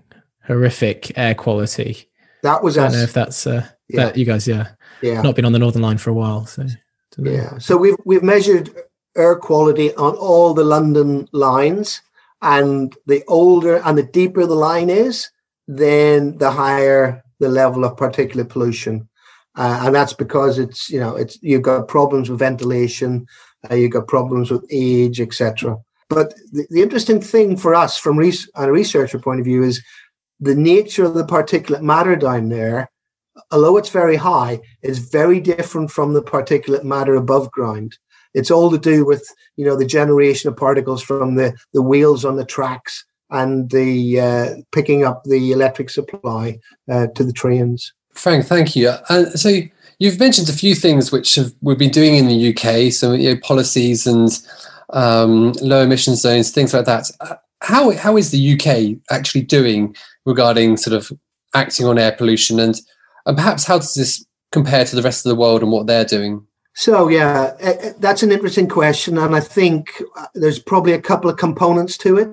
horrific 0.46 1.18
air 1.18 1.34
quality. 1.34 2.10
That 2.44 2.64
was 2.64 2.78
I 2.78 2.84
don't 2.84 2.98
know 2.98 3.04
if 3.04 3.14
that's 3.14 3.48
uh, 3.48 3.66
Yeah. 3.88 4.06
that 4.06 4.18
you 4.18 4.26
guys, 4.26 4.48
yeah, 4.48 4.72
yeah. 5.02 5.22
not 5.22 5.36
been 5.36 5.46
on 5.46 5.54
the 5.54 5.60
Northern 5.60 5.82
Line 5.82 5.98
for 5.98 6.10
a 6.10 6.14
while. 6.14 6.46
So. 6.46 6.66
Yeah. 7.18 7.58
So 7.60 7.78
we've 7.78 7.96
we've 8.06 8.24
measured 8.24 8.72
air 9.16 9.36
quality 9.36 9.94
on 9.96 10.16
all 10.16 10.54
the 10.54 10.64
London 10.64 11.28
lines, 11.32 12.02
and 12.42 12.96
the 13.06 13.24
older 13.28 13.78
and 13.86 13.98
the 13.98 14.04
deeper 14.04 14.46
the 14.46 14.56
line 14.56 14.90
is, 14.90 15.30
then 15.68 16.38
the 16.38 16.52
higher 16.52 17.24
the 17.40 17.50
level 17.50 17.84
of 17.86 17.96
particulate 17.96 18.50
pollution, 18.50 19.08
uh, 19.56 19.82
and 19.86 19.96
that's 19.96 20.14
because 20.14 20.60
it's 20.60 20.90
you 20.90 21.00
know 21.00 21.16
it's 21.16 21.38
you've 21.42 21.62
got 21.62 21.88
problems 21.88 22.30
with 22.30 22.40
ventilation, 22.40 23.26
uh, 23.70 23.76
you've 23.76 23.92
got 23.92 24.08
problems 24.08 24.52
with 24.52 24.66
age, 24.70 25.22
etc. 25.22 25.78
But 26.10 26.34
the, 26.52 26.68
the 26.70 26.82
interesting 26.82 27.22
thing 27.22 27.58
for 27.58 27.74
us, 27.74 27.98
from 27.98 28.18
res- 28.18 28.50
a 28.56 28.72
researcher 28.72 29.20
point 29.20 29.40
of 29.40 29.46
view, 29.46 29.64
is 29.64 29.82
the 30.40 30.56
nature 30.56 31.06
of 31.06 31.14
the 31.14 31.26
particulate 31.26 31.82
matter 31.82 32.16
down 32.16 32.50
there 32.50 32.90
although 33.52 33.78
it's 33.78 33.90
very 33.90 34.16
high, 34.16 34.60
is 34.82 35.00
very 35.00 35.40
different 35.40 35.92
from 35.92 36.14
the 36.14 36.22
particulate 36.22 36.84
matter 36.84 37.16
above 37.16 37.52
ground. 37.52 37.98
It's 38.34 38.52
all 38.52 38.72
to 38.72 38.78
do 38.78 39.06
with 39.06 39.28
you 39.58 39.66
know 39.66 39.76
the 39.76 39.86
generation 39.86 40.50
of 40.50 40.58
particles 40.58 41.02
from 41.02 41.36
the 41.36 41.56
the 41.74 41.82
wheels 41.82 42.26
on 42.26 42.36
the 42.36 42.46
tracks 42.46 43.06
and 43.30 43.70
the 43.72 44.20
uh, 44.20 44.50
picking 44.72 45.04
up 45.04 45.24
the 45.26 45.52
electric 45.52 45.90
supply 45.90 46.60
uh, 46.90 47.08
to 47.16 47.24
the 47.24 47.34
trains. 47.34 47.92
Frank, 48.14 48.46
thank 48.46 48.76
you. 48.76 48.90
Uh, 49.10 49.26
so 49.32 49.60
you've 50.00 50.20
mentioned 50.20 50.48
a 50.50 50.54
few 50.54 50.76
things 50.76 51.12
which 51.12 51.36
have, 51.36 51.52
we've 51.62 51.80
been 51.80 51.90
doing 51.90 52.16
in 52.16 52.28
the 52.28 52.50
UK, 52.50 52.92
so 52.92 53.14
you 53.14 53.34
know, 53.34 53.40
policies 53.42 54.06
and 54.06 54.30
um, 54.92 55.52
low 55.62 55.84
emission 55.84 56.16
zones, 56.16 56.52
things 56.52 56.74
like 56.74 56.86
that. 56.86 57.10
How 57.62 57.92
how 57.92 58.18
is 58.18 58.32
the 58.32 58.54
UK 58.54 59.00
actually 59.10 59.42
doing 59.42 59.96
regarding 60.26 60.78
sort 60.78 60.96
of 60.96 61.12
acting 61.56 61.86
on 61.86 61.98
air 61.98 62.12
pollution, 62.12 62.60
and 62.60 62.80
and 63.26 63.38
perhaps 63.38 63.64
how 63.64 63.78
does 63.78 63.94
this 63.94 64.26
compare 64.52 64.86
to 64.86 64.96
the 64.96 65.02
rest 65.02 65.26
of 65.26 65.30
the 65.30 65.36
world 65.36 65.64
and 65.64 65.72
what 65.72 65.88
they're 65.88 66.06
doing? 66.06 66.46
So 66.76 67.08
yeah, 67.08 67.94
that's 68.00 68.24
an 68.24 68.32
interesting 68.32 68.68
question, 68.68 69.18
and 69.18 69.36
I 69.36 69.40
think 69.40 70.02
uh, 70.18 70.26
there's 70.34 70.60
probably 70.60 70.94
a 70.94 71.02
couple 71.02 71.30
of 71.30 71.38
components 71.38 71.98
to 72.00 72.18
it. 72.18 72.30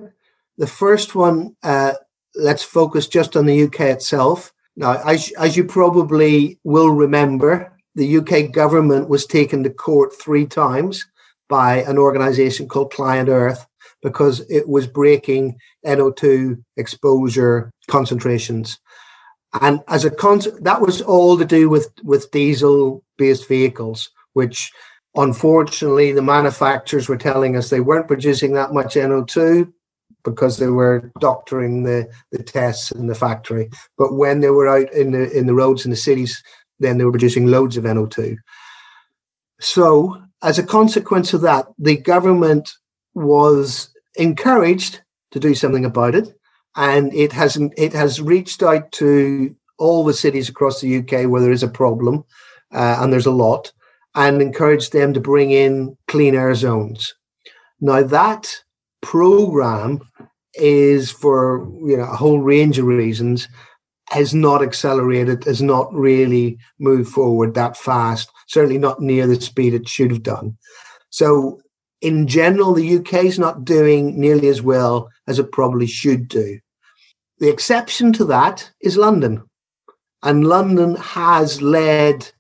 The 0.57 0.67
first 0.67 1.15
one, 1.15 1.57
uh, 1.63 1.93
let's 2.35 2.63
focus 2.63 3.07
just 3.07 3.37
on 3.37 3.47
the 3.47 3.65
UK 3.65 3.81
itself. 3.81 4.53
Now, 4.77 5.03
as, 5.07 5.31
as 5.39 5.57
you 5.57 5.65
probably 5.65 6.59
will 6.65 6.91
remember, 6.91 7.77
the 7.95 8.17
UK 8.19 8.53
government 8.53 9.09
was 9.09 9.27
taken 9.27 9.63
to 9.65 9.71
court 9.71 10.13
three 10.15 10.47
times 10.47 11.05
by 11.49 11.83
an 11.83 11.99
organization 11.99 12.67
called 12.67 12.93
Client 12.93 13.29
Earth 13.29 13.67
because 14.03 14.41
it 14.49 14.69
was 14.69 14.87
breaking 14.87 15.59
NO2 15.85 16.63
exposure 16.79 17.73
concentrations. 17.89 18.79
And 19.61 19.81
as 19.89 20.05
a 20.05 20.11
that 20.61 20.81
was 20.81 21.03
all 21.03 21.37
to 21.37 21.45
do 21.45 21.69
with, 21.69 21.91
with 22.05 22.31
diesel 22.31 23.05
based 23.19 23.49
vehicles, 23.49 24.11
which 24.35 24.71
unfortunately 25.17 26.13
the 26.13 26.23
manufacturers 26.23 27.09
were 27.09 27.17
telling 27.17 27.57
us 27.57 27.71
they 27.71 27.81
weren't 27.81 28.09
producing 28.09 28.53
that 28.55 28.73
much 28.73 28.95
NO2 28.95 29.73
because 30.25 30.59
they 30.59 30.69
were 30.69 31.11
doctoring 31.19 31.83
the, 31.85 32.09
the 32.31 32.43
tests 32.43 32.91
in 32.93 33.07
the 33.07 33.15
factory. 33.15 33.71
But 33.97 34.15
when 34.15 34.41
they 34.41 34.51
were 34.51 34.69
out 34.69 34.93
in 34.93 35.13
the 35.13 35.31
in 35.37 35.47
the 35.47 35.55
roads 35.55 35.85
in 35.85 35.91
the 35.91 35.97
cities, 35.97 36.43
then 36.79 36.99
they 36.99 37.05
were 37.05 37.13
producing 37.13 37.47
loads 37.47 37.77
of 37.77 37.85
NO2. 37.85 38.37
So 39.61 40.21
as 40.43 40.59
a 40.59 40.63
consequence 40.63 41.35
of 41.35 41.43
that, 41.43 41.67
the 41.79 41.97
government 41.97 42.71
was 43.15 43.91
encouraged 44.17 45.01
to 45.33 45.41
do 45.41 45.55
something 45.55 45.85
about 45.85 46.15
it, 46.15 46.35
and 46.77 47.13
it 47.15 47.33
has 47.33 47.57
it 47.77 47.93
has 47.93 48.21
reached 48.21 48.63
out 48.63 48.91
to 48.93 49.55
all 49.79 50.05
the 50.05 50.15
cities 50.15 50.49
across 50.49 50.81
the 50.81 50.99
UK 50.99 51.29
where 51.29 51.41
there 51.41 51.53
is 51.53 51.63
a 51.63 51.69
problem, 51.69 52.25
uh, 52.73 52.97
and 53.01 53.13
there's 53.13 53.27
a 53.27 53.31
lot, 53.31 53.73
and 54.15 54.43
encouraged 54.43 54.93
them 54.93 55.15
to 55.15 55.21
bring 55.21 55.51
in 55.51 55.97
clean 56.09 56.35
air 56.35 56.55
zones. 56.55 57.15
Now 57.81 58.03
that 58.03 58.63
program 59.03 60.01
is 60.55 61.11
for 61.11 61.69
you 61.87 61.97
know 61.97 62.05
a 62.05 62.17
whole 62.17 62.41
range 62.41 62.79
of 62.79 62.87
reasons 62.87 63.49
has 64.11 64.35
not 64.35 64.63
accelerated, 64.63 65.45
has 65.45 65.63
not 65.63 65.93
really 65.95 66.59
moved 66.79 67.11
forward 67.11 67.55
that 67.55 67.77
fast, 67.77 68.31
certainly 68.49 68.79
not 68.79 69.01
near 69.01 69.27
the 69.27 69.41
speed 69.41 69.73
it 69.73 69.89
should 69.89 70.11
have 70.11 70.23
done. 70.23 70.57
So, 71.11 71.61
in 72.01 72.27
general, 72.27 72.75
the 72.75 72.97
UK 72.97 73.25
is 73.25 73.39
not 73.39 73.65
doing 73.65 74.19
nearly 74.19 74.49
as 74.49 74.63
well 74.63 75.09
as 75.29 75.39
it 75.39 75.53
probably 75.53 75.87
should 75.87 76.29
do. 76.29 76.59
The 77.39 77.49
exception 77.49 78.13
to 78.15 78.25
that 78.27 78.71
is 78.81 78.97
London. 78.97 79.43
And 80.23 80.47
London 80.47 80.97
has 80.97 81.63
led 81.63 82.31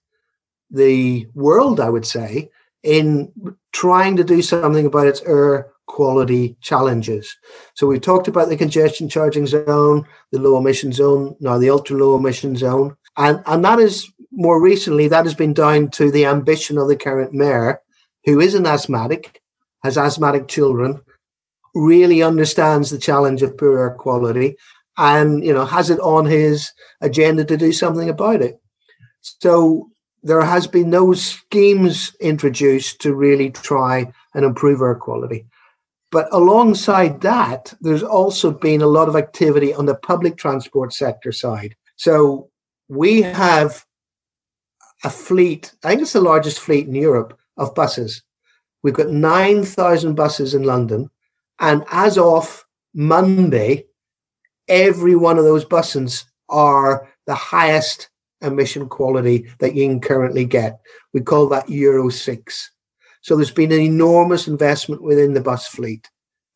the 0.71 1.27
world, 1.35 1.81
I 1.81 1.89
would 1.89 2.07
say, 2.07 2.51
in 2.83 3.33
trying 3.73 4.17
to 4.17 4.25
do 4.25 4.43
something 4.43 4.87
about 4.87 5.07
its 5.07 5.23
air 5.23 5.71
quality 5.87 6.57
challenges. 6.61 7.37
So 7.75 7.87
we 7.87 7.99
talked 7.99 8.29
about 8.29 8.49
the 8.49 8.57
congestion 8.57 9.09
charging 9.09 9.47
zone, 9.47 10.07
the 10.31 10.39
low 10.39 10.57
emission 10.57 10.93
zone, 10.93 11.37
now 11.41 11.59
the 11.59 11.71
ultra 11.71 11.97
low 11.97 12.17
emission 12.17 12.57
zone. 12.57 12.97
And, 13.17 13.43
and 13.47 13.65
that 13.65 13.81
is 13.81 14.11
more 14.31 14.63
recently, 14.63 15.09
that 15.09 15.25
has 15.25 15.35
been 15.35 15.53
down 15.53 15.91
to 15.91 16.11
the 16.11 16.27
ambition 16.27 16.79
of 16.79 16.89
the 16.89 16.97
current 16.97 17.33
mayor, 17.33 17.81
who 18.25 18.41
is 18.41 18.55
an 18.55 18.67
asthmatic, 18.67 19.43
has 19.83 19.99
asthmatic 19.99 20.47
children, 20.47 21.01
really 21.75 22.23
understands 22.23 22.91
the 22.91 22.99
challenge 22.99 23.43
of 23.43 23.59
poor 23.59 23.79
air 23.79 23.91
quality 23.91 24.57
and 24.99 25.45
you 25.45 25.53
know 25.53 25.65
has 25.65 25.89
it 25.89 26.01
on 26.01 26.27
his 26.27 26.73
agenda 27.01 27.45
to 27.45 27.57
do 27.57 27.73
something 27.73 28.09
about 28.09 28.43
it. 28.43 28.61
So 29.23 29.91
there 30.23 30.43
has 30.43 30.67
been 30.67 30.91
no 30.91 31.13
schemes 31.15 32.15
introduced 32.21 33.01
to 33.03 33.15
really 33.15 33.51
try 33.51 34.13
and 34.35 34.45
improve 34.45 34.81
air 34.81 34.95
quality. 34.95 35.47
But 36.11 36.29
alongside 36.33 37.21
that, 37.21 37.73
there's 37.81 38.03
also 38.03 38.51
been 38.51 38.83
a 38.83 38.87
lot 38.87 39.09
of 39.09 39.17
activity 39.17 39.73
on 39.73 39.87
the 39.87 39.95
public 39.95 40.37
transport 40.37 40.93
sector 40.93 41.33
side. 41.33 41.77
So 41.97 42.51
we 42.89 43.23
have 43.23 43.85
a 45.05 45.11
fleet, 45.11 45.73
I 45.85 45.91
think 45.91 46.03
it's 46.03 46.13
the 46.13 46.21
largest 46.21 46.59
fleet 46.59 46.87
in 46.87 46.95
Europe 46.95 47.39
of 47.57 47.75
buses. 47.75 48.23
We've 48.83 48.95
got 48.95 49.09
9,000 49.09 50.15
buses 50.15 50.55
in 50.55 50.65
London. 50.65 51.11
And 51.59 51.85
as 51.91 52.19
of 52.19 52.67
Monday, 52.93 53.87
every 54.69 55.15
one 55.15 55.39
of 55.39 55.45
those 55.45 55.65
buses 55.65 56.25
are 56.49 57.09
the 57.27 57.35
highest 57.35 58.10
emission 58.43 58.89
quality 58.89 59.47
that 59.59 59.75
you 59.75 59.87
can 59.87 60.01
currently 60.01 60.45
get. 60.45 60.81
We 61.13 61.21
call 61.21 61.49
that 61.49 61.69
Euro 61.69 62.09
6. 62.09 62.71
So 63.23 63.37
there's 63.37 63.51
been 63.51 63.73
an 63.73 63.81
enormous 63.81 64.49
investment 64.49 65.03
within 65.03 65.35
the 65.35 65.41
bus 65.41 65.67
fleet 65.67 66.09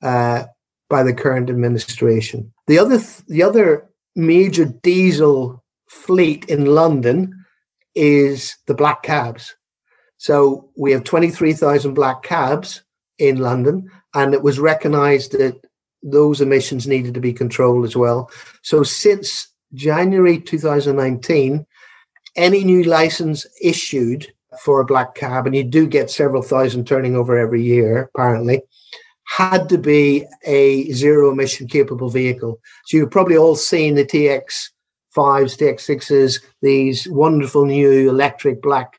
uh, 0.02 0.44
by 0.88 1.02
the 1.02 1.14
current 1.14 1.50
administration. 1.50 2.52
The 2.66 2.78
other 2.78 2.98
th- 2.98 3.26
the 3.26 3.42
other 3.42 3.88
major 4.16 4.64
diesel 4.64 5.62
fleet 5.88 6.44
in 6.46 6.66
London 6.66 7.44
is 7.94 8.56
the 8.66 8.74
black 8.74 9.02
cabs. 9.02 9.54
So 10.16 10.70
we 10.76 10.92
have 10.92 11.04
23,000 11.04 11.94
black 11.94 12.22
cabs 12.22 12.82
in 13.18 13.38
London, 13.38 13.90
and 14.14 14.34
it 14.34 14.42
was 14.42 14.58
recognised 14.58 15.32
that 15.32 15.60
those 16.02 16.40
emissions 16.40 16.86
needed 16.86 17.14
to 17.14 17.20
be 17.20 17.32
controlled 17.32 17.84
as 17.84 17.96
well. 17.96 18.30
So 18.62 18.82
since 18.82 19.48
January 19.74 20.38
2019, 20.38 21.66
any 22.36 22.64
new 22.64 22.84
license 22.84 23.46
issued 23.62 24.32
for 24.60 24.80
a 24.80 24.84
black 24.84 25.14
cab, 25.14 25.46
and 25.46 25.54
you 25.54 25.64
do 25.64 25.86
get 25.86 26.10
several 26.10 26.42
thousand 26.42 26.86
turning 26.86 27.16
over 27.16 27.36
every 27.38 27.62
year, 27.62 28.10
apparently, 28.14 28.62
had 29.26 29.68
to 29.68 29.78
be 29.78 30.24
a 30.44 30.90
zero 30.92 31.32
emission 31.32 31.66
capable 31.66 32.10
vehicle. 32.10 32.60
So 32.86 32.96
you've 32.96 33.10
probably 33.10 33.36
all 33.36 33.56
seen 33.56 33.94
the 33.94 34.04
TX5s, 34.04 34.70
TX6s, 35.16 36.40
these 36.62 37.08
wonderful 37.08 37.64
new 37.66 38.08
electric 38.08 38.62
black 38.62 38.98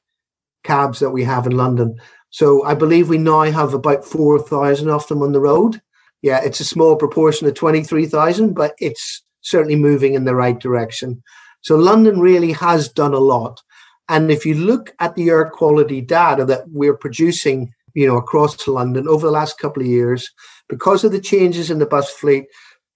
cabs 0.63 0.99
that 0.99 1.11
we 1.11 1.23
have 1.23 1.45
in 1.45 1.55
London. 1.55 1.97
So 2.31 2.63
I 2.65 2.73
believe 2.73 3.07
we 3.07 3.17
now 3.17 3.43
have 3.43 3.73
about 3.73 4.03
4,000 4.03 4.89
of 4.89 5.07
them 5.07 5.21
on 5.21 5.31
the 5.31 5.39
road. 5.39 5.81
Yeah, 6.21 6.41
it's 6.43 6.59
a 6.59 6.65
small 6.65 6.95
proportion 6.95 7.47
of 7.47 7.53
23,000, 7.53 8.53
but 8.53 8.73
it's 8.79 9.23
certainly 9.41 9.75
moving 9.75 10.15
in 10.15 10.25
the 10.25 10.36
right 10.36 10.59
direction. 10.59 11.21
So 11.66 11.76
London 11.76 12.20
really 12.20 12.51
has 12.51 12.89
done 12.89 13.16
a 13.16 13.20
lot. 13.20 13.59
And 14.07 14.30
if 14.30 14.45
you 14.45 14.53
look 14.53 14.93
at 14.99 15.16
the 15.16 15.30
air 15.30 15.49
quality 15.49 15.99
data 15.99 16.45
that 16.45 16.66
we're 16.68 16.95
producing, 16.95 17.74
you 17.95 18.05
know, 18.05 18.18
across 18.18 18.68
London 18.68 19.07
over 19.07 19.26
the 19.26 19.32
last 19.32 19.57
couple 19.57 19.82
of 19.82 19.89
years, 19.89 20.30
because 20.70 21.03
of 21.03 21.11
the 21.11 21.20
changes 21.20 21.72
in 21.72 21.80
the 21.80 21.88
bus 21.88 22.11
fleet, 22.11 22.45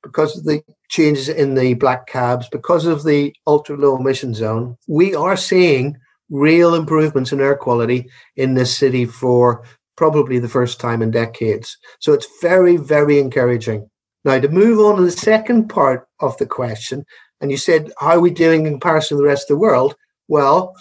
because 0.03 0.37
of 0.37 0.43
the 0.43 0.61
changes 0.89 1.29
in 1.29 1.55
the 1.55 1.73
black 1.73 2.05
cabs, 2.05 2.47
because 2.51 2.85
of 2.85 3.03
the 3.03 3.33
ultra 3.47 3.75
low 3.75 3.97
emission 3.97 4.35
zone, 4.35 4.77
we 4.87 5.15
are 5.15 5.35
seeing 5.35 5.97
real 6.29 6.75
improvements 6.75 7.31
in 7.31 7.41
air 7.41 7.55
quality 7.55 8.07
in 8.35 8.53
this 8.53 8.77
city 8.77 9.03
for 9.03 9.63
probably 9.97 10.37
the 10.37 10.47
first 10.47 10.79
time 10.79 11.01
in 11.01 11.09
decades. 11.09 11.75
So 11.99 12.13
it's 12.13 12.27
very, 12.39 12.77
very 12.77 13.17
encouraging. 13.17 13.89
Now, 14.25 14.39
to 14.39 14.49
move 14.49 14.79
on 14.79 14.97
to 14.97 15.03
the 15.03 15.11
second 15.11 15.69
part 15.69 16.07
of 16.19 16.37
the 16.37 16.45
question, 16.45 17.05
And 17.41 17.51
you 17.51 17.57
said, 17.57 17.91
how 17.99 18.11
are 18.11 18.19
we 18.19 18.31
doing 18.31 18.65
in 18.65 18.73
comparison 18.73 19.17
to 19.17 19.21
the 19.21 19.27
rest 19.27 19.49
of 19.49 19.55
the 19.55 19.61
world? 19.61 19.95
Well, 20.27 20.75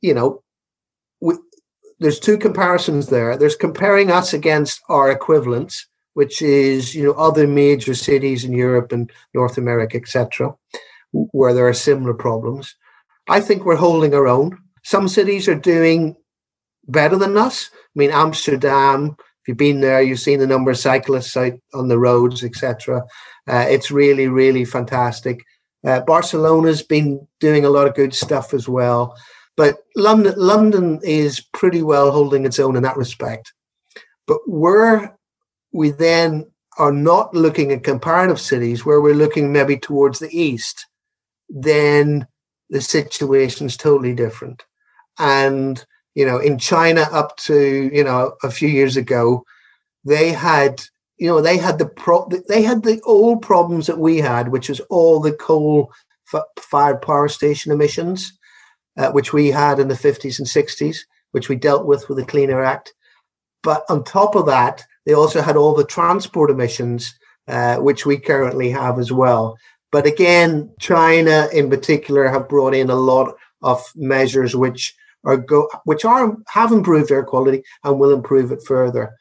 you 0.00 0.14
know, 0.14 0.42
we, 1.20 1.34
there's 1.98 2.20
two 2.20 2.38
comparisons 2.38 3.08
there. 3.08 3.36
There's 3.36 3.56
comparing 3.56 4.10
us 4.10 4.32
against 4.32 4.80
our 4.88 5.10
equivalents, 5.10 5.86
which 6.14 6.40
is, 6.40 6.94
you 6.94 7.02
know, 7.02 7.12
other 7.12 7.46
major 7.46 7.94
cities 7.94 8.44
in 8.44 8.52
Europe 8.52 8.92
and 8.92 9.10
North 9.34 9.58
America, 9.58 9.96
etc., 9.96 10.54
where 11.12 11.54
there 11.54 11.66
are 11.66 11.74
similar 11.74 12.14
problems. 12.14 12.74
I 13.28 13.40
think 13.40 13.64
we're 13.64 13.76
holding 13.76 14.14
our 14.14 14.28
own. 14.28 14.58
Some 14.84 15.08
cities 15.08 15.48
are 15.48 15.54
doing 15.54 16.16
better 16.86 17.16
than 17.16 17.36
us. 17.36 17.70
I 17.72 17.76
mean, 17.94 18.10
Amsterdam, 18.10 19.16
if 19.44 19.48
you've 19.48 19.58
been 19.58 19.82
there, 19.82 20.00
you've 20.00 20.20
seen 20.20 20.38
the 20.38 20.46
number 20.46 20.70
of 20.70 20.78
cyclists 20.78 21.36
out 21.36 21.52
on 21.74 21.88
the 21.88 21.98
roads, 21.98 22.42
etc. 22.42 23.02
Uh, 23.46 23.66
it's 23.68 23.90
really, 23.90 24.26
really 24.26 24.64
fantastic. 24.64 25.44
Uh, 25.86 26.00
Barcelona's 26.00 26.82
been 26.82 27.28
doing 27.40 27.66
a 27.66 27.68
lot 27.68 27.86
of 27.86 27.94
good 27.94 28.14
stuff 28.14 28.54
as 28.54 28.66
well, 28.70 29.14
but 29.54 29.80
London, 29.96 30.32
London 30.38 30.98
is 31.02 31.40
pretty 31.52 31.82
well 31.82 32.10
holding 32.10 32.46
its 32.46 32.58
own 32.58 32.74
in 32.74 32.84
that 32.84 32.96
respect. 32.96 33.52
But 34.26 34.38
where 34.46 35.14
we 35.74 35.90
then 35.90 36.50
are 36.78 36.92
not 36.92 37.34
looking 37.34 37.70
at 37.70 37.84
comparative 37.84 38.40
cities, 38.40 38.86
where 38.86 39.02
we're 39.02 39.12
looking 39.12 39.52
maybe 39.52 39.76
towards 39.76 40.20
the 40.20 40.34
east, 40.34 40.86
then 41.50 42.26
the 42.70 42.80
situation 42.80 43.66
is 43.66 43.76
totally 43.76 44.14
different. 44.14 44.62
And 45.18 45.84
you 46.14 46.24
know, 46.24 46.38
in 46.38 46.58
China, 46.58 47.02
up 47.12 47.36
to 47.38 47.90
you 47.92 48.04
know 48.04 48.34
a 48.42 48.50
few 48.50 48.68
years 48.68 48.96
ago, 48.96 49.44
they 50.04 50.30
had 50.30 50.82
you 51.16 51.28
know 51.28 51.40
they 51.40 51.56
had 51.56 51.78
the 51.78 51.86
pro 51.86 52.28
they 52.48 52.62
had 52.62 52.82
the 52.82 53.00
old 53.02 53.42
problems 53.42 53.86
that 53.86 53.98
we 53.98 54.18
had 54.18 54.48
which 54.48 54.68
was 54.68 54.80
all 54.90 55.20
the 55.20 55.32
coal 55.32 55.92
fired 56.58 57.00
power 57.00 57.28
station 57.28 57.70
emissions 57.72 58.32
uh, 58.96 59.10
which 59.10 59.32
we 59.32 59.50
had 59.50 59.78
in 59.78 59.88
the 59.88 59.94
50s 59.94 60.38
and 60.38 60.48
60s 60.48 60.98
which 61.32 61.48
we 61.48 61.56
dealt 61.56 61.86
with 61.86 62.08
with 62.08 62.18
the 62.18 62.24
clean 62.24 62.50
air 62.50 62.64
act. 62.64 62.94
But 63.62 63.84
on 63.88 64.04
top 64.04 64.34
of 64.34 64.46
that 64.46 64.84
they 65.06 65.14
also 65.14 65.40
had 65.40 65.56
all 65.56 65.74
the 65.74 65.84
transport 65.84 66.50
emissions 66.50 67.14
uh, 67.46 67.76
which 67.76 68.06
we 68.06 68.16
currently 68.16 68.70
have 68.70 68.98
as 68.98 69.12
well. 69.12 69.56
But 69.92 70.06
again 70.06 70.72
china 70.80 71.48
in 71.52 71.70
particular 71.70 72.28
have 72.28 72.48
brought 72.48 72.74
in 72.74 72.90
a 72.90 72.96
lot 72.96 73.34
of 73.62 73.82
measures 73.94 74.56
which 74.56 74.94
are 75.24 75.36
go 75.36 75.68
which 75.84 76.04
are 76.04 76.36
have 76.48 76.72
improved 76.72 77.10
air 77.10 77.24
quality 77.24 77.62
and 77.82 77.98
will 77.98 78.12
improve 78.12 78.52
it 78.52 78.62
further 78.66 79.14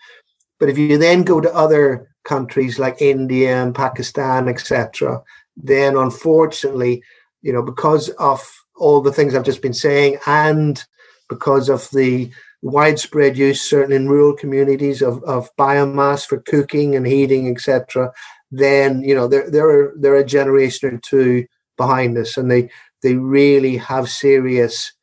but 0.60 0.70
if 0.70 0.78
you 0.78 0.98
then 0.98 1.24
go 1.24 1.42
to 1.42 1.54
other 1.54 2.08
countries 2.24 2.80
like 2.80 3.02
India 3.02 3.62
and 3.62 3.76
Pakistan, 3.76 4.48
etc., 4.48 5.22
then 5.58 5.98
unfortunately, 5.98 7.04
you 7.42 7.54
know, 7.54 7.62
because 7.62 8.10
of 8.12 8.50
all 8.78 9.02
the 9.02 9.12
things 9.12 9.36
I've 9.36 9.44
just 9.44 9.62
been 9.62 9.74
saying, 9.74 10.18
and 10.26 10.84
because 11.30 11.70
of 11.70 11.90
the 11.92 12.32
widespread 12.62 13.38
use, 13.38 13.62
certainly 13.62 13.98
in 13.98 14.08
rural 14.08 14.36
communities, 14.36 15.02
of, 15.02 15.22
of 15.24 15.54
biomass 15.58 16.26
for 16.26 16.40
cooking 16.40 16.96
and 16.96 17.06
heating, 17.06 17.50
etc., 17.50 18.12
then 18.52 19.02
you 19.02 19.16
know 19.16 19.28
they're 19.28 19.50
they're 19.50 19.94
they're 19.98 20.16
a 20.16 20.26
generation 20.26 20.94
or 20.94 20.98
two 21.00 21.46
behind 21.76 22.18
us, 22.18 22.38
and 22.38 22.50
they 22.50 22.70
they 23.02 23.16
really 23.16 23.78
have 23.78 24.10
serious. 24.10 24.94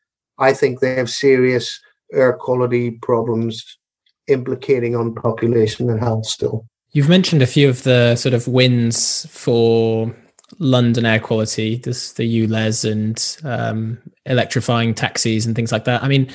I 0.40 0.52
think 0.52 0.80
they 0.80 0.94
have 0.96 1.10
serious 1.10 1.80
air 2.12 2.32
quality 2.32 2.92
problems 2.92 3.78
implicating 4.26 4.96
on 4.96 5.14
population 5.14 5.90
and 5.90 6.00
health 6.00 6.26
still. 6.26 6.66
You've 6.92 7.08
mentioned 7.08 7.42
a 7.42 7.46
few 7.46 7.68
of 7.68 7.82
the 7.84 8.16
sort 8.16 8.34
of 8.34 8.48
wins 8.48 9.26
for 9.30 10.14
London 10.58 11.06
air 11.06 11.20
quality, 11.20 11.76
this 11.76 12.12
the 12.14 12.46
ULEZ 12.46 12.90
and 12.90 13.36
um, 13.44 13.98
electrifying 14.26 14.94
taxis 14.94 15.46
and 15.46 15.54
things 15.54 15.70
like 15.70 15.84
that. 15.84 16.02
I 16.02 16.08
mean, 16.08 16.28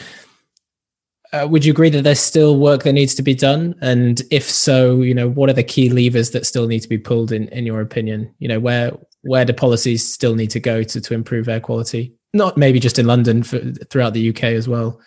uh, 1.33 1.47
would 1.49 1.65
you 1.65 1.71
agree 1.71 1.89
that 1.89 2.03
there's 2.03 2.19
still 2.19 2.57
work 2.57 2.83
that 2.83 2.93
needs 2.93 3.15
to 3.15 3.21
be 3.21 3.35
done? 3.35 3.75
And 3.81 4.21
if 4.31 4.43
so, 4.43 5.01
you 5.01 5.13
know, 5.13 5.27
what 5.27 5.49
are 5.49 5.53
the 5.53 5.63
key 5.63 5.89
levers 5.89 6.31
that 6.31 6.45
still 6.45 6.67
need 6.67 6.79
to 6.81 6.89
be 6.89 6.97
pulled 6.97 7.33
in, 7.33 7.49
in 7.49 7.65
your 7.65 7.81
opinion? 7.81 8.33
You 8.39 8.47
know, 8.47 8.59
where 8.59 8.93
where 9.23 9.43
do 9.43 9.53
policies 9.53 10.07
still 10.11 10.35
need 10.35 10.51
to 10.51 10.59
go 10.59 10.83
to 10.83 11.01
to 11.01 11.13
improve 11.13 11.49
air 11.49 11.59
quality? 11.59 12.13
Not 12.35 12.57
maybe 12.57 12.81
just 12.81 12.99
in 12.99 13.07
London, 13.07 13.43
for, 13.43 13.59
throughout 13.89 14.13
the 14.13 14.29
UK 14.29 14.43
as 14.43 14.67
well. 14.67 14.99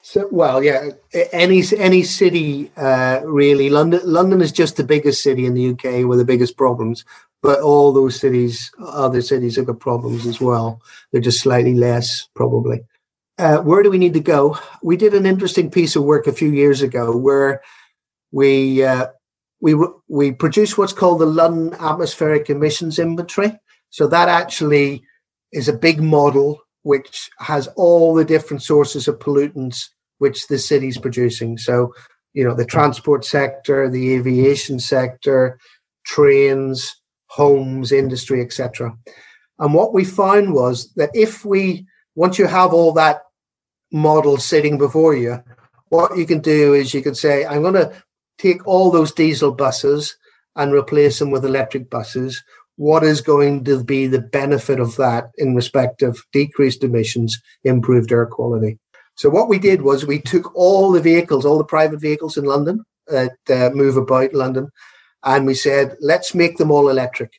So, 0.00 0.26
well, 0.30 0.64
yeah, 0.64 0.90
any 1.32 1.62
any 1.76 2.02
city 2.02 2.70
uh, 2.76 3.20
really. 3.24 3.68
London 3.68 4.00
London 4.04 4.40
is 4.40 4.52
just 4.52 4.76
the 4.76 4.84
biggest 4.84 5.22
city 5.22 5.44
in 5.44 5.54
the 5.54 5.70
UK 5.70 6.06
with 6.06 6.18
the 6.18 6.24
biggest 6.24 6.56
problems, 6.56 7.04
but 7.42 7.60
all 7.60 7.92
those 7.92 8.18
cities, 8.18 8.70
other 8.78 9.20
cities, 9.20 9.56
have 9.56 9.66
got 9.66 9.80
problems 9.80 10.24
as 10.24 10.40
well. 10.40 10.80
They're 11.12 11.20
just 11.20 11.40
slightly 11.40 11.74
less, 11.74 12.28
probably. 12.34 12.80
Uh, 13.36 13.58
where 13.58 13.82
do 13.82 13.90
we 13.90 13.98
need 13.98 14.14
to 14.14 14.20
go? 14.20 14.58
We 14.82 14.96
did 14.96 15.12
an 15.12 15.26
interesting 15.26 15.70
piece 15.70 15.94
of 15.94 16.04
work 16.04 16.26
a 16.26 16.32
few 16.32 16.52
years 16.52 16.80
ago 16.80 17.14
where 17.14 17.60
we 18.32 18.82
uh, 18.82 19.08
we 19.60 19.74
we 20.08 20.32
produced 20.32 20.78
what's 20.78 20.94
called 20.94 21.20
the 21.20 21.26
London 21.26 21.74
Atmospheric 21.80 22.48
Emissions 22.48 22.98
Inventory. 22.98 23.58
So 23.90 24.06
that 24.06 24.28
actually 24.28 25.05
is 25.56 25.68
a 25.68 25.72
big 25.72 26.02
model 26.02 26.60
which 26.82 27.30
has 27.38 27.66
all 27.76 28.14
the 28.14 28.24
different 28.24 28.62
sources 28.62 29.08
of 29.08 29.18
pollutants 29.18 29.88
which 30.18 30.46
the 30.46 30.58
city's 30.58 30.98
producing. 30.98 31.58
So, 31.58 31.94
you 32.34 32.44
know, 32.44 32.54
the 32.54 32.64
transport 32.64 33.24
sector, 33.24 33.88
the 33.88 34.14
aviation 34.14 34.78
sector, 34.78 35.58
trains, 36.04 36.94
homes, 37.26 37.90
industry, 37.90 38.40
etc. 38.40 38.96
And 39.58 39.74
what 39.74 39.94
we 39.94 40.04
found 40.04 40.52
was 40.52 40.92
that 40.94 41.10
if 41.14 41.44
we, 41.44 41.86
once 42.14 42.38
you 42.38 42.46
have 42.46 42.72
all 42.72 42.92
that 42.92 43.22
model 43.90 44.36
sitting 44.36 44.78
before 44.78 45.16
you, 45.16 45.42
what 45.88 46.16
you 46.16 46.26
can 46.26 46.40
do 46.40 46.74
is 46.74 46.92
you 46.92 47.02
can 47.02 47.14
say, 47.14 47.46
I'm 47.46 47.62
going 47.62 47.74
to 47.74 47.92
take 48.38 48.66
all 48.66 48.90
those 48.90 49.12
diesel 49.12 49.52
buses 49.52 50.16
and 50.54 50.72
replace 50.72 51.18
them 51.18 51.30
with 51.30 51.44
electric 51.44 51.88
buses. 51.88 52.42
What 52.76 53.02
is 53.04 53.20
going 53.20 53.64
to 53.64 53.82
be 53.82 54.06
the 54.06 54.20
benefit 54.20 54.80
of 54.80 54.96
that 54.96 55.30
in 55.38 55.54
respect 55.54 56.02
of 56.02 56.22
decreased 56.32 56.84
emissions, 56.84 57.40
improved 57.64 58.12
air 58.12 58.26
quality? 58.26 58.78
So 59.14 59.30
what 59.30 59.48
we 59.48 59.58
did 59.58 59.82
was 59.82 60.04
we 60.04 60.20
took 60.20 60.54
all 60.54 60.92
the 60.92 61.00
vehicles, 61.00 61.46
all 61.46 61.56
the 61.56 61.64
private 61.64 62.00
vehicles 62.00 62.36
in 62.36 62.44
London 62.44 62.84
that 63.08 63.36
uh, 63.48 63.70
move 63.74 63.96
about 63.96 64.34
London, 64.34 64.68
and 65.24 65.46
we 65.46 65.54
said, 65.54 65.96
let's 66.00 66.34
make 66.34 66.58
them 66.58 66.70
all 66.70 66.88
electric. 66.88 67.32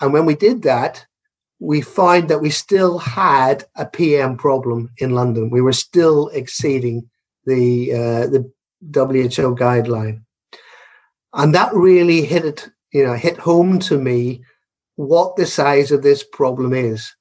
And 0.00 0.12
when 0.12 0.24
we 0.24 0.34
did 0.34 0.62
that, 0.62 1.06
we 1.60 1.80
find 1.80 2.28
that 2.28 2.40
we 2.40 2.50
still 2.50 2.98
had 2.98 3.64
a 3.76 3.86
PM 3.86 4.36
problem 4.36 4.90
in 4.98 5.10
London. 5.10 5.50
We 5.50 5.60
were 5.60 5.72
still 5.72 6.28
exceeding 6.28 7.08
the 7.46 7.92
uh, 7.92 8.26
the 8.26 8.50
WHO 8.82 9.56
guideline, 9.56 10.22
and 11.32 11.54
that 11.54 11.72
really 11.74 12.24
hit 12.24 12.44
it, 12.44 12.68
you 12.92 13.04
know, 13.04 13.14
hit 13.14 13.38
home 13.38 13.78
to 13.80 13.98
me 13.98 14.42
what 14.96 15.36
the 15.36 15.46
size 15.46 15.90
of 15.90 16.02
this 16.02 16.22
problem 16.22 16.72
is. 16.72 17.14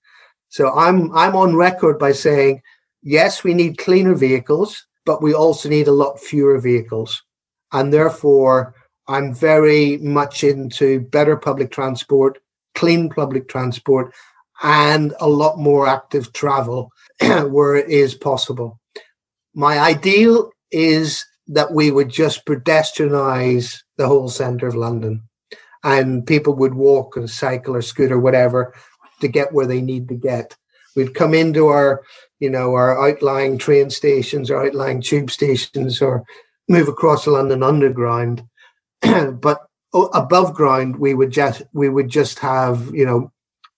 So 0.50 0.72
I'm 0.74 1.12
I'm 1.16 1.36
on 1.36 1.56
record 1.56 1.98
by 1.98 2.12
saying 2.12 2.62
yes, 3.04 3.44
we 3.44 3.54
need 3.54 3.78
cleaner 3.78 4.16
vehicles, 4.16 4.86
but 5.06 5.22
we 5.22 5.34
also 5.34 5.70
need 5.70 5.88
a 5.88 5.92
lot 5.92 6.20
fewer 6.20 6.60
vehicles. 6.60 7.22
And 7.72 7.92
therefore, 7.94 8.76
I'm 9.08 9.34
very 9.34 9.98
much 9.98 10.44
into 10.44 11.02
better 11.02 11.36
public 11.36 11.72
transport, 11.72 12.40
clean 12.76 13.10
public 13.10 13.50
transport, 13.50 14.14
and 14.62 15.14
a 15.20 15.28
lot 15.28 15.58
more 15.58 15.88
active 15.88 16.32
travel 16.34 16.90
where 17.22 17.76
it 17.76 17.90
is 17.90 18.16
possible. 18.16 18.80
My 19.54 19.80
ideal 19.80 20.52
is 20.72 21.24
that 21.48 21.74
we 21.74 21.92
would 21.92 22.10
just 22.10 22.46
pedestrianize 22.46 23.80
the 23.98 24.08
whole 24.08 24.30
centre 24.30 24.68
of 24.68 24.76
London 24.76 25.24
and 25.84 26.26
people 26.26 26.54
would 26.56 26.74
walk 26.74 27.18
or 27.18 27.28
cycle 27.28 27.76
or 27.76 27.82
scooter, 27.82 28.20
whatever, 28.20 28.74
to 29.22 29.28
get 29.28 29.54
where 29.54 29.68
they 29.68 29.82
need 29.82 30.08
to 30.10 30.16
get. 30.16 30.56
We'd 30.96 31.16
come 31.16 31.34
into 31.34 31.68
our 31.68 32.04
you 32.44 32.50
know, 32.50 32.74
our 32.74 33.08
outlying 33.08 33.58
train 33.58 33.90
stations 33.90 34.52
or 34.52 34.66
outlying 34.66 35.02
tube 35.02 35.32
stations 35.32 36.02
or 36.02 36.26
move 36.68 36.90
across 36.90 37.24
the 37.24 37.32
London 37.32 37.64
Underground. 37.64 38.44
but 39.02 39.62
above 39.94 40.54
ground, 40.54 40.98
we 40.98 41.14
would 41.14 41.32
just 41.32 41.62
we 41.72 41.88
would 41.88 42.10
just 42.10 42.40
have 42.40 42.94
you 42.94 43.06
know 43.06 43.32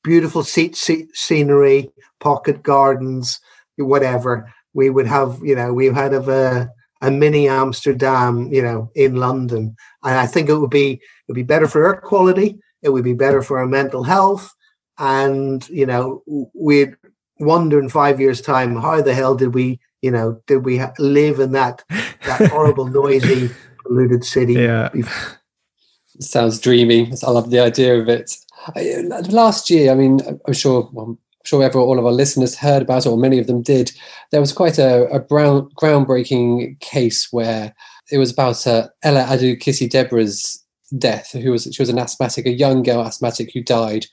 beautiful 0.03 0.43
seat, 0.43 0.76
seat 0.76 1.16
scenery, 1.16 1.91
pocket 2.20 2.64
gardens, 2.64 3.39
whatever. 3.78 4.51
We 4.74 4.89
would 4.89 5.06
have 5.06 5.38
you 5.43 5.53
know 5.56 5.72
we 5.72 5.86
had 5.86 6.16
of 6.16 6.28
a 6.28 6.72
a 7.01 7.12
mini 7.12 7.47
Amsterdam, 7.47 8.51
you 8.51 8.64
know, 8.64 8.89
in 8.95 9.18
London, 9.18 9.76
and 10.03 10.18
I 10.18 10.26
think 10.26 10.49
it 10.49 10.56
would 10.56 10.72
be 10.72 11.01
would 11.28 11.36
be 11.36 11.43
better 11.43 11.67
for 11.67 11.86
air 11.86 12.01
quality. 12.01 12.59
It 12.82 12.89
would 12.89 13.03
be 13.03 13.13
better 13.13 13.41
for 13.41 13.57
our 13.57 13.65
mental 13.65 14.03
health, 14.03 14.53
and 14.97 15.67
you 15.69 15.86
know, 15.86 16.23
we'd 16.53 16.95
wonder 17.39 17.80
in 17.80 17.89
five 17.89 18.19
years' 18.19 18.41
time 18.41 18.76
how 18.76 19.01
the 19.01 19.13
hell 19.13 19.36
did 19.36 19.53
we, 19.53 19.80
you 20.01 20.11
know, 20.11 20.41
did 20.47 20.65
we 20.65 20.82
live 20.99 21.39
in 21.39 21.51
that 21.53 21.84
that 21.89 22.49
horrible, 22.51 22.86
noisy, 22.88 23.49
polluted 23.84 24.23
city? 24.23 24.53
Yeah. 24.53 24.89
Sounds 26.19 26.59
dreamy. 26.59 27.11
I 27.26 27.32
love 27.32 27.49
the 27.49 27.59
idea 27.59 27.99
of 27.99 28.07
it. 28.07 28.36
Last 29.30 29.69
year, 29.69 29.91
I 29.91 29.95
mean, 29.95 30.21
I'm 30.47 30.53
sure, 30.53 30.89
well, 30.93 31.07
I'm 31.07 31.17
sure 31.43 31.63
ever 31.63 31.80
all 31.80 31.99
of 31.99 32.05
our 32.05 32.11
listeners 32.11 32.55
heard 32.55 32.84
about 32.84 33.05
it, 33.05 33.09
or 33.09 33.17
many 33.17 33.38
of 33.38 33.47
them 33.47 33.61
did. 33.61 33.91
There 34.32 34.39
was 34.39 34.53
quite 34.53 34.78
a, 34.78 35.05
a 35.07 35.19
brown, 35.19 35.69
groundbreaking 35.80 36.80
case 36.80 37.28
where 37.32 37.76
it 38.11 38.17
was 38.17 38.32
about 38.32 38.65
uh, 38.65 38.88
Ella 39.03 39.26
Adoo-Kissi-Debrah's 39.26 40.64
death. 40.97 41.31
Who 41.31 41.51
was 41.51 41.63
she 41.63 41.81
was 41.81 41.89
an 41.89 41.99
asthmatic, 41.99 42.45
a 42.45 42.51
young 42.51 42.83
girl 42.83 43.05
asthmatic 43.05 43.51
who 43.53 43.63
died, 43.63 44.05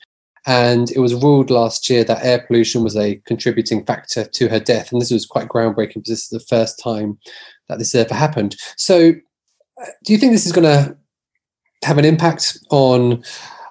and 0.45 0.91
it 0.91 0.99
was 0.99 1.13
ruled 1.13 1.49
last 1.49 1.89
year 1.89 2.03
that 2.03 2.23
air 2.23 2.43
pollution 2.45 2.83
was 2.83 2.97
a 2.97 3.15
contributing 3.25 3.85
factor 3.85 4.25
to 4.25 4.49
her 4.49 4.59
death. 4.59 4.91
And 4.91 5.01
this 5.01 5.11
was 5.11 5.25
quite 5.25 5.47
groundbreaking 5.47 5.95
because 5.95 6.09
this 6.09 6.23
is 6.23 6.29
the 6.29 6.39
first 6.41 6.79
time 6.79 7.17
that 7.69 7.79
this 7.79 7.95
ever 7.95 8.13
happened. 8.13 8.55
So, 8.75 9.13
uh, 9.81 9.85
do 10.03 10.13
you 10.13 10.19
think 10.19 10.33
this 10.33 10.45
is 10.45 10.51
going 10.51 10.65
to 10.65 10.97
have 11.83 11.97
an 11.97 12.05
impact 12.05 12.57
on 12.69 13.23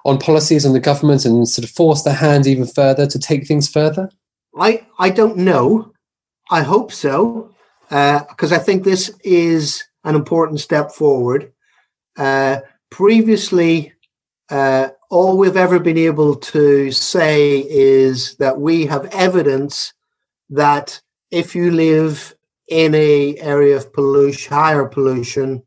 on 0.05 0.17
policies 0.17 0.65
on 0.65 0.73
the 0.73 0.79
government 0.79 1.25
and 1.25 1.47
sort 1.47 1.63
of 1.63 1.71
force 1.71 2.03
their 2.03 2.13
hand 2.13 2.45
even 2.45 2.65
further 2.65 3.07
to 3.07 3.19
take 3.19 3.47
things 3.47 3.69
further? 3.69 4.09
I 4.57 4.85
I 4.99 5.09
don't 5.09 5.37
know. 5.37 5.91
I 6.49 6.61
hope 6.61 6.91
so 6.91 7.49
because 7.89 8.51
uh, 8.51 8.55
I 8.55 8.59
think 8.59 8.83
this 8.83 9.11
is 9.23 9.83
an 10.03 10.15
important 10.15 10.59
step 10.59 10.91
forward. 10.91 11.51
Uh, 12.17 12.59
previously, 12.93 13.91
uh, 14.51 14.89
all 15.09 15.35
we've 15.35 15.57
ever 15.57 15.79
been 15.79 15.97
able 15.97 16.35
to 16.35 16.91
say 16.91 17.65
is 17.67 18.35
that 18.35 18.61
we 18.61 18.85
have 18.85 19.05
evidence 19.05 19.93
that 20.51 21.01
if 21.31 21.55
you 21.55 21.71
live 21.71 22.35
in 22.67 22.93
a 22.93 23.35
area 23.39 23.75
of 23.75 23.91
pollution, 23.91 24.53
higher 24.53 24.85
pollution, 24.85 25.63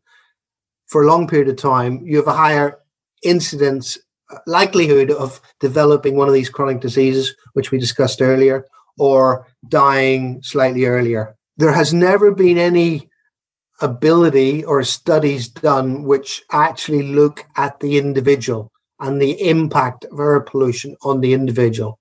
for 0.87 1.03
a 1.03 1.07
long 1.09 1.27
period 1.27 1.49
of 1.49 1.57
time, 1.57 2.01
you 2.05 2.17
have 2.17 2.29
a 2.29 2.33
higher 2.33 2.79
incidence 3.25 3.99
likelihood 4.47 5.11
of 5.11 5.41
developing 5.59 6.15
one 6.15 6.29
of 6.29 6.35
these 6.35 6.49
chronic 6.49 6.81
diseases, 6.81 7.35
which 7.55 7.73
we 7.73 7.79
discussed 7.79 8.23
earlier, 8.23 8.65
or 9.01 9.49
dying 9.69 10.41
slightly 10.45 10.85
earlier. 10.85 11.35
There 11.57 11.73
has 11.73 11.93
never 11.93 12.31
been 12.31 12.57
any 12.57 13.11
ability 13.81 14.65
or 14.65 14.83
studies 14.83 15.49
done 15.49 16.05
which 16.05 16.43
actually 16.53 17.03
look 17.03 17.45
at 17.57 17.79
the 17.81 17.99
individual 17.99 18.73
and 19.01 19.21
the 19.21 19.49
impact 19.49 20.05
of 20.07 20.19
air 20.19 20.41
pollution 20.41 20.97
on 21.03 21.21
the 21.21 21.35
individual, 21.35 21.99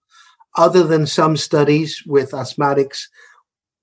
other 0.55 0.83
than 0.83 1.05
some 1.05 1.35
studies 1.35 2.01
with 2.05 2.31
asthmatics 2.31 3.03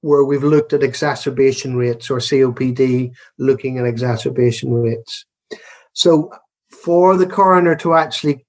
where 0.00 0.24
we've 0.24 0.42
looked 0.42 0.72
at 0.72 0.82
exacerbation 0.82 1.76
rates 1.76 2.10
or 2.10 2.18
COPD 2.18 3.12
looking 3.38 3.78
at 3.78 3.86
exacerbation 3.86 4.72
rates. 4.72 5.24
So 5.92 6.32
for 6.70 7.16
the 7.16 7.26
coroner 7.26 7.76
to 7.76 7.94
actually 7.94 8.44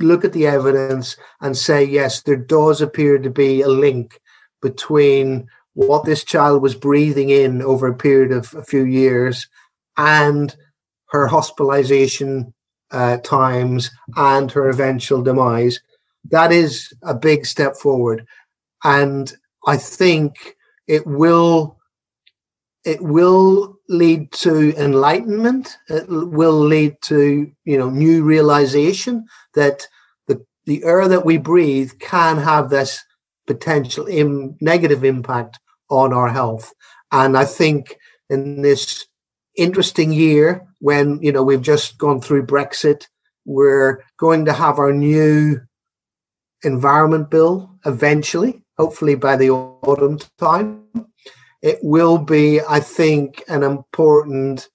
look 0.00 0.24
at 0.24 0.32
the 0.32 0.46
evidence 0.46 1.16
and 1.40 1.56
say, 1.56 1.84
yes, 1.84 2.22
there 2.22 2.36
does 2.36 2.80
appear 2.80 3.18
to 3.18 3.30
be 3.30 3.62
a 3.62 3.68
link 3.68 4.20
between 4.60 5.48
what 5.86 6.04
this 6.04 6.24
child 6.24 6.60
was 6.60 6.74
breathing 6.74 7.30
in 7.30 7.62
over 7.62 7.86
a 7.86 7.94
period 7.94 8.32
of 8.32 8.52
a 8.54 8.64
few 8.64 8.84
years 8.84 9.46
and 9.96 10.56
her 11.10 11.28
hospitalization 11.28 12.52
uh, 12.90 13.18
times 13.18 13.88
and 14.16 14.50
her 14.50 14.68
eventual 14.68 15.22
demise. 15.22 15.78
That 16.30 16.50
is 16.50 16.92
a 17.02 17.14
big 17.14 17.46
step 17.46 17.76
forward. 17.76 18.26
And 18.82 19.32
I 19.68 19.76
think 19.76 20.56
it 20.88 21.06
will 21.06 21.78
it 22.84 23.00
will 23.00 23.76
lead 23.88 24.32
to 24.32 24.74
enlightenment 24.76 25.76
it 25.88 26.06
will 26.08 26.58
lead 26.58 26.96
to 27.02 27.50
you 27.64 27.76
know 27.78 27.90
new 27.90 28.22
realization 28.24 29.26
that 29.54 29.86
the 30.26 30.44
the 30.66 30.82
air 30.84 31.06
that 31.08 31.24
we 31.24 31.38
breathe 31.38 31.92
can 31.98 32.36
have 32.36 32.70
this 32.70 33.04
potential 33.46 34.06
Im- 34.06 34.56
negative 34.60 35.04
impact 35.04 35.58
on 35.90 36.12
our 36.12 36.28
health 36.28 36.72
and 37.12 37.36
i 37.36 37.44
think 37.44 37.96
in 38.30 38.62
this 38.62 39.06
interesting 39.56 40.12
year 40.12 40.66
when 40.80 41.18
you 41.22 41.32
know 41.32 41.42
we've 41.42 41.62
just 41.62 41.98
gone 41.98 42.20
through 42.20 42.46
brexit 42.46 43.06
we're 43.44 44.02
going 44.18 44.44
to 44.44 44.52
have 44.52 44.78
our 44.78 44.92
new 44.92 45.60
environment 46.62 47.30
bill 47.30 47.70
eventually 47.86 48.62
hopefully 48.76 49.14
by 49.14 49.36
the 49.36 49.50
autumn 49.50 50.18
time 50.38 50.84
it 51.62 51.78
will 51.82 52.18
be, 52.18 52.60
I 52.60 52.80
think, 52.80 53.42
an 53.48 53.62
important 53.62 54.68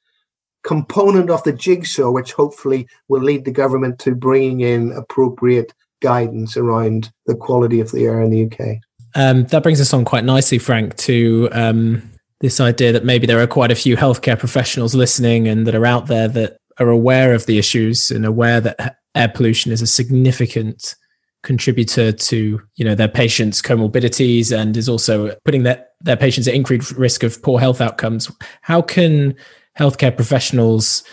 component 0.64 1.30
of 1.30 1.43
the 1.43 1.53
jigsaw, 1.53 2.11
which 2.11 2.34
hopefully 2.34 2.88
will 3.07 3.22
lead 3.22 3.45
the 3.45 3.51
government 3.51 3.99
to 3.99 4.16
bringing 4.16 4.61
in 4.61 4.91
appropriate 4.91 5.74
guidance 6.01 6.57
around 6.57 7.11
the 7.26 7.36
quality 7.36 7.80
of 7.80 7.91
the 7.91 8.05
air 8.05 8.22
in 8.22 8.32
the 8.32 8.45
UK. 8.45 8.78
Um, 9.16 9.45
that 9.45 9.64
brings 9.64 9.80
us 9.80 9.93
on 9.93 10.05
quite 10.05 10.24
nicely, 10.24 10.57
Frank, 10.57 10.95
to 10.97 11.49
um, 11.51 12.01
this 12.39 12.59
idea 12.59 12.91
that 12.91 13.05
maybe 13.05 13.28
there 13.28 13.39
are 13.39 13.47
quite 13.47 13.72
a 13.72 13.76
few 13.76 13.95
healthcare 13.95 14.38
professionals 14.38 14.95
listening 14.95 15.47
and 15.47 15.68
that 15.68 15.76
are 15.76 15.86
out 15.86 16.07
there 16.07 16.28
that 16.28 16.57
are 16.80 16.89
aware 16.89 17.34
of 17.34 17.45
the 17.45 17.57
issues 17.57 18.11
and 18.11 18.26
aware 18.26 18.59
that 18.59 18.97
air 19.16 19.30
pollution 19.30 19.72
is 19.72 19.82
a 19.82 19.88
significant 19.88 20.95
contributor 21.43 22.11
to 22.14 22.61
you 22.76 22.86
know 22.86 22.95
their 22.95 23.09
patients 23.09 23.61
comorbidities 23.61 24.57
and 24.57 24.78
is 24.78 24.88
also 24.88 25.36
putting 25.43 25.64
their, 25.64 25.86
their 25.99 26.16
patients 26.16 26.47
at 26.47 26.53
increased 26.53 26.91
risk 26.93 27.22
of 27.22 27.41
poor 27.43 27.59
health 27.59 27.82
outcomes. 27.82 28.32
How 28.61 28.82
can 28.82 29.36
healthcare 29.78 30.16
professionals 30.16 31.03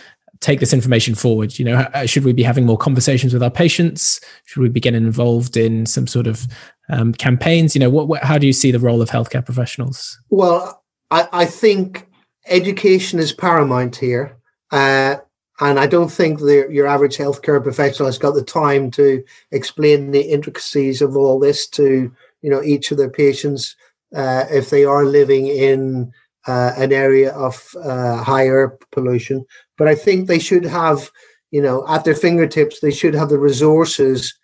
take 0.41 0.61
this 0.61 0.73
information 0.73 1.15
forward? 1.15 1.59
You 1.59 1.65
know 1.67 2.07
should 2.07 2.25
we 2.25 2.33
be 2.33 2.45
having 2.45 2.65
more 2.65 2.79
conversations 2.79 3.33
with 3.33 3.43
our 3.43 3.51
patients? 3.51 4.21
Should 4.47 4.63
we 4.63 4.69
be 4.69 4.81
getting 4.81 5.05
involved 5.05 5.57
in 5.57 5.85
some 5.85 6.07
sort 6.07 6.27
of 6.27 6.47
um, 6.91 7.13
campaigns 7.15 7.75
you 7.75 7.81
know 7.81 7.91
what, 7.91 8.09
what, 8.09 8.23
how 8.25 8.39
do 8.39 8.47
you 8.47 8.53
see 8.53 8.71
the 8.71 8.79
role 8.79 9.03
of 9.03 9.11
healthcare 9.11 9.45
professionals 9.45 10.19
well 10.31 10.83
i, 11.11 11.29
I 11.33 11.45
think 11.47 12.09
education 12.47 13.19
is 13.19 13.33
paramount 13.33 13.97
here 13.97 14.37
uh, 14.73 15.17
and 15.61 15.79
I 15.79 15.87
don't 15.87 16.11
think 16.11 16.39
that 16.41 16.69
your 16.71 16.87
average 16.87 17.19
healthcare 17.19 17.63
professional 17.63 18.07
has 18.07 18.19
got 18.19 18.33
the 18.33 18.43
time 18.43 18.91
to 18.93 19.23
explain 19.51 20.11
the 20.11 20.23
intricacies 20.23 21.03
of 21.03 21.17
all 21.17 21.39
this 21.39 21.69
to 21.71 22.11
you 22.41 22.51
know 22.51 22.63
each 22.63 22.91
of 22.91 22.99
their 22.99 23.11
patients 23.11 23.77
uh, 24.15 24.47
if 24.51 24.71
they 24.71 24.85
are 24.85 25.05
living 25.05 25.47
in 25.47 26.13
uh, 26.47 26.73
an 26.77 26.93
area 26.93 27.33
of 27.33 27.63
uh, 27.83 28.17
higher 28.23 28.79
pollution. 28.91 29.45
But 29.77 29.89
I 29.89 29.95
think 29.95 30.27
they 30.27 30.39
should 30.39 30.65
have, 30.65 31.11
you 31.51 31.61
know, 31.61 31.87
at 31.87 32.05
their 32.05 32.15
fingertips, 32.15 32.81
they 32.81 32.91
should 32.91 33.15
have 33.15 33.29
the 33.29 33.39
resources 33.39 34.35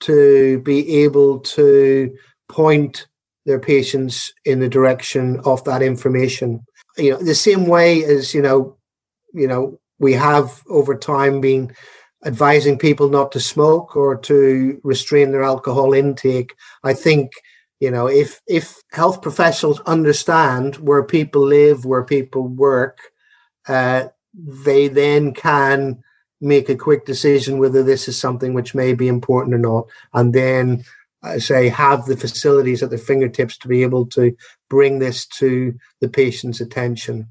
to 0.00 0.60
be 0.60 1.02
able 1.02 1.40
to 1.40 2.14
point 2.48 3.06
their 3.44 3.60
patients 3.60 4.32
in 4.44 4.60
the 4.60 4.68
direction 4.68 5.40
of 5.44 5.62
that 5.64 5.82
information. 5.82 6.60
You 6.96 7.12
know, 7.12 7.18
the 7.18 7.34
same 7.34 7.66
way 7.66 8.04
as 8.04 8.34
you 8.34 8.42
know, 8.42 8.76
you 9.32 9.46
know, 9.46 9.78
we 9.98 10.12
have 10.14 10.62
over 10.68 10.96
time 10.96 11.40
been 11.40 11.72
advising 12.24 12.78
people 12.78 13.08
not 13.08 13.32
to 13.32 13.40
smoke 13.40 13.96
or 13.96 14.16
to 14.16 14.80
restrain 14.82 15.30
their 15.30 15.44
alcohol 15.44 15.92
intake. 15.92 16.54
I 16.82 16.92
think 16.92 17.32
you 17.80 17.90
know 17.90 18.06
if 18.06 18.40
if 18.46 18.76
health 18.92 19.22
professionals 19.22 19.80
understand 19.80 20.76
where 20.76 21.04
people 21.04 21.46
live, 21.46 21.84
where 21.84 22.04
people 22.04 22.48
work, 22.48 22.98
uh, 23.68 24.08
they 24.34 24.88
then 24.88 25.32
can 25.34 26.02
make 26.40 26.68
a 26.68 26.76
quick 26.76 27.06
decision 27.06 27.58
whether 27.58 27.82
this 27.82 28.08
is 28.08 28.18
something 28.18 28.54
which 28.54 28.74
may 28.74 28.92
be 28.92 29.08
important 29.08 29.54
or 29.54 29.58
not, 29.58 29.86
and 30.14 30.34
then 30.34 30.84
uh, 31.22 31.38
say 31.38 31.68
have 31.68 32.04
the 32.06 32.16
facilities 32.16 32.82
at 32.82 32.90
their 32.90 32.98
fingertips 32.98 33.56
to 33.58 33.68
be 33.68 33.82
able 33.82 34.06
to 34.06 34.36
bring 34.68 34.98
this 34.98 35.26
to 35.26 35.74
the 36.00 36.08
patient's 36.08 36.60
attention. 36.60 37.28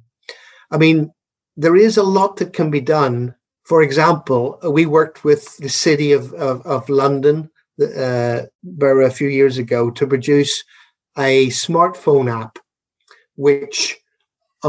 I 0.72 0.78
mean, 0.78 1.12
there 1.56 1.76
is 1.76 1.97
a 1.97 2.03
lot 2.03 2.38
that 2.38 2.53
can 2.53 2.72
be 2.72 2.82
done. 2.82 3.36
For 3.64 3.82
example, 3.82 4.60
we 4.70 4.86
worked 4.86 5.24
with 5.24 5.58
the 5.58 5.70
city 5.70 6.12
of, 6.12 6.34
of, 6.34 6.66
of 6.66 6.89
London 6.89 7.49
uh, 7.82 8.43
a 8.72 9.10
few 9.10 9.28
years 9.28 9.58
ago 9.58 9.89
to 9.91 10.08
produce 10.08 10.64
a 11.18 11.47
smartphone 11.47 12.30
app 12.32 12.60
which 13.36 13.97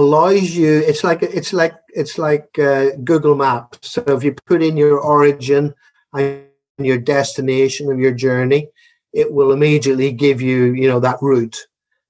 allows 0.01 0.55
you 0.55 0.73
it's 0.91 1.03
like 1.03 1.23
it's 1.23 1.53
like 1.53 1.75
it's 2.01 2.17
like 2.19 2.49
uh, 2.59 2.87
google 3.03 3.35
maps. 3.35 3.91
So 3.93 4.03
if 4.09 4.23
you 4.23 4.35
put 4.47 4.63
in 4.63 4.77
your 4.77 5.01
origin 5.01 5.75
and 6.13 6.45
your 6.79 6.99
destination 6.99 7.91
of 7.91 7.99
your 7.99 8.13
journey 8.13 8.69
it 9.13 9.33
will 9.33 9.53
immediately 9.53 10.13
give 10.13 10.41
you 10.41 10.75
you 10.81 10.89
know 10.89 11.01
that 11.01 11.19
route. 11.21 11.59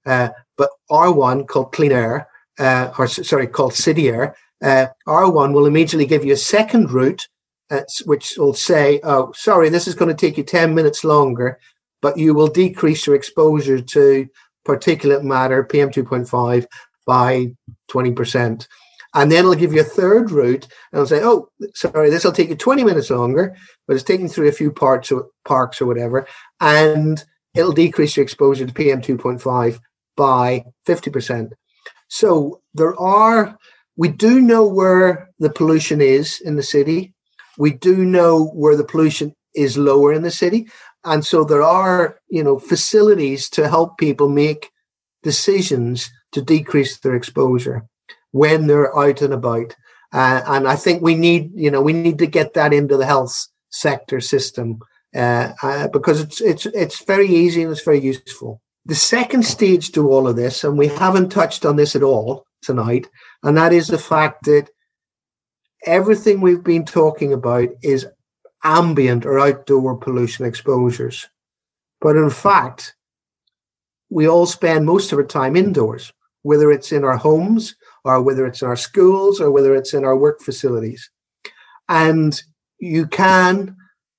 Uh, 0.04 0.28
but 0.58 0.70
r1 0.90 1.46
called 1.48 1.72
clean 1.72 1.92
air 1.92 2.28
uh, 2.58 2.92
or 2.98 3.06
sorry 3.08 3.46
called 3.46 3.74
city 3.74 4.08
air 4.08 4.36
uh, 4.62 4.86
R1 5.06 5.52
will 5.52 5.66
immediately 5.66 6.06
give 6.06 6.24
you 6.24 6.32
a 6.32 6.38
second 6.38 6.90
route, 6.90 7.28
uh, 7.70 7.82
which 8.04 8.34
will 8.38 8.54
say, 8.54 9.00
oh, 9.02 9.32
sorry, 9.34 9.68
this 9.68 9.86
is 9.86 9.94
going 9.94 10.08
to 10.08 10.14
take 10.14 10.36
you 10.36 10.44
10 10.44 10.74
minutes 10.74 11.04
longer, 11.04 11.58
but 12.00 12.16
you 12.16 12.34
will 12.34 12.46
decrease 12.46 13.06
your 13.06 13.16
exposure 13.16 13.80
to 13.80 14.26
particulate 14.66 15.22
matter, 15.22 15.64
PM2.5, 15.64 16.66
by 17.06 17.52
20%. 17.90 18.66
And 19.14 19.32
then 19.32 19.40
it'll 19.40 19.54
give 19.54 19.72
you 19.72 19.80
a 19.80 19.84
third 19.84 20.30
route 20.30 20.64
and 20.92 21.00
it'll 21.00 21.06
say, 21.06 21.22
oh, 21.22 21.48
sorry, 21.74 22.10
this 22.10 22.24
will 22.24 22.32
take 22.32 22.50
you 22.50 22.54
20 22.54 22.84
minutes 22.84 23.08
longer, 23.08 23.56
but 23.86 23.94
it's 23.94 24.04
taking 24.04 24.28
through 24.28 24.48
a 24.48 24.52
few 24.52 24.70
parts 24.70 25.10
or 25.10 25.28
parks 25.44 25.80
or 25.80 25.86
whatever. 25.86 26.26
And 26.60 27.24
it'll 27.54 27.72
decrease 27.72 28.16
your 28.16 28.24
exposure 28.24 28.66
to 28.66 28.74
PM 28.74 29.00
2.5 29.00 29.78
by 30.16 30.64
50%. 30.86 31.52
So 32.08 32.60
there 32.74 32.98
are, 33.00 33.56
we 33.96 34.08
do 34.08 34.40
know 34.40 34.66
where 34.66 35.30
the 35.38 35.50
pollution 35.50 36.02
is 36.02 36.40
in 36.40 36.56
the 36.56 36.62
city. 36.62 37.14
We 37.56 37.72
do 37.72 38.04
know 38.04 38.48
where 38.48 38.76
the 38.76 38.84
pollution 38.84 39.34
is 39.54 39.78
lower 39.78 40.12
in 40.12 40.22
the 40.22 40.30
city. 40.30 40.68
And 41.04 41.24
so 41.24 41.44
there 41.44 41.62
are, 41.62 42.18
you 42.28 42.44
know, 42.44 42.58
facilities 42.58 43.48
to 43.50 43.68
help 43.68 43.96
people 43.96 44.28
make 44.28 44.70
decisions 45.22 46.10
to 46.32 46.42
decrease 46.42 46.98
their 46.98 47.14
exposure 47.14 47.86
when 48.32 48.66
they're 48.66 48.96
out 48.96 49.22
and 49.22 49.32
about. 49.32 49.74
Uh, 50.12 50.42
and 50.46 50.68
I 50.68 50.76
think 50.76 51.02
we 51.02 51.14
need, 51.14 51.50
you 51.54 51.70
know, 51.70 51.82
we 51.82 51.92
need 51.92 52.18
to 52.18 52.26
get 52.26 52.54
that 52.54 52.72
into 52.72 52.96
the 52.96 53.06
health 53.06 53.48
sector 53.70 54.20
system 54.20 54.78
uh, 55.14 55.52
uh, 55.62 55.88
because 55.88 56.20
it's 56.20 56.40
it's 56.40 56.66
it's 56.66 57.04
very 57.04 57.28
easy 57.28 57.62
and 57.62 57.72
it's 57.72 57.82
very 57.82 58.00
useful. 58.00 58.60
The 58.84 58.94
second 58.94 59.44
stage 59.44 59.92
to 59.92 60.08
all 60.10 60.28
of 60.28 60.36
this, 60.36 60.62
and 60.62 60.78
we 60.78 60.88
haven't 60.88 61.30
touched 61.30 61.64
on 61.64 61.76
this 61.76 61.96
at 61.96 62.02
all 62.02 62.46
tonight, 62.62 63.08
and 63.42 63.56
that 63.56 63.72
is 63.72 63.88
the 63.88 63.98
fact 63.98 64.44
that 64.44 64.68
everything 65.84 66.40
we've 66.40 66.64
been 66.64 66.84
talking 66.84 67.32
about 67.32 67.68
is 67.82 68.06
ambient 68.62 69.24
or 69.24 69.38
outdoor 69.38 69.96
pollution 69.96 70.44
exposures. 70.44 71.28
But 72.00 72.16
in 72.16 72.30
fact, 72.30 72.94
we 74.10 74.28
all 74.28 74.46
spend 74.46 74.86
most 74.86 75.12
of 75.12 75.18
our 75.18 75.24
time 75.24 75.56
indoors, 75.56 76.12
whether 76.46 76.70
it's 76.70 76.92
in 76.92 77.02
our 77.02 77.16
homes 77.16 77.74
or 78.04 78.22
whether 78.22 78.46
it's 78.46 78.62
in 78.62 78.68
our 78.68 78.76
schools 78.76 79.40
or 79.40 79.50
whether 79.50 79.74
it's 79.74 79.92
in 79.92 80.04
our 80.04 80.16
work 80.16 80.40
facilities. 80.40 81.10
And 81.88 82.40
you 82.78 83.06
can 83.06 83.76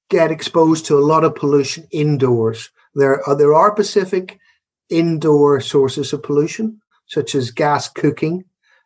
get 0.09 0.31
exposed 0.31 0.85
to 0.85 0.97
a 0.97 1.07
lot 1.11 1.23
of 1.23 1.35
pollution 1.35 1.87
indoors. 1.91 2.69
There 2.95 3.25
are, 3.27 3.35
there 3.35 3.53
are 3.53 3.73
specific 3.73 4.39
indoor 4.89 5.61
sources 5.61 6.11
of 6.11 6.23
pollution, 6.23 6.81
such 7.07 7.33
as 7.33 7.51
gas 7.51 7.87
cooking, 7.87 8.43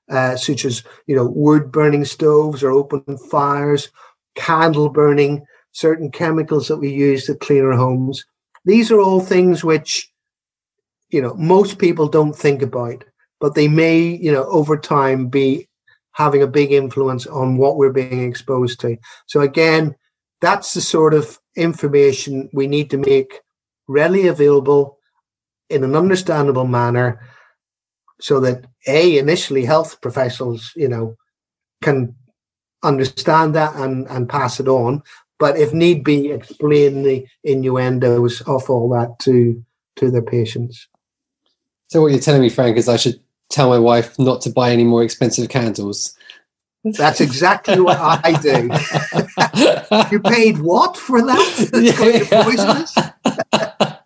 uh, 0.10 0.36
such 0.36 0.66
as 0.66 0.84
you 1.08 1.16
know 1.16 1.26
wood 1.26 1.72
burning 1.72 2.06
stoves 2.06 2.64
or 2.64 2.72
open 2.72 3.18
fires, 3.30 3.89
candle 4.36 4.89
burning, 4.89 5.46
certain 5.72 6.12
chemicals 6.12 6.68
that 6.68 6.78
we 6.78 6.92
use 6.92 7.26
to 7.26 7.36
clean 7.36 7.64
our 7.64 7.78
homes. 7.78 8.24
These 8.66 8.92
are 8.92 9.00
all 9.00 9.22
things 9.22 9.64
which 9.64 10.12
you 11.10 11.22
know 11.22 11.34
most 11.36 11.80
people 11.80 12.08
don't 12.08 12.36
think 12.36 12.62
about, 12.62 13.04
but 13.42 13.56
they 13.56 13.68
may 13.68 14.00
you 14.00 14.32
know 14.32 14.46
over 14.46 14.78
time 14.78 15.28
be 15.28 15.68
having 16.14 16.42
a 16.42 16.48
big 16.48 16.72
influence 16.72 17.28
on 17.28 17.58
what 17.58 17.78
we're 17.78 17.92
being 17.92 18.24
exposed 18.24 18.80
to. 18.82 18.98
So 19.28 19.42
again, 19.42 19.96
that's 20.42 20.74
the 20.74 20.82
sort 20.82 21.14
of 21.14 21.39
information 21.56 22.50
we 22.54 22.68
need 22.68 22.89
to 22.89 22.98
make 22.98 23.39
readily 23.88 24.28
available 24.28 24.98
in 25.70 25.84
an 25.84 25.96
understandable 25.96 26.68
manner 26.68 27.20
so 28.20 28.39
that 28.39 28.66
a 28.88 29.18
initially 29.18 29.66
health 29.66 30.00
professionals 30.02 30.72
you 30.76 30.88
know 30.88 31.16
can 31.82 32.16
understand 32.84 33.56
that 33.56 33.76
and 33.76 34.08
and 34.08 34.30
pass 34.30 34.60
it 34.60 34.68
on 34.68 35.02
but 35.39 35.58
if 35.58 35.74
need 35.74 36.04
be 36.04 36.30
explain 36.30 37.04
the 37.04 37.26
innuendos 37.44 38.42
of 38.42 38.70
all 38.70 38.89
that 38.89 39.18
to 39.20 39.64
to 39.96 40.10
their 40.12 40.22
patients 40.22 40.88
so 41.88 42.02
what 42.02 42.12
you're 42.12 42.22
telling 42.22 42.42
me 42.42 42.50
frank 42.50 42.78
is 42.78 42.88
i 42.88 42.98
should 42.98 43.20
tell 43.52 43.70
my 43.70 43.80
wife 43.80 44.18
not 44.18 44.41
to 44.41 44.49
buy 44.49 44.72
any 44.72 44.84
more 44.84 45.04
expensive 45.04 45.49
candles 45.49 46.16
that's 46.84 47.22
exactly 47.22 47.80
what 47.80 47.97
I 47.99 48.34
do. 48.41 48.70
you 50.16 50.20
paid 50.20 50.60
what 50.60 50.97
for 50.97 51.22
that? 51.22 53.12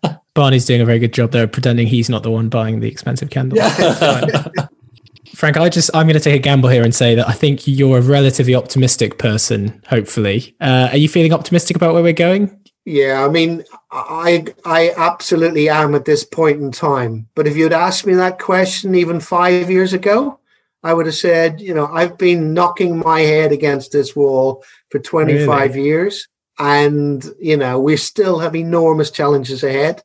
Yeah. 0.06 0.18
Barney's 0.34 0.66
doing 0.66 0.82
a 0.82 0.84
very 0.84 0.98
good 0.98 1.14
job 1.14 1.30
there, 1.32 1.46
pretending 1.46 1.86
he's 1.86 2.10
not 2.10 2.22
the 2.22 2.30
one 2.30 2.50
buying 2.50 2.80
the 2.80 2.88
expensive 2.88 3.30
candles. 3.30 3.58
Yeah. 3.58 4.48
Frank, 5.34 5.56
I 5.56 5.70
just 5.70 5.90
I'm 5.94 6.06
going 6.06 6.18
to 6.18 6.20
take 6.20 6.34
a 6.34 6.38
gamble 6.38 6.68
here 6.68 6.82
and 6.82 6.94
say 6.94 7.14
that 7.14 7.26
I 7.26 7.32
think 7.32 7.66
you're 7.66 7.98
a 7.98 8.02
relatively 8.02 8.54
optimistic 8.54 9.18
person. 9.18 9.82
Hopefully, 9.88 10.54
uh, 10.60 10.88
are 10.90 10.98
you 10.98 11.08
feeling 11.08 11.32
optimistic 11.32 11.76
about 11.76 11.94
where 11.94 12.02
we're 12.02 12.12
going? 12.12 12.58
Yeah, 12.86 13.24
I 13.24 13.28
mean, 13.28 13.64
I 13.90 14.46
I 14.64 14.92
absolutely 14.96 15.68
am 15.68 15.96
at 15.96 16.04
this 16.04 16.22
point 16.22 16.60
in 16.60 16.70
time. 16.70 17.28
But 17.34 17.48
if 17.48 17.56
you'd 17.56 17.72
asked 17.72 18.06
me 18.06 18.14
that 18.14 18.38
question 18.38 18.94
even 18.94 19.18
five 19.18 19.68
years 19.68 19.92
ago, 19.92 20.38
I 20.84 20.94
would 20.94 21.06
have 21.06 21.16
said, 21.16 21.60
you 21.60 21.74
know, 21.74 21.88
I've 21.88 22.16
been 22.16 22.54
knocking 22.54 23.00
my 23.00 23.22
head 23.22 23.50
against 23.50 23.90
this 23.90 24.14
wall 24.14 24.62
for 24.90 25.00
25 25.00 25.74
really? 25.74 25.84
years. 25.84 26.28
And, 26.60 27.28
you 27.40 27.56
know, 27.56 27.80
we 27.80 27.96
still 27.96 28.38
have 28.38 28.54
enormous 28.54 29.10
challenges 29.10 29.64
ahead. 29.64 30.04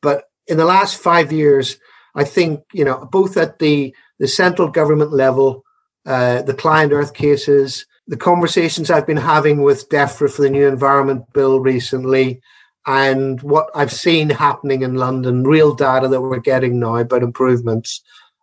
But 0.00 0.26
in 0.46 0.56
the 0.56 0.64
last 0.64 1.02
five 1.02 1.32
years, 1.32 1.78
I 2.14 2.22
think, 2.22 2.60
you 2.72 2.84
know, 2.84 3.08
both 3.10 3.36
at 3.36 3.58
the, 3.58 3.92
the 4.20 4.28
central 4.28 4.68
government 4.68 5.12
level, 5.12 5.64
uh, 6.06 6.42
the 6.42 6.54
client 6.54 6.92
earth 6.92 7.12
cases, 7.12 7.86
the 8.10 8.16
conversations 8.16 8.90
I've 8.90 9.06
been 9.06 9.16
having 9.16 9.62
with 9.62 9.88
DEFRA 9.88 10.30
for 10.32 10.42
the 10.42 10.50
new 10.50 10.66
environment 10.66 11.32
bill 11.32 11.60
recently, 11.60 12.42
and 12.84 13.40
what 13.40 13.70
I've 13.72 13.92
seen 13.92 14.28
happening 14.28 14.82
in 14.82 14.96
London, 14.96 15.44
real 15.44 15.76
data 15.76 16.08
that 16.08 16.20
we're 16.20 16.40
getting 16.40 16.80
now 16.80 16.96
about 16.96 17.22
improvements. 17.22 18.02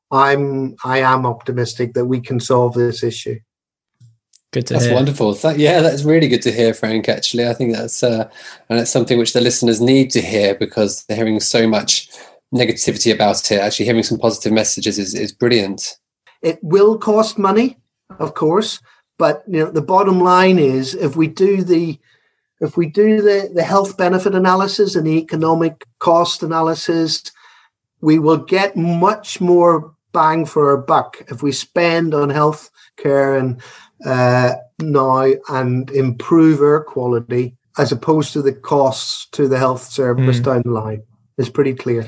I'm 0.09 0.77
I 0.85 0.99
am 0.99 1.25
optimistic 1.25 1.93
that 1.93 2.05
we 2.05 2.21
can 2.21 2.39
solve 2.39 2.75
this 2.75 3.03
issue. 3.03 3.39
Good 4.53 4.67
to 4.67 4.75
that's 4.75 4.85
hear. 4.85 4.93
wonderful. 4.93 5.33
That, 5.33 5.59
yeah, 5.59 5.81
that's 5.81 6.03
really 6.03 6.29
good 6.29 6.43
to 6.43 6.51
hear, 6.53 6.73
Frank. 6.73 7.09
Actually, 7.09 7.45
I 7.45 7.53
think 7.53 7.75
that's 7.75 8.01
uh, 8.01 8.29
and 8.69 8.79
it's 8.79 8.89
something 8.89 9.19
which 9.19 9.33
the 9.33 9.41
listeners 9.41 9.81
need 9.81 10.11
to 10.11 10.21
hear 10.21 10.55
because 10.55 11.03
they're 11.03 11.17
hearing 11.17 11.41
so 11.41 11.67
much 11.67 12.09
negativity 12.55 13.13
about 13.13 13.51
it. 13.51 13.59
Actually, 13.59 13.87
hearing 13.87 14.03
some 14.03 14.17
positive 14.17 14.53
messages 14.53 14.97
is 14.97 15.13
is 15.13 15.33
brilliant. 15.33 15.97
It 16.41 16.57
will 16.61 16.97
cost 16.97 17.37
money, 17.37 17.77
of 18.19 18.33
course, 18.33 18.79
but 19.17 19.43
you 19.47 19.59
know 19.59 19.71
the 19.71 19.81
bottom 19.81 20.19
line 20.19 20.59
is 20.59 20.93
if 20.93 21.15
we 21.15 21.27
do 21.27 21.63
the 21.63 21.99
if 22.59 22.75
we 22.75 22.87
do 22.87 23.21
the, 23.21 23.51
the 23.53 23.63
health 23.63 23.97
benefit 23.97 24.33
analysis 24.33 24.95
and 24.95 25.05
the 25.05 25.19
economic 25.19 25.85
cost 25.99 26.41
analysis, 26.41 27.31
we 28.01 28.17
will 28.17 28.37
get 28.37 28.75
much 28.75 29.39
more 29.39 29.93
bang 30.11 30.45
for 30.45 30.71
our 30.71 30.77
buck 30.77 31.23
if 31.27 31.43
we 31.43 31.51
spend 31.51 32.15
on 32.15 32.29
health 32.29 32.71
care 32.97 33.37
and 33.37 33.61
uh, 34.05 34.53
now 34.79 35.27
and 35.49 35.91
improve 35.91 36.61
air 36.61 36.81
quality 36.81 37.55
as 37.77 37.91
opposed 37.91 38.33
to 38.33 38.41
the 38.41 38.53
costs 38.53 39.27
to 39.31 39.47
the 39.47 39.59
health 39.59 39.83
service 39.83 40.39
mm. 40.39 40.43
down 40.43 40.61
the 40.65 40.71
line. 40.71 41.03
It's 41.37 41.49
pretty 41.49 41.73
clear. 41.73 42.07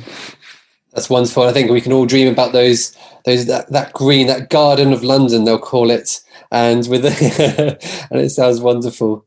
That's 0.93 1.09
wonderful. 1.09 1.43
I 1.43 1.53
think 1.53 1.69
we 1.69 1.81
can 1.81 1.93
all 1.93 2.07
dream 2.07 2.31
about 2.31 2.51
those, 2.51 2.97
those 3.25 3.45
that, 3.45 3.71
that 3.71 3.93
green, 3.93 4.25
that 4.27 4.49
garden 4.49 4.91
of 4.91 5.03
London, 5.03 5.45
they'll 5.45 5.59
call 5.59 5.91
it, 5.91 6.19
and 6.51 6.87
with 6.87 7.05
and 8.11 8.19
it 8.19 8.29
sounds 8.29 8.59
wonderful. 8.59 9.25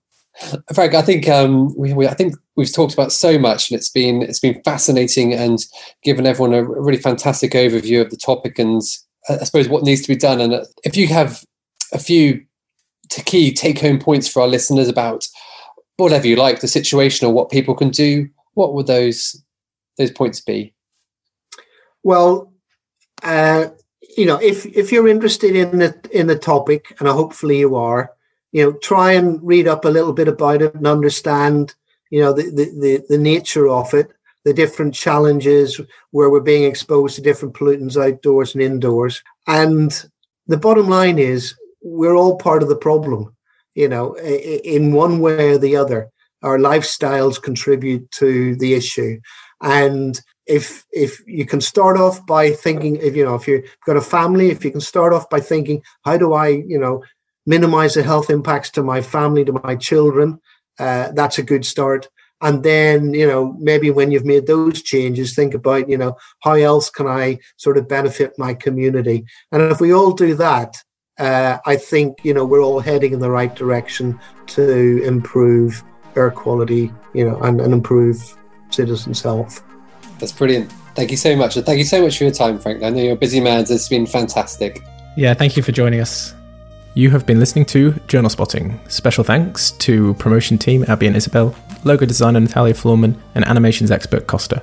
Frank, 0.74 0.94
I 0.94 1.02
think 1.02 1.28
um, 1.28 1.76
we, 1.76 1.92
we, 1.92 2.08
I 2.08 2.14
think 2.14 2.34
we've 2.56 2.72
talked 2.72 2.94
about 2.94 3.12
so 3.12 3.38
much, 3.38 3.70
and 3.70 3.78
it's 3.78 3.90
been 3.90 4.22
it's 4.22 4.40
been 4.40 4.62
fascinating 4.62 5.32
and 5.34 5.58
given 6.02 6.26
everyone 6.26 6.54
a 6.54 6.64
really 6.64 6.98
fantastic 6.98 7.52
overview 7.52 8.00
of 8.00 8.10
the 8.10 8.16
topic 8.16 8.58
and 8.58 8.82
uh, 9.28 9.38
I 9.40 9.44
suppose 9.44 9.68
what 9.68 9.84
needs 9.84 10.02
to 10.02 10.08
be 10.08 10.16
done. 10.16 10.40
And 10.40 10.54
uh, 10.54 10.64
if 10.84 10.96
you 10.96 11.06
have 11.08 11.44
a 11.92 11.98
few 11.98 12.44
key 13.10 13.52
take 13.52 13.78
home 13.78 13.98
points 13.98 14.26
for 14.26 14.40
our 14.40 14.48
listeners 14.48 14.88
about 14.88 15.28
whatever 15.96 16.26
you 16.26 16.36
like, 16.36 16.60
the 16.60 16.68
situation 16.68 17.26
or 17.26 17.32
what 17.32 17.50
people 17.50 17.74
can 17.74 17.90
do, 17.90 18.28
what 18.54 18.74
would 18.74 18.86
those 18.86 19.42
those 19.98 20.10
points 20.10 20.40
be? 20.40 20.74
Well, 22.02 22.52
uh, 23.22 23.68
you 24.16 24.26
know, 24.26 24.36
if 24.36 24.66
if 24.66 24.92
you're 24.92 25.08
interested 25.08 25.56
in 25.56 25.78
the 25.78 25.94
in 26.12 26.26
the 26.26 26.38
topic, 26.38 26.94
and 26.98 27.08
hopefully 27.08 27.58
you 27.58 27.76
are 27.76 28.12
you 28.52 28.62
know, 28.62 28.72
try 28.78 29.12
and 29.12 29.40
read 29.42 29.66
up 29.66 29.84
a 29.84 29.90
little 29.90 30.12
bit 30.12 30.28
about 30.28 30.62
it 30.62 30.74
and 30.74 30.86
understand, 30.86 31.74
you 32.10 32.20
know, 32.20 32.32
the, 32.32 32.44
the, 32.44 32.80
the, 32.80 33.04
the 33.08 33.18
nature 33.18 33.68
of 33.68 33.92
it, 33.94 34.12
the 34.44 34.52
different 34.52 34.94
challenges 34.94 35.80
where 36.10 36.30
we're 36.30 36.40
being 36.40 36.64
exposed 36.64 37.16
to 37.16 37.22
different 37.22 37.54
pollutants 37.54 37.96
outdoors 37.96 38.54
and 38.54 38.62
indoors. 38.62 39.22
And 39.46 40.04
the 40.46 40.58
bottom 40.58 40.88
line 40.88 41.18
is 41.18 41.54
we're 41.82 42.14
all 42.14 42.36
part 42.36 42.62
of 42.62 42.68
the 42.68 42.76
problem, 42.76 43.34
you 43.74 43.88
know, 43.88 44.16
in 44.18 44.92
one 44.92 45.20
way 45.20 45.50
or 45.50 45.58
the 45.58 45.76
other. 45.76 46.10
Our 46.42 46.58
lifestyles 46.58 47.40
contribute 47.40 48.10
to 48.12 48.56
the 48.56 48.74
issue. 48.74 49.18
And 49.62 50.20
if 50.46 50.84
if 50.92 51.22
you 51.26 51.46
can 51.46 51.60
start 51.60 51.96
off 51.96 52.24
by 52.26 52.50
thinking 52.50 52.96
if 52.96 53.14
you 53.14 53.24
know 53.24 53.34
if 53.34 53.46
you've 53.46 53.64
got 53.86 53.96
a 53.96 54.00
family 54.00 54.50
if 54.50 54.64
you 54.64 54.70
can 54.70 54.80
start 54.80 55.12
off 55.12 55.30
by 55.30 55.38
thinking 55.38 55.80
how 56.04 56.16
do 56.16 56.32
i 56.32 56.48
you 56.48 56.78
know 56.78 57.02
minimize 57.46 57.94
the 57.94 58.02
health 58.02 58.30
impacts 58.30 58.70
to 58.70 58.82
my 58.82 59.00
family, 59.02 59.44
to 59.44 59.60
my 59.64 59.76
children. 59.76 60.40
Uh, 60.78 61.10
that's 61.12 61.38
a 61.38 61.42
good 61.42 61.64
start. 61.64 62.08
And 62.40 62.64
then, 62.64 63.14
you 63.14 63.26
know, 63.26 63.56
maybe 63.60 63.90
when 63.90 64.10
you've 64.10 64.24
made 64.24 64.46
those 64.46 64.82
changes, 64.82 65.34
think 65.34 65.54
about, 65.54 65.88
you 65.88 65.96
know, 65.96 66.16
how 66.40 66.54
else 66.54 66.90
can 66.90 67.06
I 67.06 67.38
sort 67.56 67.78
of 67.78 67.88
benefit 67.88 68.32
my 68.36 68.54
community? 68.54 69.24
And 69.52 69.62
if 69.62 69.80
we 69.80 69.94
all 69.94 70.12
do 70.12 70.34
that, 70.34 70.76
uh, 71.18 71.58
I 71.66 71.76
think 71.76 72.24
you 72.24 72.32
know 72.32 72.44
we're 72.44 72.62
all 72.62 72.80
heading 72.80 73.12
in 73.12 73.20
the 73.20 73.30
right 73.30 73.54
direction 73.54 74.18
to 74.46 75.02
improve 75.04 75.84
air 76.16 76.30
quality, 76.30 76.90
you 77.12 77.28
know, 77.28 77.38
and, 77.42 77.60
and 77.60 77.74
improve 77.74 78.36
citizens' 78.70 79.20
health. 79.20 79.62
That's 80.22 80.30
brilliant. 80.30 80.70
Thank 80.94 81.10
you 81.10 81.16
so 81.16 81.34
much. 81.34 81.56
And 81.56 81.66
thank 81.66 81.78
you 81.78 81.84
so 81.84 82.00
much 82.00 82.16
for 82.16 82.22
your 82.22 82.32
time, 82.32 82.56
Frank. 82.60 82.84
I 82.84 82.90
know 82.90 83.02
you're 83.02 83.14
a 83.14 83.16
busy 83.16 83.40
man, 83.40 83.66
so 83.66 83.74
it's 83.74 83.88
been 83.88 84.06
fantastic. 84.06 84.80
Yeah, 85.16 85.34
thank 85.34 85.56
you 85.56 85.64
for 85.64 85.72
joining 85.72 85.98
us. 85.98 86.32
You 86.94 87.10
have 87.10 87.26
been 87.26 87.40
listening 87.40 87.64
to 87.66 87.98
Journal 88.06 88.30
Spotting. 88.30 88.78
Special 88.86 89.24
thanks 89.24 89.72
to 89.72 90.14
promotion 90.14 90.58
team 90.58 90.84
Abby 90.86 91.08
and 91.08 91.16
Isabel, 91.16 91.56
logo 91.82 92.06
designer 92.06 92.38
Natalia 92.38 92.72
Florman, 92.72 93.20
and 93.34 93.44
animations 93.46 93.90
expert 93.90 94.28
Costa. 94.28 94.62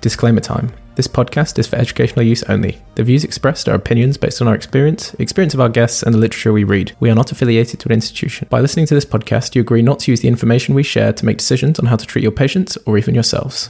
Disclaimer 0.00 0.40
time. 0.40 0.72
This 0.94 1.06
podcast 1.06 1.58
is 1.58 1.66
for 1.66 1.76
educational 1.76 2.24
use 2.24 2.42
only. 2.44 2.78
The 2.94 3.04
views 3.04 3.24
expressed 3.24 3.68
are 3.68 3.74
opinions 3.74 4.16
based 4.16 4.40
on 4.40 4.48
our 4.48 4.54
experience, 4.54 5.12
experience 5.18 5.52
of 5.52 5.60
our 5.60 5.68
guests, 5.68 6.02
and 6.02 6.14
the 6.14 6.18
literature 6.18 6.52
we 6.52 6.64
read. 6.64 6.96
We 6.98 7.10
are 7.10 7.14
not 7.14 7.30
affiliated 7.30 7.78
to 7.80 7.88
an 7.88 7.92
institution. 7.92 8.48
By 8.48 8.60
listening 8.60 8.86
to 8.86 8.94
this 8.94 9.04
podcast, 9.04 9.54
you 9.54 9.60
agree 9.60 9.82
not 9.82 10.00
to 10.00 10.12
use 10.12 10.22
the 10.22 10.28
information 10.28 10.74
we 10.74 10.82
share 10.82 11.12
to 11.12 11.26
make 11.26 11.38
decisions 11.38 11.78
on 11.78 11.86
how 11.86 11.96
to 11.96 12.06
treat 12.06 12.22
your 12.22 12.32
patients 12.32 12.78
or 12.86 12.96
even 12.96 13.14
yourselves. 13.14 13.66